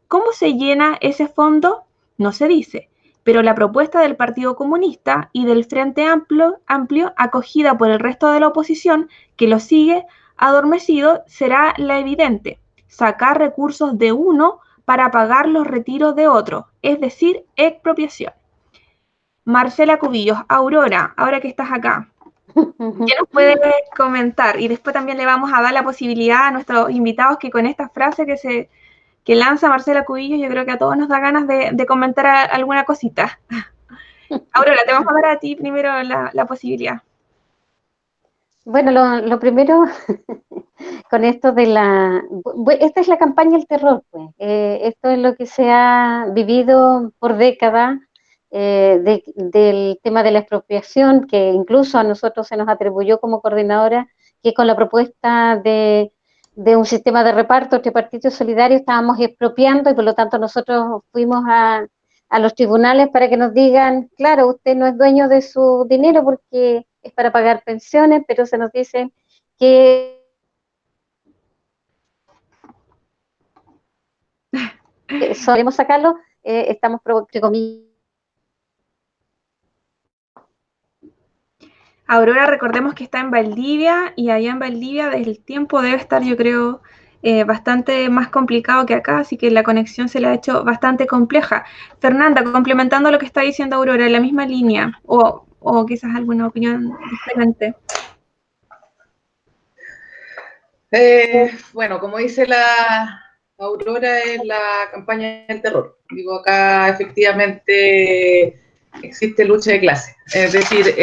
¿Cómo 0.09 0.33
se 0.33 0.55
llena 0.55 0.99
ese 1.01 1.29
fondo? 1.29 1.85
No 2.19 2.33
se 2.33 2.49
dice, 2.49 2.91
pero 3.25 3.43
la 3.43 3.55
propuesta 3.55 4.01
del 4.01 4.17
Partido 4.17 4.55
Comunista 4.55 5.31
y 5.33 5.47
del 5.47 5.65
Frente 5.65 6.07
Amplio, 6.07 6.61
amplio 6.67 7.13
acogida 7.17 7.77
por 7.77 7.91
el 7.91 7.99
resto 7.99 8.31
de 8.31 8.41
la 8.41 8.49
oposición 8.49 9.09
que 9.37 9.49
lo 9.49 9.59
sigue 9.59 10.07
adormecido 10.37 11.25
será 11.27 11.75
la 11.79 11.99
evidente, 11.99 12.61
sacar 12.87 13.39
recursos 13.39 13.99
de 13.99 14.13
uno 14.13 14.61
para 14.85 15.11
pagar 15.11 15.49
los 15.49 15.67
retiros 15.67 16.15
de 16.15 16.29
otro, 16.29 16.69
es 16.83 17.01
decir, 17.01 17.45
expropiación. 17.57 18.33
Marcela 19.45 19.99
Cubillos, 19.99 20.39
Aurora, 20.49 21.15
ahora 21.17 21.41
que 21.41 21.49
estás 21.49 21.71
acá, 21.73 22.11
¿qué 22.55 23.15
nos 23.19 23.29
puedes 23.31 23.59
comentar? 23.97 24.61
Y 24.61 24.69
después 24.69 24.93
también 24.93 25.19
le 25.19 25.27
vamos 25.27 25.51
a 25.53 25.63
dar 25.63 25.73
la 25.73 25.83
posibilidad 25.83 26.47
a 26.47 26.51
nuestros 26.51 26.91
invitados 26.91 27.39
que 27.39 27.51
con 27.51 27.67
esta 27.67 27.89
frase 27.89 28.27
que 28.27 28.37
se 28.37 28.69
que 29.25 29.35
lanza 29.35 29.69
Marcela 29.69 30.05
Cubillos, 30.05 30.41
yo 30.41 30.49
creo 30.49 30.65
que 30.65 30.73
a 30.73 30.79
todos 30.79 30.97
nos 30.97 31.09
da 31.09 31.19
ganas 31.21 31.47
de, 31.47 31.87
comentar 31.87 32.27
alguna 32.27 32.85
cosita. 32.85 33.41
Aurora, 34.53 34.81
te 34.87 34.93
vamos 34.93 35.11
a 35.11 35.15
dar 35.15 35.27
a 35.37 35.39
ti 35.39 35.57
primero 35.57 35.91
la 36.03 36.47
posibilidad. 36.47 37.03
Bueno, 38.67 39.21
lo, 39.21 39.39
primero, 39.39 39.85
con 41.11 41.25
esto 41.25 41.53
de 41.53 41.67
la... 41.67 42.23
Esta 42.81 43.01
es 43.03 43.09
la 43.09 43.19
campaña 43.19 43.59
del 43.59 43.67
terror, 43.67 44.03
pues. 44.11 44.31
Eh, 44.39 44.81
esto 44.85 45.11
es 45.11 45.19
lo 45.19 45.35
que 45.37 45.45
se 45.45 45.71
ha 45.71 46.27
vivido 46.33 47.13
por 47.19 47.37
décadas 47.37 47.99
eh, 48.51 49.23
del 49.37 50.01
tema 50.03 50.23
de 50.23 50.31
la 50.31 50.39
expropiación, 50.39 51.27
que 51.27 51.51
incluso 51.51 51.99
a 51.99 52.05
nosotros 52.05 52.49
se 52.49 52.57
nos 52.57 52.69
atribuyó 52.69 53.21
como 53.21 53.43
coordinadora, 53.43 54.09
que 54.43 54.55
con 54.55 54.67
la 54.67 54.77
propuesta 54.77 55.61
de, 56.57 56.77
un 56.77 56.87
sistema 56.87 57.25
de 57.25 57.33
reparto 57.33 57.77
entre 57.77 57.93
partidos 57.93 58.35
solidarios 58.35 58.81
estábamos 58.81 59.19
expropiando 59.21 59.91
y 59.91 59.95
por 59.95 60.05
lo 60.05 60.15
tanto 60.15 60.39
nosotros 60.39 61.03
fuimos 61.13 61.45
a, 61.49 61.87
a 62.29 62.39
los 62.39 62.55
tribunales 62.55 63.09
para 63.09 63.29
que 63.29 63.37
nos 63.37 63.55
digan, 63.55 64.11
claro, 64.17 64.49
usted 64.49 64.75
no 64.75 64.87
es 64.87 64.97
dueño 64.99 65.29
de 65.29 65.43
su 65.43 65.87
dinero 65.89 66.25
porque 66.25 66.87
es 67.03 67.13
para 67.13 67.31
pagar 67.33 67.63
pensiones, 67.65 68.25
pero 68.27 68.47
se 68.47 68.59
nos 68.59 68.73
dice 68.73 69.13
que 69.59 70.21
solemos 75.35 75.75
sacarlo, 75.75 76.17
eh, 76.43 76.67
estamos, 76.69 77.01
entre 77.05 77.41
comillas, 77.41 77.94
Aurora, 82.15 82.47
recordemos 82.47 82.95
que 82.95 83.03
está 83.03 83.19
en 83.19 83.33
Valdivia 83.33 84.13
y 84.15 84.31
allá 84.31 84.53
en 84.53 84.61
Valdivia 84.61 85.09
desde 85.09 85.31
el 85.33 85.41
tiempo 85.41 85.83
debe 85.83 85.97
estar, 85.97 86.23
yo 86.23 86.37
creo, 86.37 86.81
eh, 87.25 87.43
bastante 87.43 88.09
más 88.09 88.29
complicado 88.29 88.87
que 88.87 88.95
acá, 88.95 89.19
así 89.19 89.37
que 89.37 89.51
la 89.51 89.65
conexión 89.65 90.09
se 90.09 90.21
le 90.21 90.29
ha 90.29 90.35
hecho 90.35 90.63
bastante 90.63 91.09
compleja. 91.09 91.65
Fernanda, 91.99 92.45
complementando 92.45 93.11
lo 93.11 93.19
que 93.19 93.27
está 93.27 93.41
diciendo 93.41 93.75
Aurora, 93.75 94.07
en 94.07 94.13
la 94.13 94.21
misma 94.21 94.47
línea, 94.47 95.01
o, 95.05 95.45
o 95.59 95.87
quizás 95.87 96.15
alguna 96.15 96.47
opinión 96.47 96.97
diferente. 97.11 97.75
Eh, 100.93 101.51
bueno, 101.73 101.99
como 101.99 102.19
dice 102.19 102.47
la 102.47 103.21
Aurora, 103.59 104.21
es 104.21 104.45
la 104.45 104.89
campaña 104.93 105.47
del 105.49 105.61
terror. 105.61 105.99
Digo, 106.11 106.37
acá 106.37 106.91
efectivamente 106.91 108.64
existe 109.03 109.45
lucha 109.45 109.73
de 109.73 109.81
clase. 109.81 110.17
Es 110.33 110.53
decir, 110.53 110.95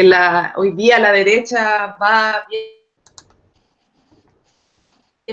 hoy 0.56 0.72
día 0.72 0.98
la 0.98 1.12
derecha 1.12 1.96
va 2.00 2.44
bien 2.48 2.58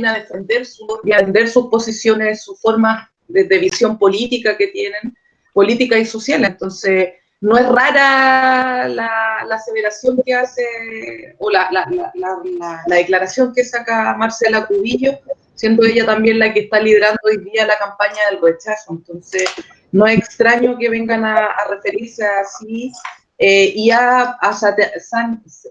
a 0.06 0.14
defender, 0.14 0.66
defender 1.04 1.50
sus 1.50 1.68
posiciones, 1.68 2.44
sus 2.44 2.60
formas 2.60 3.10
de, 3.28 3.44
de, 3.44 3.58
visión 3.58 3.98
política 3.98 4.56
que 4.58 4.68
tienen, 4.68 5.16
política 5.54 5.98
y 5.98 6.06
social. 6.06 6.46
Entonces, 6.46 7.10
no 7.42 7.58
es 7.58 7.68
rara 7.68 8.88
la, 8.88 9.46
la 9.48 9.56
aseveración 9.56 10.22
que 10.26 10.34
hace, 10.34 11.36
o 11.38 11.50
la, 11.50 11.70
la, 11.72 12.12
la, 12.16 12.96
declaración 12.96 13.54
que 13.54 13.64
saca 13.64 14.14
Marcela 14.16 14.66
Cubillo, 14.68 15.20
siendo 15.56 15.86
ella 15.86 16.06
también 16.06 16.40
la 16.40 16.54
que 16.54 16.62
está 16.62 16.80
liderando 16.80 17.20
hoy 17.24 17.38
día 17.38 17.66
la 17.66 17.78
campaña 17.78 18.20
del 18.30 18.42
rechazo. 18.42 18.92
Entonces, 18.92 19.46
no 19.92 20.06
es 20.06 20.20
extraño 20.20 20.78
que 20.78 20.90
vengan 20.90 21.26
a, 21.26 21.50
referirse 21.70 22.26
así 22.26 22.92
eh, 23.38 23.72
y 23.76 23.90
a, 23.90 24.38
a, 24.42 24.76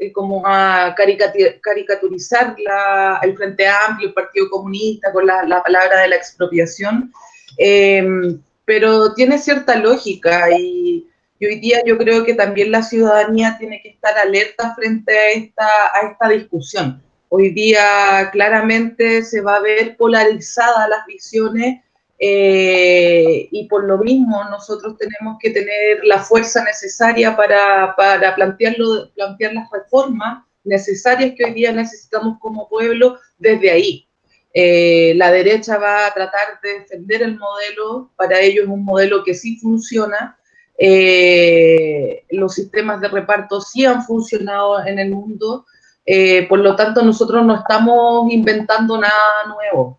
eh, 0.00 0.12
como 0.12 0.42
a 0.46 0.94
caricaturizar 0.96 2.56
la, 2.58 3.20
el 3.22 3.36
Frente 3.36 3.66
Amplio, 3.68 4.08
el 4.08 4.14
Partido 4.14 4.48
Comunista, 4.50 5.12
con 5.12 5.26
la, 5.26 5.44
la 5.44 5.62
palabra 5.62 6.00
de 6.00 6.08
la 6.08 6.16
expropiación. 6.16 7.12
Eh, 7.58 8.06
pero 8.64 9.14
tiene 9.14 9.38
cierta 9.38 9.76
lógica 9.76 10.50
y, 10.50 11.06
y, 11.38 11.46
hoy 11.46 11.58
día 11.58 11.82
yo 11.86 11.96
creo 11.96 12.24
que 12.24 12.34
también 12.34 12.70
la 12.70 12.82
ciudadanía 12.82 13.56
tiene 13.58 13.80
que 13.82 13.88
estar 13.88 14.16
alerta 14.18 14.74
frente 14.74 15.10
a 15.10 15.30
esta, 15.30 15.66
a 15.94 16.10
esta 16.10 16.28
discusión. 16.28 17.02
Hoy 17.30 17.50
día 17.50 18.28
claramente 18.30 19.22
se 19.22 19.40
va 19.40 19.56
a 19.56 19.60
ver 19.60 19.96
polarizadas 19.96 20.88
las 20.88 21.06
visiones 21.06 21.82
eh, 22.20 23.48
y 23.52 23.68
por 23.68 23.84
lo 23.84 23.98
mismo 23.98 24.42
nosotros 24.50 24.96
tenemos 24.98 25.38
que 25.40 25.50
tener 25.50 26.04
la 26.04 26.18
fuerza 26.18 26.64
necesaria 26.64 27.36
para, 27.36 27.94
para 27.96 28.34
plantearlo, 28.34 29.12
plantear 29.14 29.54
las 29.54 29.70
reformas 29.70 30.44
necesarias 30.64 31.34
que 31.36 31.44
hoy 31.44 31.52
día 31.52 31.72
necesitamos 31.72 32.38
como 32.40 32.68
pueblo 32.68 33.18
desde 33.38 33.70
ahí. 33.70 34.08
Eh, 34.52 35.12
la 35.16 35.30
derecha 35.30 35.78
va 35.78 36.06
a 36.06 36.14
tratar 36.14 36.60
de 36.60 36.80
defender 36.80 37.22
el 37.22 37.38
modelo, 37.38 38.10
para 38.16 38.40
ellos 38.40 38.64
es 38.64 38.70
un 38.70 38.84
modelo 38.84 39.22
que 39.22 39.34
sí 39.34 39.56
funciona. 39.58 40.36
Eh, 40.76 42.24
los 42.30 42.54
sistemas 42.54 43.00
de 43.00 43.08
reparto 43.08 43.60
sí 43.60 43.84
han 43.84 44.04
funcionado 44.04 44.84
en 44.84 44.98
el 44.98 45.10
mundo, 45.10 45.66
por 46.48 46.58
lo 46.60 46.74
tanto 46.74 47.02
nosotros 47.02 47.44
no 47.44 47.54
estamos 47.54 48.32
inventando 48.32 48.98
nada 48.98 49.44
nuevo. 49.46 49.98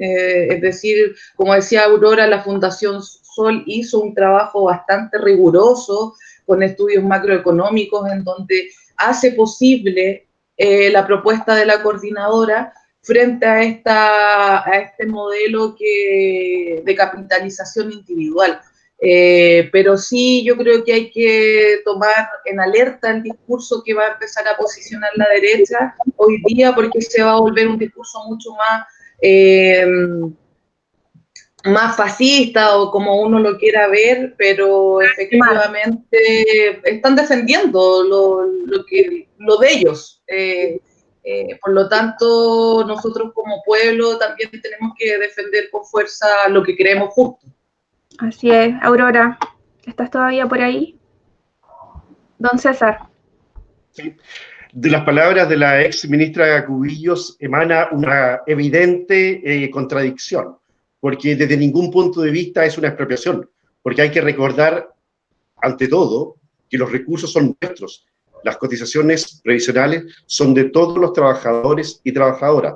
Eh, 0.00 0.54
es 0.54 0.60
decir, 0.62 1.14
como 1.36 1.54
decía 1.54 1.84
Aurora, 1.84 2.26
la 2.26 2.42
Fundación 2.42 3.02
Sol 3.02 3.62
hizo 3.66 4.00
un 4.00 4.14
trabajo 4.14 4.64
bastante 4.64 5.18
riguroso 5.18 6.14
con 6.46 6.62
estudios 6.62 7.04
macroeconómicos 7.04 8.10
en 8.10 8.24
donde 8.24 8.70
hace 8.96 9.32
posible 9.32 10.26
eh, 10.56 10.90
la 10.90 11.06
propuesta 11.06 11.54
de 11.54 11.66
la 11.66 11.82
coordinadora 11.82 12.72
frente 13.02 13.46
a, 13.46 13.62
esta, 13.62 14.68
a 14.68 14.78
este 14.78 15.06
modelo 15.06 15.74
que, 15.78 16.82
de 16.82 16.94
capitalización 16.94 17.92
individual. 17.92 18.58
Eh, 19.02 19.68
pero 19.72 19.96
sí, 19.96 20.44
yo 20.44 20.56
creo 20.56 20.82
que 20.82 20.92
hay 20.92 21.10
que 21.10 21.80
tomar 21.84 22.28
en 22.46 22.58
alerta 22.60 23.10
el 23.10 23.22
discurso 23.22 23.82
que 23.84 23.94
va 23.94 24.04
a 24.04 24.12
empezar 24.12 24.46
a 24.48 24.56
posicionar 24.56 25.10
la 25.14 25.26
derecha 25.28 25.94
hoy 26.16 26.42
día, 26.46 26.74
porque 26.74 27.00
se 27.00 27.22
va 27.22 27.32
a 27.32 27.40
volver 27.40 27.68
un 27.68 27.78
discurso 27.78 28.22
mucho 28.26 28.50
más 28.52 28.86
eh, 29.20 29.86
más 31.64 31.96
fascista 31.96 32.78
o 32.78 32.90
como 32.90 33.20
uno 33.20 33.38
lo 33.38 33.58
quiera 33.58 33.88
ver, 33.88 34.34
pero 34.38 35.02
efectivamente 35.02 36.80
están 36.84 37.16
defendiendo 37.16 38.02
lo, 38.02 38.46
lo 38.46 38.84
que, 38.86 39.28
lo 39.38 39.56
de 39.58 39.72
ellos. 39.72 40.22
Eh, 40.26 40.80
eh, 41.22 41.58
por 41.60 41.72
lo 41.74 41.88
tanto, 41.88 42.84
nosotros 42.86 43.32
como 43.34 43.62
pueblo 43.62 44.16
también 44.16 44.50
tenemos 44.50 44.94
que 44.98 45.18
defender 45.18 45.70
con 45.70 45.84
fuerza 45.84 46.26
lo 46.48 46.62
que 46.62 46.76
creemos 46.76 47.10
justo. 47.12 47.46
Así 48.18 48.50
es, 48.50 48.74
Aurora, 48.82 49.38
¿estás 49.84 50.10
todavía 50.10 50.46
por 50.46 50.60
ahí? 50.60 50.98
Don 52.38 52.58
César. 52.58 53.00
Sí 53.90 54.16
de 54.72 54.90
las 54.90 55.04
palabras 55.04 55.48
de 55.48 55.56
la 55.56 55.82
ex 55.82 56.08
ministra 56.08 56.64
Cubillos 56.64 57.36
emana 57.40 57.88
una 57.92 58.40
evidente 58.46 59.40
eh, 59.44 59.70
contradicción, 59.70 60.56
porque 61.00 61.34
desde 61.34 61.56
ningún 61.56 61.90
punto 61.90 62.20
de 62.20 62.30
vista 62.30 62.64
es 62.64 62.78
una 62.78 62.88
expropiación, 62.88 63.48
porque 63.82 64.02
hay 64.02 64.10
que 64.10 64.20
recordar, 64.20 64.94
ante 65.56 65.88
todo, 65.88 66.36
que 66.68 66.78
los 66.78 66.90
recursos 66.92 67.32
son 67.32 67.56
nuestros. 67.60 68.06
Las 68.44 68.56
cotizaciones 68.56 69.40
previsionales 69.42 70.04
son 70.26 70.54
de 70.54 70.64
todos 70.64 70.98
los 70.98 71.12
trabajadores 71.12 72.00
y 72.04 72.12
trabajadoras. 72.12 72.74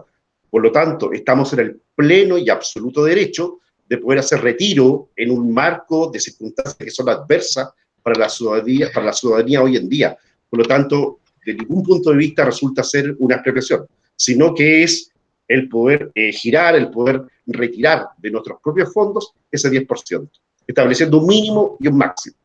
Por 0.50 0.62
lo 0.62 0.72
tanto, 0.72 1.12
estamos 1.12 1.52
en 1.52 1.60
el 1.60 1.80
pleno 1.94 2.36
y 2.38 2.50
absoluto 2.50 3.04
derecho 3.04 3.60
de 3.88 3.98
poder 3.98 4.18
hacer 4.18 4.40
retiro 4.40 5.10
en 5.16 5.30
un 5.30 5.52
marco 5.52 6.10
de 6.10 6.20
circunstancias 6.20 6.76
que 6.76 6.90
son 6.90 7.08
adversas 7.08 7.70
para 8.02 8.18
la 8.18 8.28
ciudadanía, 8.28 8.90
para 8.92 9.06
la 9.06 9.12
ciudadanía 9.12 9.62
hoy 9.62 9.76
en 9.76 9.88
día. 9.88 10.16
Por 10.50 10.58
lo 10.58 10.64
tanto, 10.66 11.20
de 11.44 11.54
ningún 11.54 11.82
punto 11.82 12.10
de 12.10 12.16
vista 12.16 12.44
resulta 12.44 12.82
ser 12.82 13.14
una 13.18 13.36
expropiación, 13.36 13.86
sino 14.16 14.54
que 14.54 14.82
es 14.82 15.10
el 15.48 15.68
poder 15.68 16.10
eh, 16.14 16.32
girar, 16.32 16.74
el 16.74 16.90
poder 16.90 17.22
retirar 17.46 18.08
de 18.18 18.30
nuestros 18.30 18.58
propios 18.62 18.92
fondos 18.92 19.34
ese 19.50 19.70
10%, 19.70 20.28
estableciendo 20.66 21.18
un 21.18 21.26
mínimo 21.26 21.76
y 21.80 21.88
un 21.88 21.98
máximo. 21.98 22.36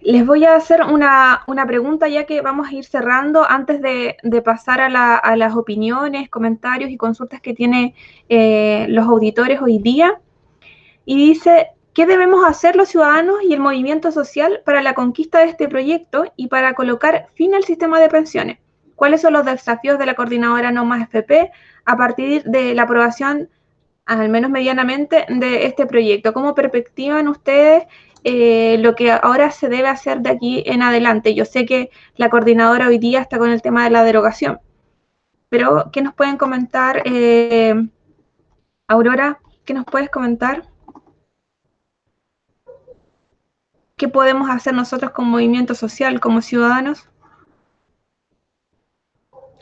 Les 0.00 0.24
voy 0.24 0.44
a 0.44 0.56
hacer 0.56 0.82
una, 0.82 1.42
una 1.48 1.66
pregunta 1.66 2.08
ya 2.08 2.24
que 2.24 2.40
vamos 2.40 2.68
a 2.68 2.72
ir 2.72 2.84
cerrando 2.84 3.44
antes 3.46 3.82
de, 3.82 4.16
pasar 4.42 4.80
a, 4.80 4.88
la, 4.88 5.20
las 5.36 5.54
opiniones, 5.54 6.30
comentarios 6.30 6.90
y 6.90 6.96
consultas 6.96 7.40
que 7.42 7.52
tienen 7.52 7.94
eh, 8.28 8.86
los 8.88 9.06
auditores 9.06 9.60
hoy 9.60 9.78
día. 9.78 10.18
Y 11.04 11.16
dice, 11.16 11.68
¿Qué 11.98 12.06
debemos 12.06 12.44
hacer 12.46 12.76
los 12.76 12.90
ciudadanos 12.90 13.38
y 13.42 13.52
el 13.52 13.58
movimiento 13.58 14.12
social 14.12 14.62
para 14.64 14.82
la 14.82 14.94
conquista 14.94 15.40
de 15.40 15.46
este 15.46 15.66
proyecto 15.66 16.32
y 16.36 16.46
para 16.46 16.74
colocar 16.74 17.26
fin 17.34 17.56
al 17.56 17.64
sistema 17.64 17.98
de 17.98 18.08
pensiones? 18.08 18.58
¿Cuáles 18.94 19.20
son 19.20 19.32
los 19.32 19.44
desafíos 19.44 19.98
de 19.98 20.06
la 20.06 20.14
coordinadora 20.14 20.70
No 20.70 20.84
Más 20.84 21.02
FP 21.02 21.50
a 21.84 21.96
partir 21.96 22.44
de 22.44 22.72
la 22.76 22.82
aprobación, 22.82 23.50
al 24.06 24.28
menos 24.28 24.48
medianamente, 24.48 25.26
de 25.28 25.66
este 25.66 25.86
proyecto? 25.86 26.32
¿Cómo 26.32 26.54
perspectivan 26.54 27.26
ustedes 27.26 27.88
eh, 28.22 28.76
lo 28.78 28.94
que 28.94 29.10
ahora 29.10 29.50
se 29.50 29.68
debe 29.68 29.88
hacer 29.88 30.20
de 30.20 30.30
aquí 30.30 30.62
en 30.66 30.82
adelante? 30.82 31.34
Yo 31.34 31.44
sé 31.44 31.66
que 31.66 31.90
la 32.14 32.30
coordinadora 32.30 32.86
hoy 32.86 32.98
día 32.98 33.22
está 33.22 33.38
con 33.38 33.50
el 33.50 33.60
tema 33.60 33.82
de 33.82 33.90
la 33.90 34.04
derogación, 34.04 34.60
pero 35.48 35.90
¿qué 35.92 36.00
nos 36.00 36.14
pueden 36.14 36.36
comentar? 36.36 37.02
Eh, 37.06 37.74
Aurora, 38.86 39.40
¿qué 39.64 39.74
nos 39.74 39.84
puedes 39.84 40.10
comentar? 40.10 40.62
¿Qué 43.98 44.06
podemos 44.06 44.48
hacer 44.48 44.74
nosotros 44.74 45.10
como 45.10 45.32
movimiento 45.32 45.74
social, 45.74 46.20
como 46.20 46.40
ciudadanos? 46.40 47.08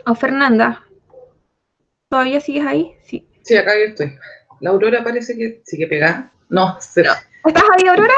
O 0.04 0.14
Fernanda, 0.14 0.84
¿todavía 2.10 2.40
sigues 2.40 2.66
ahí? 2.66 2.94
Sí. 3.02 3.26
Sí, 3.42 3.56
acá 3.56 3.72
yo 3.78 3.86
estoy. 3.86 4.14
La 4.60 4.70
Aurora 4.70 5.02
parece 5.02 5.36
que 5.38 5.62
sigue 5.64 5.86
pegada. 5.86 6.30
No, 6.50 6.76
pero... 6.94 7.12
¿Estás 7.46 7.64
ahí, 7.76 7.88
Aurora? 7.88 8.12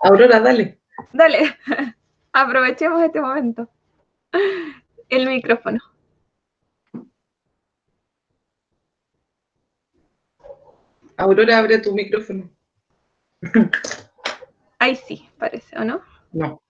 Aurora, 0.00 0.40
dale. 0.40 0.80
Dale. 1.12 1.56
Aprovechemos 2.32 3.00
este 3.04 3.20
momento. 3.20 3.70
El 5.08 5.28
micrófono. 5.28 5.78
Aurora, 11.16 11.58
abre 11.58 11.78
tu 11.78 11.94
micrófono. 11.94 12.50
Ahí 14.80 14.96
sí, 14.96 15.28
parece, 15.38 15.78
¿o 15.78 15.84
no? 15.84 16.00
No. 16.32 16.62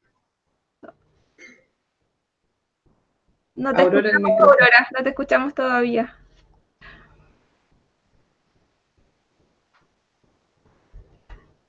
No 3.54 3.72
te 3.72 3.82
Aurora 3.82 4.08
escuchamos, 4.08 4.40
Aurora, 4.40 4.88
no 4.96 5.02
te 5.04 5.08
escuchamos 5.10 5.54
todavía. 5.54 6.16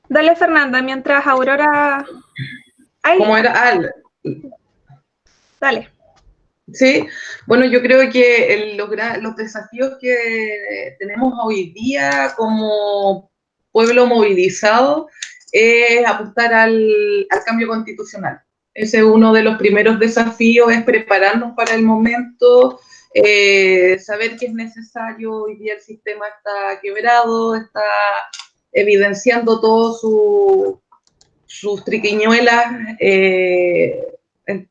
Dale, 0.10 0.36
Fernanda, 0.36 0.82
mientras 0.82 1.28
Aurora... 1.28 2.08
¿Cómo 3.20 3.38
era? 3.38 3.54
Ah, 3.56 3.80
Dale. 5.60 5.92
Sí, 6.74 7.08
bueno, 7.46 7.66
yo 7.66 7.84
creo 7.84 8.12
que 8.12 8.74
los, 8.76 8.90
los 9.22 9.36
desafíos 9.36 9.96
que 10.02 10.96
tenemos 10.98 11.36
hoy 11.44 11.72
día 11.72 12.34
como 12.36 13.30
pueblo 13.72 14.08
movilizado 14.08 15.08
es 15.52 16.06
apostar 16.08 16.54
al, 16.54 17.28
cambio 17.46 17.68
constitucional. 17.68 18.42
Ese 18.74 19.00
es 19.00 19.04
uno 19.04 19.34
de 19.34 19.44
los 19.44 19.58
primeros 19.58 20.00
desafíos, 20.00 20.72
es 20.72 20.84
prepararnos 20.84 21.54
para 21.56 21.76
el 21.76 21.84
momento, 21.84 22.80
eh, 23.14 24.00
saber 24.00 24.38
que 24.38 24.46
es 24.46 24.54
necesario, 24.54 25.34
hoy 25.34 25.58
día 25.58 25.74
el 25.74 25.82
sistema 25.82 26.26
está 26.28 26.80
quebrado, 26.82 27.56
está 27.56 27.82
evidenciando 28.72 29.60
todo 29.60 29.94
su, 29.94 30.82
sus 31.46 31.84
triquiñuelas. 31.84 32.66
Eh, 33.00 34.08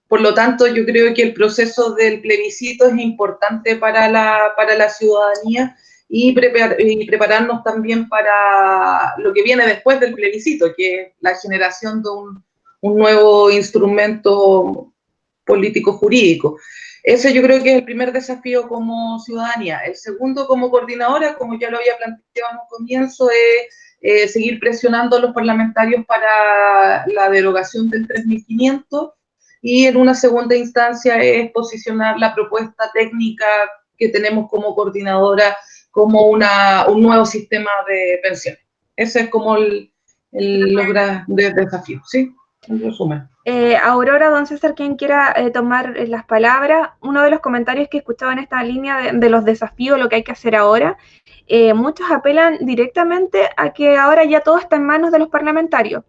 por 0.09 0.20
lo 0.20 0.35
tanto, 0.35 0.66
yo 0.66 0.85
creo 0.85 1.14
que 1.14 1.22
el 1.22 1.35
proceso 1.35 1.95
del 1.95 2.20
plebiscito 2.20 2.87
es 2.87 2.99
importante 2.99 3.76
para 3.76 4.09
la, 4.09 4.53
para 4.57 4.74
la 4.74 4.89
ciudadanía 4.89 5.76
y, 6.13 6.35
y, 6.79 7.07
prepararnos 7.07 7.63
también 7.63 8.09
para 8.09 9.15
lo 9.19 9.33
que 9.33 9.45
viene 9.45 9.65
después 9.65 10.01
del 10.01 10.13
plebiscito, 10.13 10.75
que 10.77 11.01
es 11.01 11.09
la 11.21 11.37
generación 11.37 12.03
de 12.03 12.11
un, 12.11 12.45
un 12.81 12.99
nuevo 12.99 13.49
instrumento 13.51 14.93
político 15.45 15.93
jurídico. 15.93 16.59
Ese 17.05 17.33
yo 17.33 17.43
creo 17.43 17.63
que 17.63 17.71
es 17.71 17.77
el 17.77 17.85
primer 17.85 18.13
desafío 18.13 18.69
como 18.69 19.21
ciudadanía. 19.21 19.79
El 19.87 19.95
segundo 19.95 20.47
como 20.47 20.71
coordinadora, 20.71 21.37
como 21.37 21.59
ya 21.59 21.71
lo 21.71 21.79
había 21.79 21.97
planteado 21.97 22.51
en 22.53 22.59
un 22.59 22.69
comienzo, 22.69 23.31
es 23.31 23.75
eh, 24.01 24.29
seguir 24.29 24.59
presionando 24.59 25.17
a 25.17 25.21
los 25.21 25.33
parlamentarios 25.33 26.05
para 26.07 27.07
la 27.07 27.31
derogación 27.31 27.89
del 27.89 28.09
3500 28.09 29.13
y 29.63 29.87
en 29.87 29.97
una 29.97 30.15
segunda 30.15 30.57
instancia 30.57 31.23
es 31.23 31.51
posicionar 31.53 32.19
la 32.19 32.35
propuesta 32.35 32.91
técnica 32.95 33.47
que 33.99 34.09
tenemos 34.09 34.49
como 34.49 34.75
coordinadora 34.75 35.55
como 35.91 36.26
una, 36.26 36.86
un 36.88 37.03
nuevo 37.03 37.24
sistema 37.24 37.70
de 37.86 38.20
pensiones. 38.22 38.61
Ese 38.97 39.20
es 39.20 39.28
como 39.30 39.57
el, 39.57 39.93
el 40.32 40.72
lograr 40.72 41.24
de 41.26 41.53
desafío, 41.53 42.01
¿sí? 42.07 42.34
En 42.68 42.80
resumen. 42.80 43.28
Eh, 43.47 43.76
Aurora, 43.76 44.28
don 44.28 44.47
César, 44.47 44.74
quien 44.74 44.97
quiera 44.97 45.32
eh, 45.34 45.51
tomar 45.51 45.95
las 46.09 46.24
palabras, 46.26 46.91
uno 47.01 47.22
de 47.22 47.30
los 47.30 47.41
comentarios 47.41 47.88
que 47.88 47.97
he 47.97 48.01
escuchado 48.01 48.30
en 48.32 48.38
esta 48.38 48.62
línea 48.62 48.99
de, 48.99 49.12
de 49.18 49.30
los 49.30 49.45
desafíos, 49.45 49.99
lo 49.99 50.09
que 50.09 50.16
hay 50.16 50.22
que 50.22 50.32
hacer 50.32 50.55
ahora, 50.55 50.99
eh, 51.47 51.72
muchos 51.72 52.11
apelan 52.11 52.59
directamente 52.61 53.49
a 53.57 53.72
que 53.72 53.97
ahora 53.97 54.24
ya 54.24 54.41
todo 54.41 54.59
está 54.59 54.76
en 54.76 54.84
manos 54.84 55.11
de 55.11 55.18
los 55.18 55.28
parlamentarios. 55.28 56.05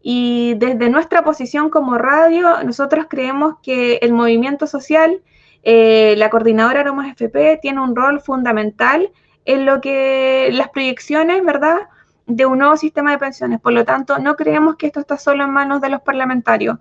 Y 0.00 0.54
desde 0.54 0.88
nuestra 0.88 1.22
posición 1.22 1.68
como 1.68 1.98
radio, 1.98 2.62
nosotros 2.64 3.06
creemos 3.08 3.56
que 3.62 3.96
el 3.96 4.12
movimiento 4.12 4.66
social, 4.66 5.20
eh, 5.68 6.14
la 6.16 6.30
coordinadora 6.30 6.82
Aromas 6.82 7.10
FP, 7.10 7.58
tiene 7.60 7.80
un 7.80 7.96
rol 7.96 8.20
fundamental 8.20 9.10
en 9.44 9.66
lo 9.66 9.80
que 9.80 10.48
las 10.52 10.68
proyecciones, 10.68 11.44
¿verdad?, 11.44 11.88
de 12.24 12.46
un 12.46 12.60
nuevo 12.60 12.76
sistema 12.76 13.10
de 13.10 13.18
pensiones. 13.18 13.60
Por 13.60 13.72
lo 13.72 13.84
tanto, 13.84 14.16
no 14.20 14.36
creemos 14.36 14.76
que 14.76 14.86
esto 14.86 15.00
está 15.00 15.18
solo 15.18 15.42
en 15.42 15.50
manos 15.50 15.80
de 15.80 15.88
los 15.88 16.02
parlamentarios. 16.02 16.78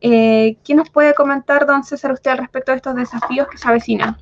Eh, 0.00 0.56
¿Quién 0.64 0.78
nos 0.78 0.88
puede 0.88 1.14
comentar, 1.14 1.66
don 1.66 1.82
César, 1.82 2.12
usted 2.12 2.30
al 2.30 2.38
respecto 2.38 2.70
de 2.70 2.76
estos 2.76 2.94
desafíos 2.94 3.48
que 3.48 3.58
se 3.58 3.66
avecinan? 3.66 4.16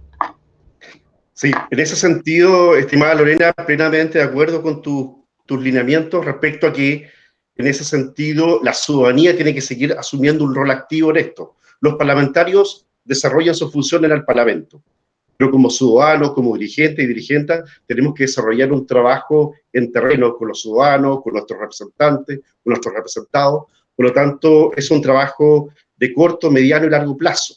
Sí, 1.35 1.53
en 1.71 1.79
ese 1.79 1.95
sentido, 1.95 2.75
estimada 2.75 3.17
Lorena, 3.17 3.53
plenamente 3.53 4.17
de 4.17 4.25
acuerdo 4.25 4.63
con 4.63 4.81
tus 4.81 5.63
lineamientos 5.63 6.25
respecto 6.25 6.67
a 6.67 6.73
que 6.73 7.11
en 7.55 7.67
ese 7.67 7.85
sentido 7.85 8.61
la 8.63 8.73
ciudadanía 8.73 9.37
tiene 9.37 9.53
que 9.53 9.61
seguir 9.61 9.93
asumiendo 9.93 10.43
un 10.43 10.55
rol 10.55 10.71
activo 10.71 11.11
en 11.11 11.19
esto. 11.19 11.57
Los 11.81 11.97
parlamentarios 11.97 12.86
desarrollan 13.07 13.55
su 13.55 13.71
función 13.71 14.05
en 14.05 14.13
el 14.13 14.25
Parlamento, 14.25 14.83
pero 15.37 15.51
como 15.51 15.71
ciudadanos, 15.71 16.33
como 16.33 16.57
dirigentes 16.57 17.05
y 17.05 17.09
dirigentes, 17.09 17.61
tenemos 17.87 18.15
que 18.15 18.25
desarrollar 18.25 18.73
un 18.73 18.87
trabajo 18.87 19.55
en 19.73 19.93
terreno 19.93 20.37
con 20.37 20.49
los 20.49 20.63
ciudadanos, 20.63 21.23
con 21.23 21.35
nuestros 21.35 21.61
representantes, 21.61 22.39
con 22.39 22.73
nuestros 22.73 22.95
representados. 22.95 23.65
Por 23.95 24.07
lo 24.07 24.13
tanto, 24.13 24.73
es 24.77 24.91
un 24.91 25.01
trabajo 25.01 25.71
de 25.97 26.13
corto, 26.13 26.51
mediano 26.51 26.87
y 26.87 26.91
largo 26.91 27.17
plazo 27.17 27.55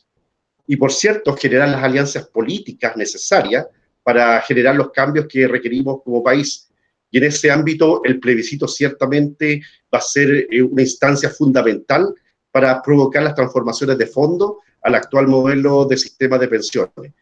y, 0.68 0.76
por 0.76 0.92
cierto, 0.92 1.36
generar 1.36 1.70
las 1.70 1.84
alianzas 1.84 2.28
políticas 2.28 2.96
necesarias 2.96 3.66
para 4.04 4.42
generar 4.42 4.76
los 4.76 4.92
cambios 4.92 5.26
que 5.28 5.48
requerimos 5.48 6.02
como 6.04 6.24
país. 6.24 6.70
Y 7.12 7.18
en 7.18 7.24
ese 7.26 7.50
ámbito, 7.50 8.02
el 8.04 8.20
plebiscito 8.20 8.68
ciertamente 8.68 9.62
va 9.94 9.98
a 10.00 10.02
ser 10.02 10.48
eh, 10.52 10.62
una 10.62 10.84
instancia 10.84 11.30
fundamental 11.30 12.14
para 12.52 12.82
provocar 12.82 13.24
las 13.24 13.36
transformaciones 13.36 13.98
de 13.98 14.08
fondo 14.08 14.60
al 14.82 14.96
actual 14.96 15.28
modelo 15.28 15.86
de 15.86 15.98
sistema 15.98 16.38
de 16.38 16.48
pensiones. 16.48 17.14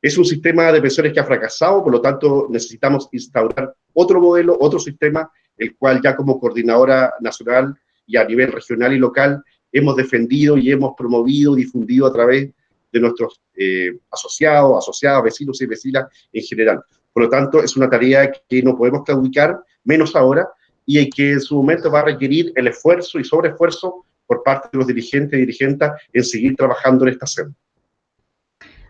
Es 0.00 0.18
un 0.18 0.24
sistema 0.24 0.72
de 0.72 0.80
pensiones 0.80 1.12
que 1.12 1.20
ha 1.20 1.24
fracasado, 1.24 1.82
por 1.84 1.92
lo 1.92 2.00
tanto 2.00 2.48
necesitamos 2.50 3.08
instaurar 3.12 3.74
otro 3.92 4.20
modelo, 4.20 4.56
otro 4.58 4.78
sistema, 4.78 5.30
el 5.56 5.76
cual 5.76 6.00
ya 6.02 6.16
como 6.16 6.40
coordinadora 6.40 7.14
nacional 7.20 7.74
y 8.06 8.16
a 8.16 8.24
nivel 8.24 8.50
regional 8.50 8.92
y 8.92 8.98
local 8.98 9.42
hemos 9.70 9.96
defendido 9.96 10.56
y 10.58 10.70
hemos 10.70 10.94
promovido, 10.96 11.54
difundido 11.54 12.06
a 12.06 12.12
través 12.12 12.50
de 12.92 13.00
nuestros 13.00 13.40
eh, 13.54 13.98
asociados, 14.10 14.78
asociadas, 14.78 15.22
vecinos 15.22 15.60
y 15.62 15.66
vecinas 15.66 16.06
en 16.32 16.42
general. 16.42 16.82
Por 17.12 17.24
lo 17.24 17.28
tanto, 17.28 17.62
es 17.62 17.76
una 17.76 17.88
tarea 17.88 18.30
que 18.48 18.62
no 18.62 18.76
podemos 18.76 19.04
claudicar, 19.04 19.62
menos 19.84 20.14
ahora, 20.16 20.48
y 20.84 21.08
que 21.10 21.32
en 21.32 21.40
su 21.40 21.56
momento 21.56 21.90
va 21.90 22.00
a 22.00 22.04
requerir 22.04 22.52
el 22.56 22.66
esfuerzo 22.68 23.18
y 23.18 23.24
sobreesfuerzo 23.24 24.04
por 24.32 24.42
parte 24.42 24.68
de 24.72 24.78
los 24.78 24.86
dirigentes 24.86 25.36
y 25.36 25.40
dirigentes 25.40 25.90
en 26.12 26.24
seguir 26.24 26.56
trabajando 26.56 27.04
en 27.04 27.12
esta 27.12 27.26
senda. 27.26 27.54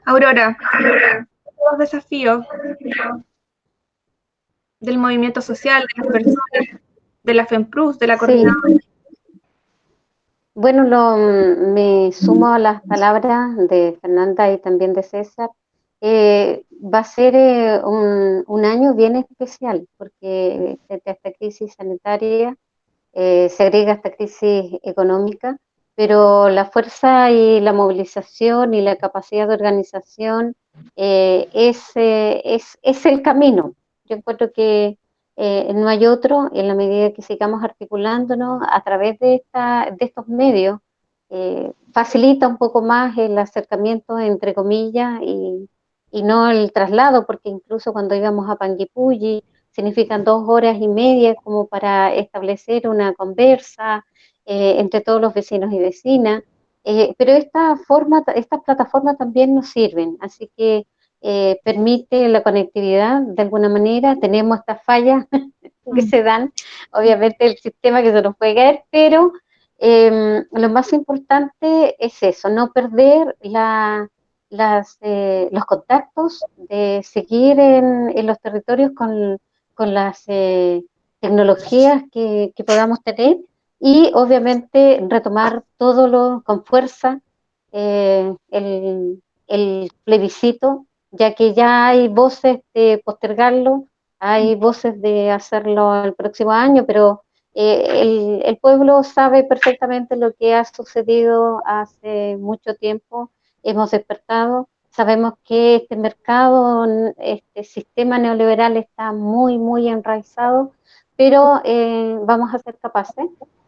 Aurora, 0.05 0.57
los 1.71 1.79
desafíos 1.79 2.47
del 4.79 4.99
movimiento 4.99 5.41
social, 5.41 5.85
de 5.97 6.03
las 6.03 6.13
personas, 6.13 6.81
de 7.25 7.35
la 7.35 7.47
FEMPRUS, 7.47 7.99
de 7.99 8.07
la 8.07 8.19
coordinadora. 8.19 8.79
Bueno, 10.55 10.85
lo, 10.85 11.17
me 11.17 12.13
sumo 12.13 12.53
a 12.53 12.59
las 12.59 12.83
palabras 12.83 13.57
de 13.69 13.99
Fernanda 14.01 14.53
y 14.53 14.59
también 14.59 14.93
de 14.93 15.03
César. 15.03 15.51
Eh, 16.01 16.65
va 16.73 16.99
a 16.99 17.05
ser 17.05 17.35
eh, 17.35 17.81
un, 17.85 18.65
año 18.65 18.95
bien 18.95 19.17
especial 19.17 19.89
porque 19.97 20.79
frente 20.87 21.11
a 21.11 21.13
esta 21.15 21.33
crisis 21.33 21.75
sanitaria 21.75 22.57
eh, 23.13 23.49
se 23.49 23.63
agrega 23.65 23.95
esta 23.95 24.11
crisis 24.11 24.79
económica, 24.83 25.59
pero 25.95 26.49
la 26.49 26.67
fuerza 26.67 27.31
y 27.31 27.61
la 27.61 27.73
movilización 27.73 28.75
y 28.75 28.81
la 28.81 28.97
capacidad 28.97 29.47
de 29.49 29.55
organización 29.55 30.55
es, 30.97 31.93
es, 31.95 32.79
es 32.83 33.07
el 33.07 33.23
camino. 33.23 33.75
Yo 34.05 34.17
encuentro 34.17 34.53
que 34.53 34.99
eh, 35.37 35.73
no 35.75 35.89
hay 35.89 36.07
otro 36.07 36.51
en 36.53 36.69
la 36.69 36.75
medida 36.75 37.13
que 37.13 37.23
sigamos 37.23 37.65
articulándonos 37.65 38.63
a 38.69 38.83
través 38.83 39.19
de, 39.19 39.37
esta, 39.37 39.89
de 39.99 40.05
estos 40.05 40.29
medios. 40.29 40.81
Eh, 41.31 41.73
facilita 41.93 42.47
un 42.49 42.59
poco 42.59 42.83
más 42.83 43.17
el 43.17 43.39
acercamiento, 43.39 44.19
entre 44.19 44.55
comillas, 44.55 45.21
y, 45.23 45.69
y, 46.11 46.23
no 46.23 46.51
el 46.51 46.73
traslado, 46.73 47.25
porque 47.27 47.49
incluso 47.49 47.93
cuando 47.93 48.15
íbamos 48.15 48.51
a 48.51 48.57
Panguipulli, 48.57 49.43
significan 49.73 50.25
dos 50.25 50.49
horas 50.49 50.77
y 50.81 50.89
media 50.89 51.35
como 51.35 51.67
para 51.67 52.15
establecer 52.15 52.89
una 52.89 53.15
conversa 53.15 54.05
eh, 54.47 54.77
entre 54.79 55.01
todos 55.01 55.21
los 55.21 55.35
vecinos 55.35 55.73
y 55.73 55.79
vecinas. 55.79 56.43
pero 57.19 57.33
esta 57.33 57.77
forma, 57.77 58.25
estas 58.35 58.61
plataformas 58.65 59.17
también 59.19 59.55
nos 59.55 59.69
sirven, 59.71 60.17
así 60.21 60.51
que 60.57 60.87
eh, 61.25 61.61
permite 61.63 62.29
la 62.29 62.43
conectividad 62.43 63.23
de 63.23 63.43
alguna 63.43 63.69
manera. 63.69 64.17
Tenemos 64.21 64.59
estas 64.59 64.83
fallas 64.85 65.25
que 65.31 66.03
mm. 66.03 66.09
se 66.09 66.23
dan, 66.25 66.53
obviamente 66.93 67.47
el 67.47 67.57
sistema 67.59 68.03
que 68.03 68.11
se 68.11 68.23
nos 68.23 68.37
puede 68.37 68.57
caer, 68.57 68.85
pero 68.91 69.33
em, 69.79 70.45
lo 70.51 70.69
más 70.69 70.93
importante 70.93 71.95
es 72.05 72.21
eso, 72.25 72.49
no 72.49 72.73
perder 72.73 73.37
la, 73.41 74.09
las, 74.49 74.99
eh, 75.01 75.49
los 75.53 75.65
contactos, 75.65 76.45
de 76.57 77.03
seguir 77.05 77.61
en, 77.61 78.27
los 78.27 78.41
territorios 78.41 78.91
con, 78.97 79.39
con 79.83 79.95
las 79.95 80.23
eh, 80.29 80.85
tecnologías 81.19 82.05
que, 82.13 82.53
podamos 82.65 83.03
tener 83.03 83.39
y 83.81 84.13
obviamente 84.15 85.05
retomar 85.09 85.65
todo 85.77 86.07
lo 86.07 86.43
con 86.45 86.65
fuerza 86.65 87.21
el, 87.73 88.37
el 89.49 89.91
plebiscito 90.05 90.87
ya 91.13 91.35
que 91.35 91.55
ya 91.55 91.89
hay 91.89 92.09
voces 92.09 92.61
de 92.75 93.01
postergarlo, 93.05 93.87
hay 94.19 94.55
voces 94.55 95.01
de 95.01 95.31
hacerlo 95.31 96.05
el 96.05 96.15
próximo 96.15 96.53
año, 96.53 96.85
pero 96.87 97.25
eh, 97.55 98.41
el, 98.45 98.57
pueblo 98.59 99.03
sabe 99.03 99.45
perfectamente 99.45 100.17
lo 100.17 100.33
que 100.33 100.55
ha 100.55 100.65
sucedido 100.65 101.61
hace 101.67 102.37
mucho 102.39 102.75
tiempo, 102.77 103.31
hemos 103.63 103.91
despertado, 103.91 104.69
sabemos 104.93 105.35
que 105.45 105.77
este 105.77 105.97
mercado, 105.97 106.87
este 107.17 107.65
sistema 107.65 108.19
neoliberal 108.19 108.77
está 108.77 109.13
muy, 109.13 109.59
muy 109.59 109.89
enraizado, 109.89 110.73
pero 111.17 111.61
eh, 111.65 112.17
vamos 112.23 112.55
a 112.55 112.59
ser 112.59 112.77
capaces 112.79 113.27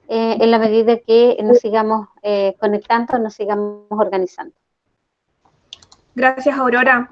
eh, 0.08 0.36
en 0.40 0.50
la 0.50 0.58
medida 0.58 0.98
que 0.98 1.36
nos 1.42 1.58
sigamos 1.58 2.08
eh, 2.22 2.54
conectando, 2.60 3.18
nos 3.18 3.34
sigamos 3.34 3.86
organizando. 3.88 4.54
Gracias, 6.14 6.56
Aurora. 6.56 7.10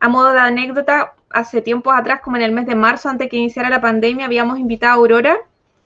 A 0.00 0.08
modo 0.08 0.32
de 0.32 0.40
anécdota, 0.40 1.14
hace 1.30 1.62
tiempos 1.62 1.94
atrás, 1.96 2.20
como 2.20 2.36
en 2.36 2.42
el 2.42 2.52
mes 2.52 2.66
de 2.66 2.74
marzo, 2.74 3.08
antes 3.08 3.28
que 3.28 3.36
iniciara 3.36 3.70
la 3.70 3.80
pandemia, 3.80 4.26
habíamos 4.26 4.58
invitado 4.58 4.92
a 4.92 4.96
Aurora 4.96 5.36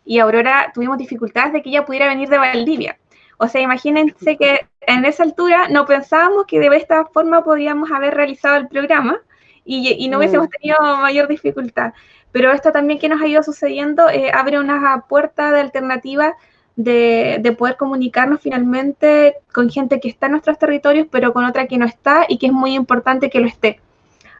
y 0.04 0.18
Aurora 0.18 0.70
tuvimos 0.74 0.98
dificultades 0.98 1.52
de 1.52 1.62
que 1.62 1.68
ella 1.68 1.84
pudiera 1.84 2.08
venir 2.08 2.28
de 2.28 2.38
Valdivia. 2.38 2.98
O 3.42 3.48
sea, 3.48 3.60
imagínense 3.60 4.36
que 4.36 4.60
en 4.82 5.04
esa 5.04 5.24
altura 5.24 5.66
no 5.68 5.84
pensábamos 5.84 6.46
que 6.46 6.60
de 6.60 6.68
esta 6.76 7.06
forma 7.06 7.42
podíamos 7.42 7.90
haber 7.90 8.14
realizado 8.14 8.54
el 8.54 8.68
programa 8.68 9.18
y, 9.64 10.08
no 10.08 10.18
hubiésemos 10.18 10.46
mm. 10.46 10.50
tenido 10.50 10.78
mayor 10.98 11.26
dificultad. 11.26 11.92
Pero 12.30 12.52
esto 12.52 12.70
también 12.70 13.00
que 13.00 13.08
nos 13.08 13.20
ha 13.20 13.26
ido 13.26 13.42
sucediendo 13.42 14.08
eh, 14.08 14.30
abre 14.32 14.60
una 14.60 15.06
puerta 15.08 15.50
de 15.50 15.58
alternativa 15.58 16.36
de, 16.76 17.38
de, 17.40 17.50
poder 17.50 17.76
comunicarnos 17.76 18.40
finalmente 18.40 19.34
con 19.52 19.68
gente 19.70 19.98
que 19.98 20.08
está 20.08 20.26
en 20.26 20.32
nuestros 20.32 20.56
territorios, 20.56 21.08
pero 21.10 21.32
con 21.32 21.44
otra 21.44 21.66
que 21.66 21.78
no 21.78 21.84
está 21.84 22.26
y 22.28 22.38
que 22.38 22.46
es 22.46 22.52
muy 22.52 22.74
importante 22.74 23.28
que 23.28 23.40
lo 23.40 23.48
esté. 23.48 23.80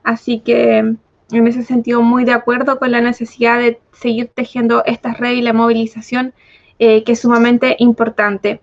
Así 0.05 0.39
que 0.39 0.77
en 0.79 1.47
ese 1.49 1.65
sentido 1.65 2.03
muy 2.03 2.25
de 2.25 2.35
acuerdo 2.35 2.79
con 2.79 2.93
la 2.93 3.01
necesidad 3.01 3.59
de 3.59 3.81
seguir 3.93 4.31
tejiendo 4.33 4.85
estas 4.87 5.19
redes 5.19 5.39
y 5.39 5.43
la 5.43 5.53
movilización 5.53 6.35
eh, 6.79 7.03
que 7.03 7.13
es 7.13 7.21
sumamente 7.21 7.75
importante. 7.81 8.61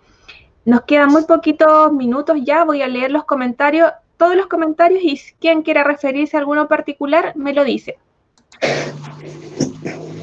Nos 0.66 0.82
quedan 0.84 1.10
muy 1.10 1.24
poquitos 1.24 1.92
minutos 1.92 2.38
ya, 2.44 2.64
voy 2.64 2.82
a 2.82 2.88
leer 2.88 3.12
los 3.12 3.26
comentarios, 3.26 3.92
todos 4.18 4.36
los 4.36 4.48
comentarios 4.48 5.02
y 5.04 5.20
quien 5.40 5.64
quiera 5.64 5.84
referirse 5.84 6.38
a 6.38 6.42
alguno 6.42 6.68
particular 6.68 7.34
me 7.36 7.54
lo 7.54 7.64
dice. 7.64 7.98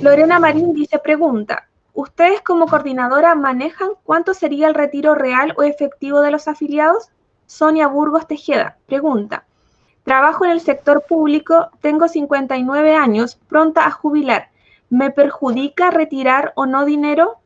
Lorena 0.01 0.39
Marín 0.39 0.75
dice, 0.75 0.99
pregunta, 0.99 1.69
¿ustedes 1.95 2.43
como 2.43 2.67
coordinadora 2.67 3.35
manejan 3.35 3.91
cuánto 4.05 4.35
sería 4.35 4.69
el 4.69 4.75
retiro 4.75 5.15
real 5.15 5.55
o 5.57 5.63
efectivo 5.63 6.21
de 6.21 6.31
los 6.31 6.49
afiliados? 6.49 7.11
Sonia 7.47 7.87
Burgos 7.87 8.27
Tejeda, 8.27 8.77
pregunta, 8.87 9.47
Trabajo 10.07 10.45
en 10.45 10.53
el 10.53 10.61
sector 10.61 11.03
público, 11.05 11.69
tengo 11.81 12.07
59 12.07 12.95
años, 12.95 13.35
pronta 13.49 13.87
a 13.87 13.91
jubilar. 13.91 14.51
¿Me 14.89 15.11
perjudica 15.11 15.91
retirar 15.91 16.53
o 16.55 16.65
no 16.65 16.85
dinero? 16.85 17.41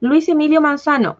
Luis 0.00 0.26
Emilio 0.30 0.62
Manzano. 0.62 1.18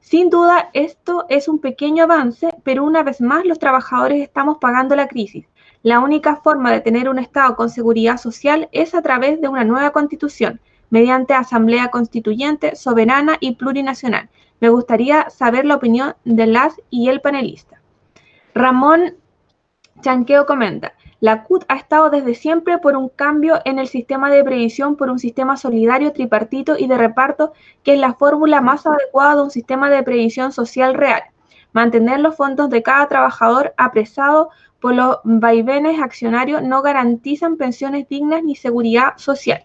Sin 0.00 0.30
duda, 0.30 0.70
esto 0.72 1.26
es 1.28 1.46
un 1.46 1.58
pequeño 1.58 2.04
avance, 2.04 2.48
pero 2.64 2.84
una 2.84 3.02
vez 3.02 3.20
más 3.20 3.44
los 3.44 3.58
trabajadores 3.58 4.22
estamos 4.22 4.56
pagando 4.58 4.96
la 4.96 5.08
crisis. 5.08 5.46
La 5.82 6.00
única 6.00 6.36
forma 6.36 6.72
de 6.72 6.80
tener 6.80 7.08
un 7.08 7.18
Estado 7.18 7.54
con 7.54 7.68
seguridad 7.70 8.16
social 8.16 8.68
es 8.72 8.94
a 8.94 9.02
través 9.02 9.40
de 9.40 9.48
una 9.48 9.64
nueva 9.64 9.90
constitución, 9.90 10.60
mediante 10.88 11.34
asamblea 11.34 11.88
constituyente, 11.88 12.76
soberana 12.76 13.36
y 13.40 13.54
plurinacional. 13.56 14.30
Me 14.60 14.70
gustaría 14.70 15.28
saber 15.30 15.64
la 15.64 15.76
opinión 15.76 16.14
de 16.24 16.46
las 16.46 16.80
y 16.90 17.08
el 17.08 17.20
panelista. 17.20 17.80
Ramón 18.54 19.14
Chanqueo 20.00 20.46
comenta, 20.46 20.94
la 21.20 21.44
CUT 21.44 21.64
ha 21.68 21.76
estado 21.76 22.08
desde 22.08 22.34
siempre 22.34 22.78
por 22.78 22.96
un 22.96 23.10
cambio 23.10 23.60
en 23.66 23.78
el 23.78 23.88
sistema 23.88 24.30
de 24.30 24.42
previsión 24.42 24.96
por 24.96 25.10
un 25.10 25.18
sistema 25.18 25.58
solidario, 25.58 26.12
tripartito 26.12 26.78
y 26.78 26.86
de 26.86 26.96
reparto, 26.96 27.52
que 27.82 27.92
es 27.92 28.00
la 28.00 28.14
fórmula 28.14 28.62
más 28.62 28.86
adecuada 28.86 29.36
de 29.36 29.42
un 29.42 29.50
sistema 29.50 29.90
de 29.90 30.02
previsión 30.02 30.50
social 30.50 30.94
real. 30.94 31.22
Mantener 31.72 32.20
los 32.20 32.36
fondos 32.36 32.70
de 32.70 32.82
cada 32.82 33.06
trabajador 33.06 33.74
apresado 33.76 34.48
por 34.80 34.94
los 34.94 35.18
vaivenes 35.24 36.00
accionarios 36.00 36.62
no 36.62 36.80
garantizan 36.80 37.58
pensiones 37.58 38.08
dignas 38.08 38.42
ni 38.42 38.56
seguridad 38.56 39.12
social. 39.16 39.62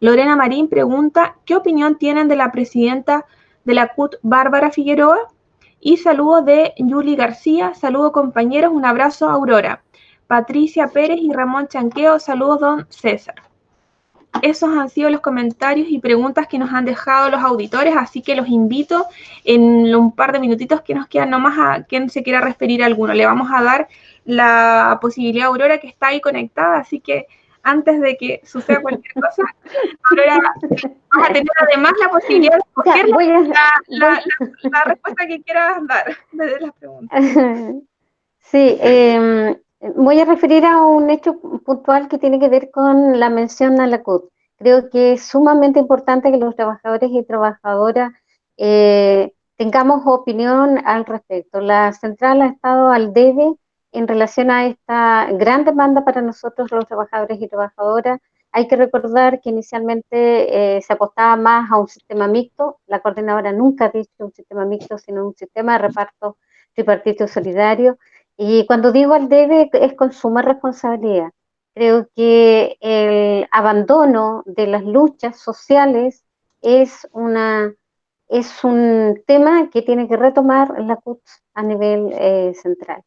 Lorena 0.00 0.36
Marín 0.36 0.68
pregunta, 0.68 1.36
¿qué 1.44 1.54
opinión 1.54 1.98
tienen 1.98 2.28
de 2.28 2.36
la 2.36 2.50
presidenta 2.50 3.26
de 3.64 3.74
la 3.74 3.88
CUT, 3.88 4.16
Bárbara 4.22 4.70
Figueroa? 4.70 5.18
Y 5.80 5.98
saludo 5.98 6.40
de 6.40 6.72
Yuli 6.78 7.14
García, 7.14 7.74
saludo 7.74 8.10
compañeros, 8.10 8.72
un 8.72 8.86
abrazo 8.86 9.28
Aurora. 9.28 9.82
Patricia 10.26 10.88
Pérez 10.88 11.18
y 11.20 11.32
Ramón 11.32 11.68
Chanqueo, 11.68 12.18
saludos 12.18 12.60
don 12.60 12.86
César. 12.88 13.34
Esos 14.42 14.76
han 14.76 14.88
sido 14.88 15.10
los 15.10 15.20
comentarios 15.20 15.88
y 15.88 16.00
preguntas 16.00 16.48
que 16.48 16.58
nos 16.58 16.72
han 16.72 16.84
dejado 16.84 17.30
los 17.30 17.42
auditores, 17.42 17.94
así 17.96 18.20
que 18.20 18.34
los 18.34 18.48
invito 18.48 19.06
en 19.44 19.94
un 19.94 20.12
par 20.12 20.32
de 20.32 20.40
minutitos 20.40 20.82
que 20.82 20.94
nos 20.94 21.06
quedan 21.06 21.30
nomás 21.30 21.56
a 21.58 21.84
quien 21.84 22.10
se 22.10 22.22
quiera 22.22 22.40
referir 22.40 22.82
a 22.82 22.86
alguno. 22.86 23.14
Le 23.14 23.26
vamos 23.26 23.48
a 23.52 23.62
dar 23.62 23.88
la 24.24 24.98
posibilidad 25.00 25.46
a 25.46 25.48
Aurora 25.50 25.78
que 25.78 25.86
está 25.86 26.08
ahí 26.08 26.20
conectada, 26.20 26.78
así 26.78 27.00
que 27.00 27.26
antes 27.62 28.00
de 28.00 28.16
que 28.16 28.40
suceda 28.44 28.82
cualquier 28.82 29.14
cosa, 29.14 29.42
Aurora, 30.10 30.38
vamos 31.12 31.30
a 31.30 31.32
tener 31.32 31.48
además 31.60 31.92
la 32.00 32.08
posibilidad 32.08 32.54
de 32.54 32.58
escoger 32.58 33.06
la, 33.88 34.84
respuesta 34.84 35.26
que 35.26 35.42
quieras 35.42 35.86
dar 35.86 36.16
desde 36.32 36.60
las 36.60 36.72
preguntas. 36.74 37.24
Sí, 38.46 38.76
eh, 38.78 39.56
voy 39.96 40.20
a 40.20 40.24
referir 40.24 40.64
a 40.64 40.84
un 40.84 41.10
hecho 41.10 41.38
puntual 41.40 42.08
que 42.08 42.18
tiene 42.18 42.38
que 42.38 42.48
ver 42.48 42.70
con 42.70 43.18
la 43.18 43.30
mención 43.30 43.80
a 43.80 43.86
la 43.86 44.02
CUT. 44.02 44.30
Creo 44.56 44.88
que 44.88 45.14
es 45.14 45.24
sumamente 45.26 45.78
importante 45.78 46.30
que 46.30 46.38
los 46.38 46.56
trabajadores 46.56 47.10
y 47.12 47.22
trabajadoras 47.24 48.12
eh, 48.56 49.32
tengamos 49.56 50.02
opinión 50.06 50.80
al 50.84 51.04
respecto. 51.04 51.60
La 51.60 51.92
central 51.92 52.42
ha 52.42 52.46
estado 52.46 52.88
al 52.90 53.12
debe 53.12 53.54
en 53.92 54.08
relación 54.08 54.50
a 54.50 54.66
esta 54.66 55.28
gran 55.32 55.64
demanda 55.64 56.04
para 56.04 56.22
nosotros 56.22 56.70
los 56.70 56.86
trabajadores 56.86 57.40
y 57.40 57.48
trabajadoras. 57.48 58.20
Hay 58.52 58.68
que 58.68 58.76
recordar 58.76 59.40
que 59.40 59.50
inicialmente 59.50 60.76
eh, 60.76 60.82
se 60.82 60.92
apostaba 60.92 61.36
más 61.36 61.70
a 61.70 61.78
un 61.78 61.88
sistema 61.88 62.28
mixto. 62.28 62.78
La 62.86 63.00
coordinadora 63.00 63.52
nunca 63.52 63.86
ha 63.86 63.88
dicho 63.88 64.10
un 64.18 64.32
sistema 64.32 64.64
mixto, 64.64 64.96
sino 64.98 65.26
un 65.26 65.34
sistema 65.34 65.72
de 65.72 65.88
reparto 65.88 66.38
tripartito 66.74 67.26
solidario. 67.26 67.98
Y 68.36 68.66
cuando 68.66 68.92
digo 68.92 69.14
al 69.14 69.28
debe 69.28 69.70
es 69.72 69.94
con 69.94 70.12
suma 70.12 70.42
responsabilidad. 70.42 71.30
Creo 71.74 72.08
que 72.14 72.76
el 72.80 73.48
abandono 73.50 74.42
de 74.46 74.66
las 74.66 74.84
luchas 74.84 75.38
sociales 75.38 76.24
es, 76.62 77.06
una, 77.12 77.74
es 78.28 78.64
un 78.64 79.22
tema 79.26 79.70
que 79.70 79.82
tiene 79.82 80.08
que 80.08 80.16
retomar 80.16 80.80
la 80.80 80.96
CUT 80.96 81.20
a 81.54 81.62
nivel 81.62 82.10
eh, 82.12 82.54
central. 82.54 83.02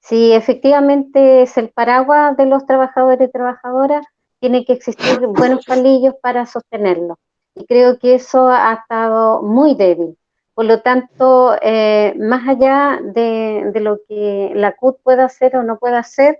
Si 0.00 0.32
efectivamente 0.32 1.42
es 1.42 1.56
el 1.58 1.70
paraguas 1.70 2.36
de 2.36 2.46
los 2.46 2.66
trabajadores 2.66 3.28
y 3.28 3.30
trabajadoras, 3.30 4.04
tiene 4.40 4.64
que 4.64 4.72
existir 4.72 5.20
buenos 5.26 5.64
palillos 5.64 6.14
para 6.20 6.46
sostenerlo. 6.46 7.18
Y 7.54 7.66
creo 7.66 7.98
que 7.98 8.14
eso 8.16 8.48
ha 8.48 8.74
estado 8.74 9.42
muy 9.42 9.74
débil. 9.74 10.16
Por 10.62 10.68
lo 10.68 10.80
tanto, 10.80 11.56
eh, 11.60 12.14
más 12.20 12.46
allá 12.46 13.00
de, 13.02 13.72
lo 13.80 13.98
que 14.08 14.52
la 14.54 14.76
CUT 14.76 14.96
pueda 15.02 15.24
hacer 15.24 15.56
o 15.56 15.64
no 15.64 15.76
pueda 15.76 15.98
hacer, 15.98 16.38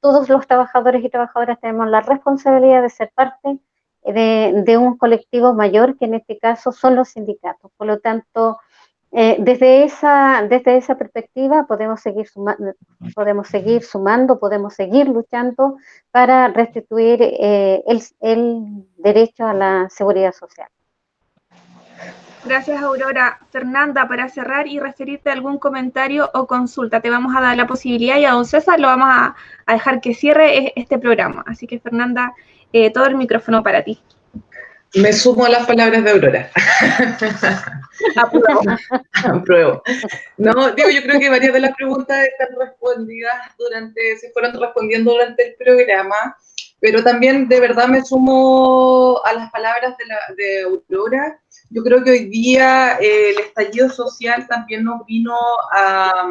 todos 0.00 0.30
los 0.30 0.46
trabajadores 0.46 1.04
y 1.04 1.10
trabajadoras 1.10 1.60
tenemos 1.60 1.90
la 1.90 2.00
responsabilidad 2.00 2.80
de 2.80 2.88
ser 2.88 3.12
parte 3.14 3.58
de, 4.02 4.78
un 4.78 4.96
colectivo 4.96 5.52
mayor, 5.52 5.98
que 5.98 6.06
en 6.06 6.14
este 6.14 6.38
caso 6.38 6.72
son 6.72 6.96
los 6.96 7.10
sindicatos. 7.10 7.70
Por 7.76 7.86
lo 7.86 7.98
tanto, 7.98 8.56
eh, 9.12 9.36
desde, 9.38 9.84
esa, 9.84 10.42
desde 10.48 10.78
esa 10.78 10.96
perspectiva 10.96 11.66
podemos 11.66 12.00
seguir, 12.00 12.28
podemos 13.14 13.46
seguir 13.48 13.82
sumando, 13.82 14.40
podemos 14.40 14.72
seguir 14.72 15.06
luchando 15.06 15.76
para 16.10 16.48
restituir 16.48 17.18
eh, 17.20 17.84
el 18.20 18.86
derecho 18.96 19.44
a 19.44 19.52
la 19.52 19.90
seguridad 19.90 20.32
social. 20.32 20.70
Gracias, 22.44 22.82
Aurora. 22.82 23.38
Fernanda, 23.50 24.08
para 24.08 24.28
cerrar 24.28 24.66
y 24.66 24.80
referirte 24.80 25.28
a 25.28 25.34
algún 25.34 25.58
comentario 25.58 26.30
o 26.32 26.46
consulta, 26.46 27.00
te 27.00 27.10
vamos 27.10 27.34
a 27.36 27.40
dar 27.40 27.56
la 27.56 27.66
posibilidad 27.66 28.16
y 28.16 28.24
a 28.24 28.32
don 28.32 28.46
César 28.46 28.80
lo 28.80 28.88
vamos 28.88 29.08
a, 29.10 29.36
dejar 29.70 30.00
que 30.00 30.14
cierre 30.14 30.72
este 30.74 30.98
programa. 30.98 31.44
Así 31.46 31.66
que, 31.66 31.78
Fernanda, 31.78 32.32
eh, 32.72 32.90
todo 32.90 33.06
el 33.06 33.16
micrófono 33.16 33.62
para 33.62 33.84
ti. 33.84 34.00
Me 34.94 35.12
sumo 35.12 35.44
a 35.44 35.50
las 35.50 35.66
palabras 35.66 36.02
de 36.02 36.10
Aurora. 36.10 36.50
Apruebo. 38.16 38.62
Apruebo. 39.24 39.82
No, 40.36 40.72
digo, 40.72 40.88
yo 40.90 41.02
creo 41.02 41.20
que 41.20 41.30
varias 41.30 41.52
de 41.52 41.60
las 41.60 41.76
preguntas 41.76 42.26
están 42.26 42.48
respondidas 42.58 43.34
durante, 43.56 44.16
se 44.16 44.30
fueron 44.32 44.58
respondiendo 44.58 45.12
durante 45.12 45.48
el 45.48 45.54
programa, 45.54 46.36
pero 46.80 47.04
también 47.04 47.46
de 47.46 47.60
verdad 47.60 47.86
me 47.86 48.04
sumo 48.04 49.20
a 49.24 49.32
las 49.34 49.50
palabras 49.52 49.96
de, 49.96 50.06
la, 50.06 50.18
de 50.36 50.62
Aurora. 50.62 51.38
Yo 51.70 51.82
creo 51.84 52.02
que 52.02 52.10
hoy 52.10 52.24
día 52.26 52.98
eh, 53.00 53.30
el 53.30 53.38
estallido 53.38 53.88
social 53.90 54.46
también 54.48 54.82
nos 54.84 55.06
vino 55.06 55.36
a, 55.72 56.28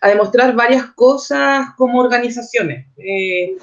a 0.00 0.08
demostrar 0.08 0.54
varias 0.54 0.86
cosas 0.92 1.66
como 1.76 2.00
organizaciones. 2.00 2.86
Eh, 2.96 3.56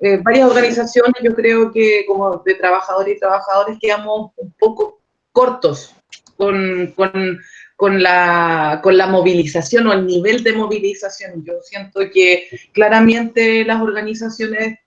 eh, 0.00 0.18
varias 0.22 0.48
organizaciones, 0.48 1.14
yo 1.22 1.34
creo 1.34 1.70
que 1.70 2.04
como 2.06 2.38
de 2.38 2.54
trabajadores 2.54 3.16
y 3.16 3.20
trabajadores 3.20 3.78
quedamos 3.80 4.32
un 4.36 4.52
poco 4.58 5.00
cortos 5.32 5.94
con, 6.36 6.92
con, 6.96 7.38
con, 7.76 8.02
la, 8.02 8.80
con 8.82 8.96
la 8.96 9.06
movilización 9.06 9.86
o 9.86 9.92
el 9.92 10.06
nivel 10.06 10.42
de 10.42 10.54
movilización. 10.54 11.44
Yo 11.44 11.54
siento 11.62 12.00
que 12.12 12.48
claramente 12.72 13.64
las 13.64 13.82
organizaciones 13.82 14.78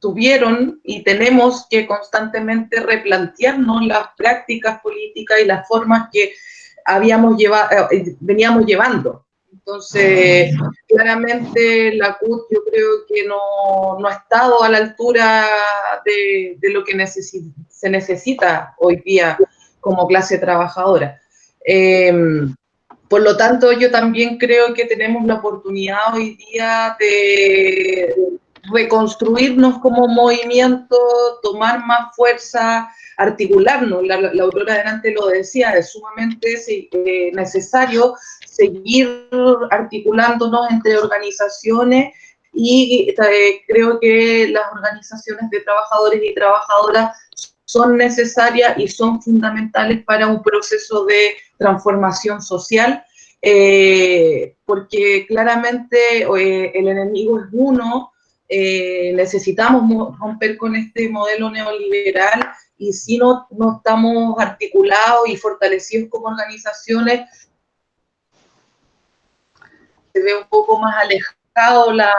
tuvieron 0.00 0.80
y 0.84 1.02
tenemos 1.02 1.66
que 1.68 1.86
constantemente 1.86 2.80
replantearnos 2.80 3.86
las 3.86 4.08
prácticas 4.16 4.80
políticas 4.80 5.40
y 5.40 5.46
las 5.46 5.66
formas 5.66 6.08
que 6.12 6.32
habíamos 6.84 7.36
llevado, 7.36 7.88
eh, 7.90 8.16
veníamos 8.20 8.66
llevando. 8.66 9.26
Entonces, 9.52 10.54
claramente 10.86 11.94
la 11.94 12.16
CUT 12.18 12.46
yo 12.50 12.60
creo 12.70 12.88
que 13.08 13.26
no, 13.26 13.98
no 13.98 14.06
ha 14.06 14.12
estado 14.12 14.62
a 14.62 14.68
la 14.68 14.78
altura 14.78 15.44
de, 16.04 16.56
de 16.58 16.70
lo 16.70 16.84
que 16.84 17.04
se 17.06 17.90
necesita 17.90 18.74
hoy 18.78 19.02
día 19.04 19.36
como 19.80 20.06
clase 20.06 20.38
trabajadora. 20.38 21.20
Em, 21.64 22.54
por 23.08 23.22
lo 23.22 23.36
tanto, 23.36 23.72
yo 23.72 23.90
también 23.90 24.38
creo 24.38 24.72
que 24.72 24.84
tenemos 24.84 25.24
la 25.26 25.34
oportunidad 25.34 26.14
hoy 26.14 26.36
día 26.36 26.96
de 26.98 28.14
reconstruirnos 28.72 29.78
como 29.78 30.08
movimiento, 30.08 30.96
tomar 31.42 31.84
más 31.86 32.14
fuerza, 32.14 32.88
articularnos. 33.16 34.06
La, 34.06 34.20
la 34.20 34.42
autora 34.42 34.74
adelante 34.74 35.12
lo 35.12 35.26
decía, 35.26 35.72
es 35.72 35.92
sumamente 35.92 36.54
eh, 36.68 37.30
necesario 37.32 38.14
seguir 38.46 39.28
articulándonos 39.70 40.70
entre 40.70 40.98
organizaciones 40.98 42.14
y 42.52 43.10
eh, 43.10 43.62
creo 43.66 44.00
que 44.00 44.48
las 44.48 44.72
organizaciones 44.72 45.50
de 45.50 45.60
trabajadores 45.60 46.20
y 46.22 46.34
trabajadoras 46.34 47.16
son 47.64 47.96
necesarias 47.96 48.78
y 48.78 48.88
son 48.88 49.20
fundamentales 49.20 50.04
para 50.04 50.28
un 50.28 50.42
proceso 50.42 51.04
de 51.04 51.36
transformación 51.58 52.40
social, 52.40 53.04
eh, 53.42 54.56
porque 54.64 55.26
claramente 55.26 56.22
el 56.22 56.88
enemigo 56.88 57.40
es 57.40 57.46
uno, 57.52 58.12
necesitamos 58.48 60.18
romper 60.18 60.56
con 60.56 60.76
este 60.76 61.08
modelo 61.08 61.50
neoliberal 61.50 62.52
y 62.78 62.92
si 62.92 63.18
no, 63.18 63.46
no 63.50 63.76
estamos 63.78 64.38
articulados 64.38 65.28
y 65.28 65.36
fortalecidos 65.36 66.10
como 66.10 66.26
organizaciones, 66.28 67.48
se 70.12 70.22
ve 70.22 70.36
un 70.36 70.48
poco 70.48 70.78
más 70.78 70.94
alejado 71.02 71.92
la, 71.92 72.12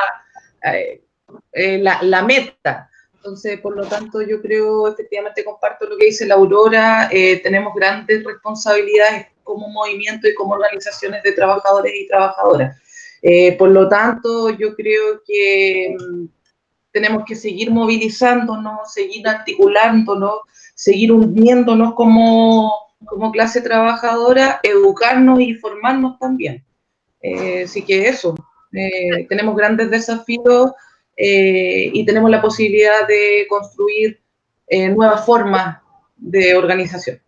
eh, 0.64 1.04
eh, 1.52 1.78
la, 1.80 2.02
la, 2.02 2.24
meta. 2.24 2.90
Entonces, 3.14 3.60
por 3.60 3.76
lo 3.76 3.86
tanto, 3.86 4.22
yo 4.22 4.42
creo, 4.42 4.88
efectivamente, 4.88 5.44
comparto 5.44 5.86
lo 5.86 5.98
que 5.98 6.06
dice 6.06 6.26
la 6.26 6.36
Aurora, 6.36 7.10
eh, 7.12 7.42
tenemos 7.42 7.74
grandes 7.76 8.24
responsabilidades 8.24 9.28
como 9.44 9.68
movimiento 9.70 10.28
y 10.28 10.34
como 10.34 10.54
organizaciones 10.54 11.24
de 11.24 11.34
trabajadores 11.34 11.94
y 11.96 12.08
trabajadoras. 12.08 12.78
Por 13.58 13.70
lo 13.70 13.88
tanto, 13.90 14.50
yo 14.52 14.76
creo 14.76 15.22
que 15.26 15.96
mm, 16.00 16.26
tenemos 16.92 17.24
que 17.26 17.36
seguir 17.36 17.72
movilizándonos, 17.72 18.92
seguir 18.92 19.28
articulándonos, 19.28 20.40
seguir 20.74 21.12
uniéndonos 21.12 21.94
como, 21.94 22.72
como 23.06 23.32
clase 23.32 23.62
trabajadora, 23.62 24.60
educarnos 24.64 25.40
y 25.40 25.54
formarnos 25.56 26.18
también. 26.20 26.64
Eh, 27.22 27.64
así 27.66 27.84
que 27.84 28.08
eso, 28.08 28.36
eh, 28.74 29.28
tenemos 29.28 29.56
grandes 29.56 29.90
desafíos 29.90 30.72
eh, 31.16 31.90
y 31.94 32.06
tenemos 32.06 32.30
la 32.30 32.42
posibilidad 32.42 33.08
de 33.08 33.46
construir 33.50 34.20
nuevas 34.70 35.26
formas 35.26 35.78
de 36.18 36.56
organización. 36.56 37.22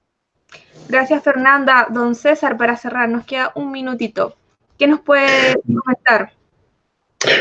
Gracias, 0.90 1.24
Fernanda. 1.24 1.88
Don 1.90 2.16
César, 2.16 2.58
para 2.58 2.76
cerrar, 2.76 3.08
nos 3.08 3.26
queda 3.26 3.52
un 3.56 3.72
minutito. 3.72 4.36
¿Qué 4.80 4.88
nos 4.88 5.02
puede 5.02 5.62
comentar? 5.62 6.32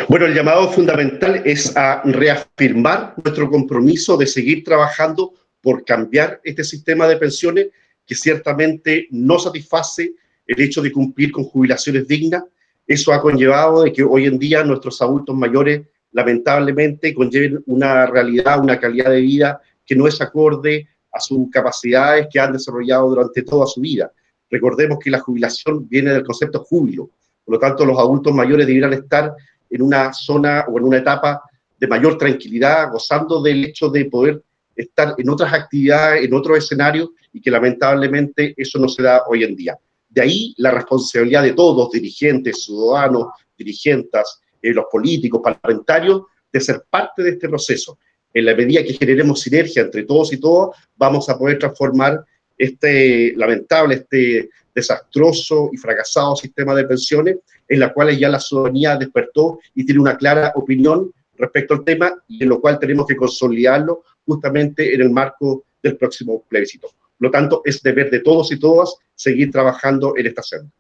Bueno, 0.09 0.27
el 0.27 0.35
llamado 0.35 0.73
fundamental 0.73 1.41
es 1.45 1.77
a 1.77 2.03
reafirmar 2.03 3.15
nuestro 3.23 3.49
compromiso 3.49 4.17
de 4.17 4.27
seguir 4.27 4.65
trabajando 4.65 5.35
por 5.61 5.85
cambiar 5.85 6.41
este 6.43 6.65
sistema 6.65 7.07
de 7.07 7.17
pensiones 7.17 7.69
que 8.05 8.17
ciertamente 8.17 9.07
no 9.13 9.39
satisface 9.39 10.15
el 10.49 10.61
hecho 10.61 10.83
de 10.83 10.91
cumplir 10.91 11.31
con 11.31 11.45
jubilaciones 11.45 12.09
dignas. 12.09 12.43
Eso 12.85 13.13
ha 13.13 13.23
conllevado 13.23 13.85
de 13.85 13.93
que 13.93 14.03
hoy 14.03 14.27
en 14.27 14.37
día 14.37 14.65
nuestros 14.65 15.01
adultos 15.01 15.37
mayores 15.37 15.83
lamentablemente 16.11 17.15
conlleven 17.15 17.63
una 17.67 18.05
realidad, 18.07 18.61
una 18.61 18.81
calidad 18.81 19.13
de 19.13 19.21
vida 19.21 19.61
que 19.87 19.95
no 19.95 20.09
es 20.09 20.21
acorde 20.21 20.89
a 21.13 21.21
sus 21.21 21.49
capacidades 21.53 22.27
que 22.33 22.41
han 22.41 22.53
desarrollado 22.53 23.11
durante 23.11 23.43
toda 23.43 23.65
su 23.69 23.81
vida. 23.81 24.11
Recordemos 24.51 24.99
que 24.99 25.11
la 25.11 25.21
jubilación 25.21 25.89
viene 25.89 26.13
del 26.13 26.25
concepto 26.25 26.65
júbilo, 26.65 27.11
por 27.49 27.55
lo 27.55 27.61
tanto 27.61 27.87
los 27.87 27.99
adultos 27.99 28.35
mayores 28.35 28.67
debieran 28.67 28.93
estar 28.93 29.35
en 29.71 29.81
una 29.81 30.13
zona 30.13 30.67
o 30.69 30.77
en 30.77 30.85
una 30.85 30.99
etapa 30.99 31.41
de 31.81 31.87
mayor 31.87 32.19
tranquilidad, 32.19 32.91
gozando 32.93 33.41
del 33.41 33.65
hecho 33.65 33.89
de 33.89 34.05
poder 34.05 34.43
estar 34.77 35.15
en 35.17 35.31
otras 35.31 35.55
actividades, 35.55 36.27
en 36.27 36.35
otros 36.35 36.59
escenarios, 36.59 37.09
y 37.33 37.41
que 37.41 37.51
lamentablemente 37.51 38.53
eso 38.55 38.79
no 38.79 38.87
se 38.87 39.03
da 39.03 39.23
hoy 39.27 39.45
en 39.45 39.57
día. 39.57 39.79
De 40.11 40.21
ahí 40.21 40.55
la 40.59 40.73
responsabilidad 40.73 41.43
de 41.43 41.55
todos, 41.55 41.91
dirigentes, 41.91 42.65
ciudadanos, 42.65 43.29
dirigentes, 43.57 44.41
eh, 44.61 44.75
los 44.75 44.85
políticos, 44.93 45.41
parlamentarios, 45.43 46.25
de 46.53 46.61
ser 46.61 46.85
parte 46.91 47.23
de 47.23 47.31
este 47.31 47.49
proceso. 47.49 47.99
En 48.35 48.45
la 48.45 48.55
medida 48.55 48.85
que 48.85 48.93
generemos 48.93 49.41
sinergia 49.41 49.85
entre 49.85 50.03
todos 50.03 50.35
y 50.35 50.37
todas, 50.37 50.77
vamos 50.99 51.31
a 51.31 51.39
poder 51.39 51.59
transformar 51.59 52.23
este 52.59 53.33
lamentable, 53.37 53.95
este 53.95 54.51
desastroso 54.75 55.71
y 55.73 55.77
fracasado 55.77 56.37
sistema 56.37 56.75
de 56.75 56.85
pensiones 56.85 57.39
en 57.69 57.81
la 57.81 57.93
cual 57.93 58.17
ya 58.17 58.29
la 58.29 58.41
ciudadanía 58.41 58.97
despertó 58.97 59.61
y 59.75 59.85
tiene 59.85 60.01
una 60.01 60.17
clara 60.17 60.53
opinión 60.55 61.13
respecto 61.37 61.75
al 61.75 61.85
tema 61.85 62.13
y 62.27 62.43
en 62.43 62.49
lo 62.49 62.61
cual 62.61 62.79
tenemos 62.79 63.07
que 63.07 63.17
consolidarlo 63.17 64.03
justamente 64.27 64.95
en 64.95 65.01
el 65.01 65.11
marco 65.11 65.65
del 65.83 65.97
próximo 65.97 66.45
plebiscito. 66.49 66.89
Por 66.89 67.29
lo 67.29 67.31
tanto, 67.31 67.63
es 67.65 67.83
deber 67.83 68.11
de 68.11 68.21
todos 68.21 68.53
y 68.53 68.59
todas 68.59 68.95
seguir 69.15 69.51
trabajando 69.51 70.15
en 70.17 70.27
esta 70.27 70.43
senda. 70.43 70.71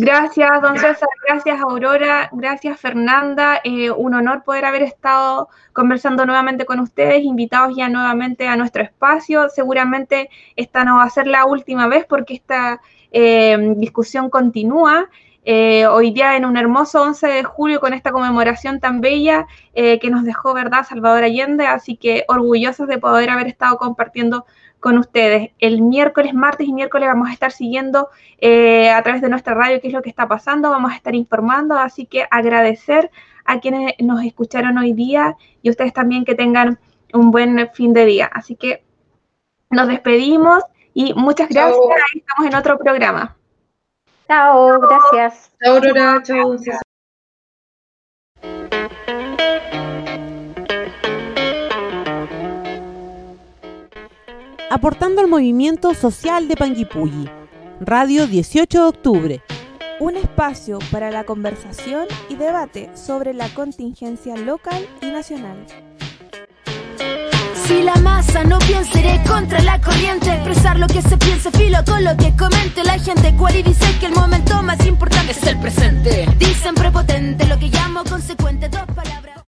Gracias, 0.00 0.62
don 0.62 0.78
César. 0.78 1.08
Gracias, 1.28 1.60
Aurora. 1.60 2.30
Gracias, 2.32 2.80
Fernanda. 2.80 3.60
Eh, 3.62 3.90
un 3.90 4.14
honor 4.14 4.42
poder 4.44 4.64
haber 4.64 4.82
estado 4.82 5.50
conversando 5.74 6.24
nuevamente 6.24 6.64
con 6.64 6.80
ustedes, 6.80 7.22
invitados 7.22 7.76
ya 7.76 7.90
nuevamente 7.90 8.48
a 8.48 8.56
nuestro 8.56 8.82
espacio. 8.82 9.50
Seguramente 9.50 10.30
esta 10.56 10.84
no 10.84 10.96
va 10.96 11.04
a 11.04 11.10
ser 11.10 11.26
la 11.26 11.44
última 11.44 11.86
vez 11.86 12.06
porque 12.06 12.32
esta 12.32 12.80
eh, 13.12 13.74
discusión 13.76 14.30
continúa. 14.30 15.10
Eh, 15.44 15.86
hoy 15.86 16.12
día 16.12 16.34
en 16.36 16.46
un 16.46 16.56
hermoso 16.56 17.02
11 17.02 17.26
de 17.26 17.44
julio 17.44 17.80
con 17.80 17.92
esta 17.92 18.10
conmemoración 18.10 18.80
tan 18.80 19.02
bella 19.02 19.46
que 19.74 20.10
nos 20.10 20.24
dejó, 20.24 20.54
¿verdad?, 20.54 20.86
Salvador 20.86 21.24
Allende, 21.24 21.66
así 21.66 21.96
que 21.96 22.24
orgullosos 22.28 22.86
de 22.88 22.98
poder 22.98 23.30
haber 23.30 23.48
estado 23.48 23.76
compartiendo 23.76 24.44
con 24.80 24.98
ustedes. 24.98 25.50
El 25.58 25.82
miércoles, 25.82 26.34
martes 26.34 26.66
y 26.66 26.72
miércoles 26.72 27.08
vamos 27.08 27.28
a 27.28 27.32
estar 27.32 27.52
siguiendo 27.52 28.08
eh, 28.38 28.90
a 28.90 29.02
través 29.02 29.22
de 29.22 29.28
nuestra 29.28 29.54
radio 29.54 29.80
qué 29.80 29.88
es 29.88 29.94
lo 29.94 30.02
que 30.02 30.08
está 30.08 30.26
pasando, 30.26 30.70
vamos 30.70 30.92
a 30.92 30.96
estar 30.96 31.14
informando, 31.14 31.78
así 31.78 32.06
que 32.06 32.26
agradecer 32.30 33.10
a 33.44 33.60
quienes 33.60 33.94
nos 33.98 34.24
escucharon 34.24 34.78
hoy 34.78 34.92
día 34.92 35.36
y 35.62 35.70
ustedes 35.70 35.92
también 35.92 36.24
que 36.24 36.34
tengan 36.34 36.78
un 37.12 37.30
buen 37.30 37.70
fin 37.74 37.92
de 37.92 38.04
día. 38.04 38.30
Así 38.32 38.56
que 38.56 38.84
nos 39.70 39.88
despedimos 39.88 40.64
y 40.94 41.14
muchas 41.14 41.48
gracias. 41.48 41.76
Ahí 41.78 42.20
estamos 42.20 42.52
en 42.52 42.58
otro 42.58 42.78
programa. 42.78 43.36
Chao, 44.28 44.80
gracias. 44.80 45.52
Chao, 45.62 45.74
Aurora, 45.74 46.22
chao. 46.22 46.56
Aportando 54.72 55.20
al 55.20 55.26
movimiento 55.26 55.94
social 55.94 56.46
de 56.46 56.54
Panguipulli. 56.54 57.28
Radio 57.80 58.28
18 58.28 58.80
de 58.80 58.88
octubre. 58.88 59.42
Un 59.98 60.16
espacio 60.16 60.78
para 60.92 61.10
la 61.10 61.24
conversación 61.24 62.06
y 62.28 62.36
debate 62.36 62.88
sobre 62.94 63.34
la 63.34 63.52
contingencia 63.52 64.36
local 64.36 64.86
y 65.02 65.06
nacional. 65.06 65.66
Si 67.66 67.82
la 67.82 67.96
masa 67.96 68.44
no 68.44 68.60
piensa, 68.60 69.00
iré 69.00 69.20
contra 69.26 69.60
la 69.60 69.80
corriente. 69.80 70.32
Expresar 70.32 70.78
lo 70.78 70.86
que 70.86 71.02
se 71.02 71.16
piensa, 71.16 71.50
filo 71.50 71.78
con 71.84 72.04
lo 72.04 72.16
que 72.16 72.32
comente 72.36 72.84
la 72.84 72.96
gente. 72.96 73.34
Cual 73.36 73.56
y 73.56 73.64
dice 73.64 73.86
que 73.98 74.06
el 74.06 74.14
momento 74.14 74.62
más 74.62 74.86
importante 74.86 75.32
es 75.32 75.42
el 75.48 75.58
presente. 75.58 76.28
Dicen 76.38 76.76
prepotente, 76.76 77.44
lo 77.46 77.58
que 77.58 77.70
llamo 77.70 78.04
consecuente, 78.04 78.68
dos 78.68 78.86
palabras. 78.94 79.49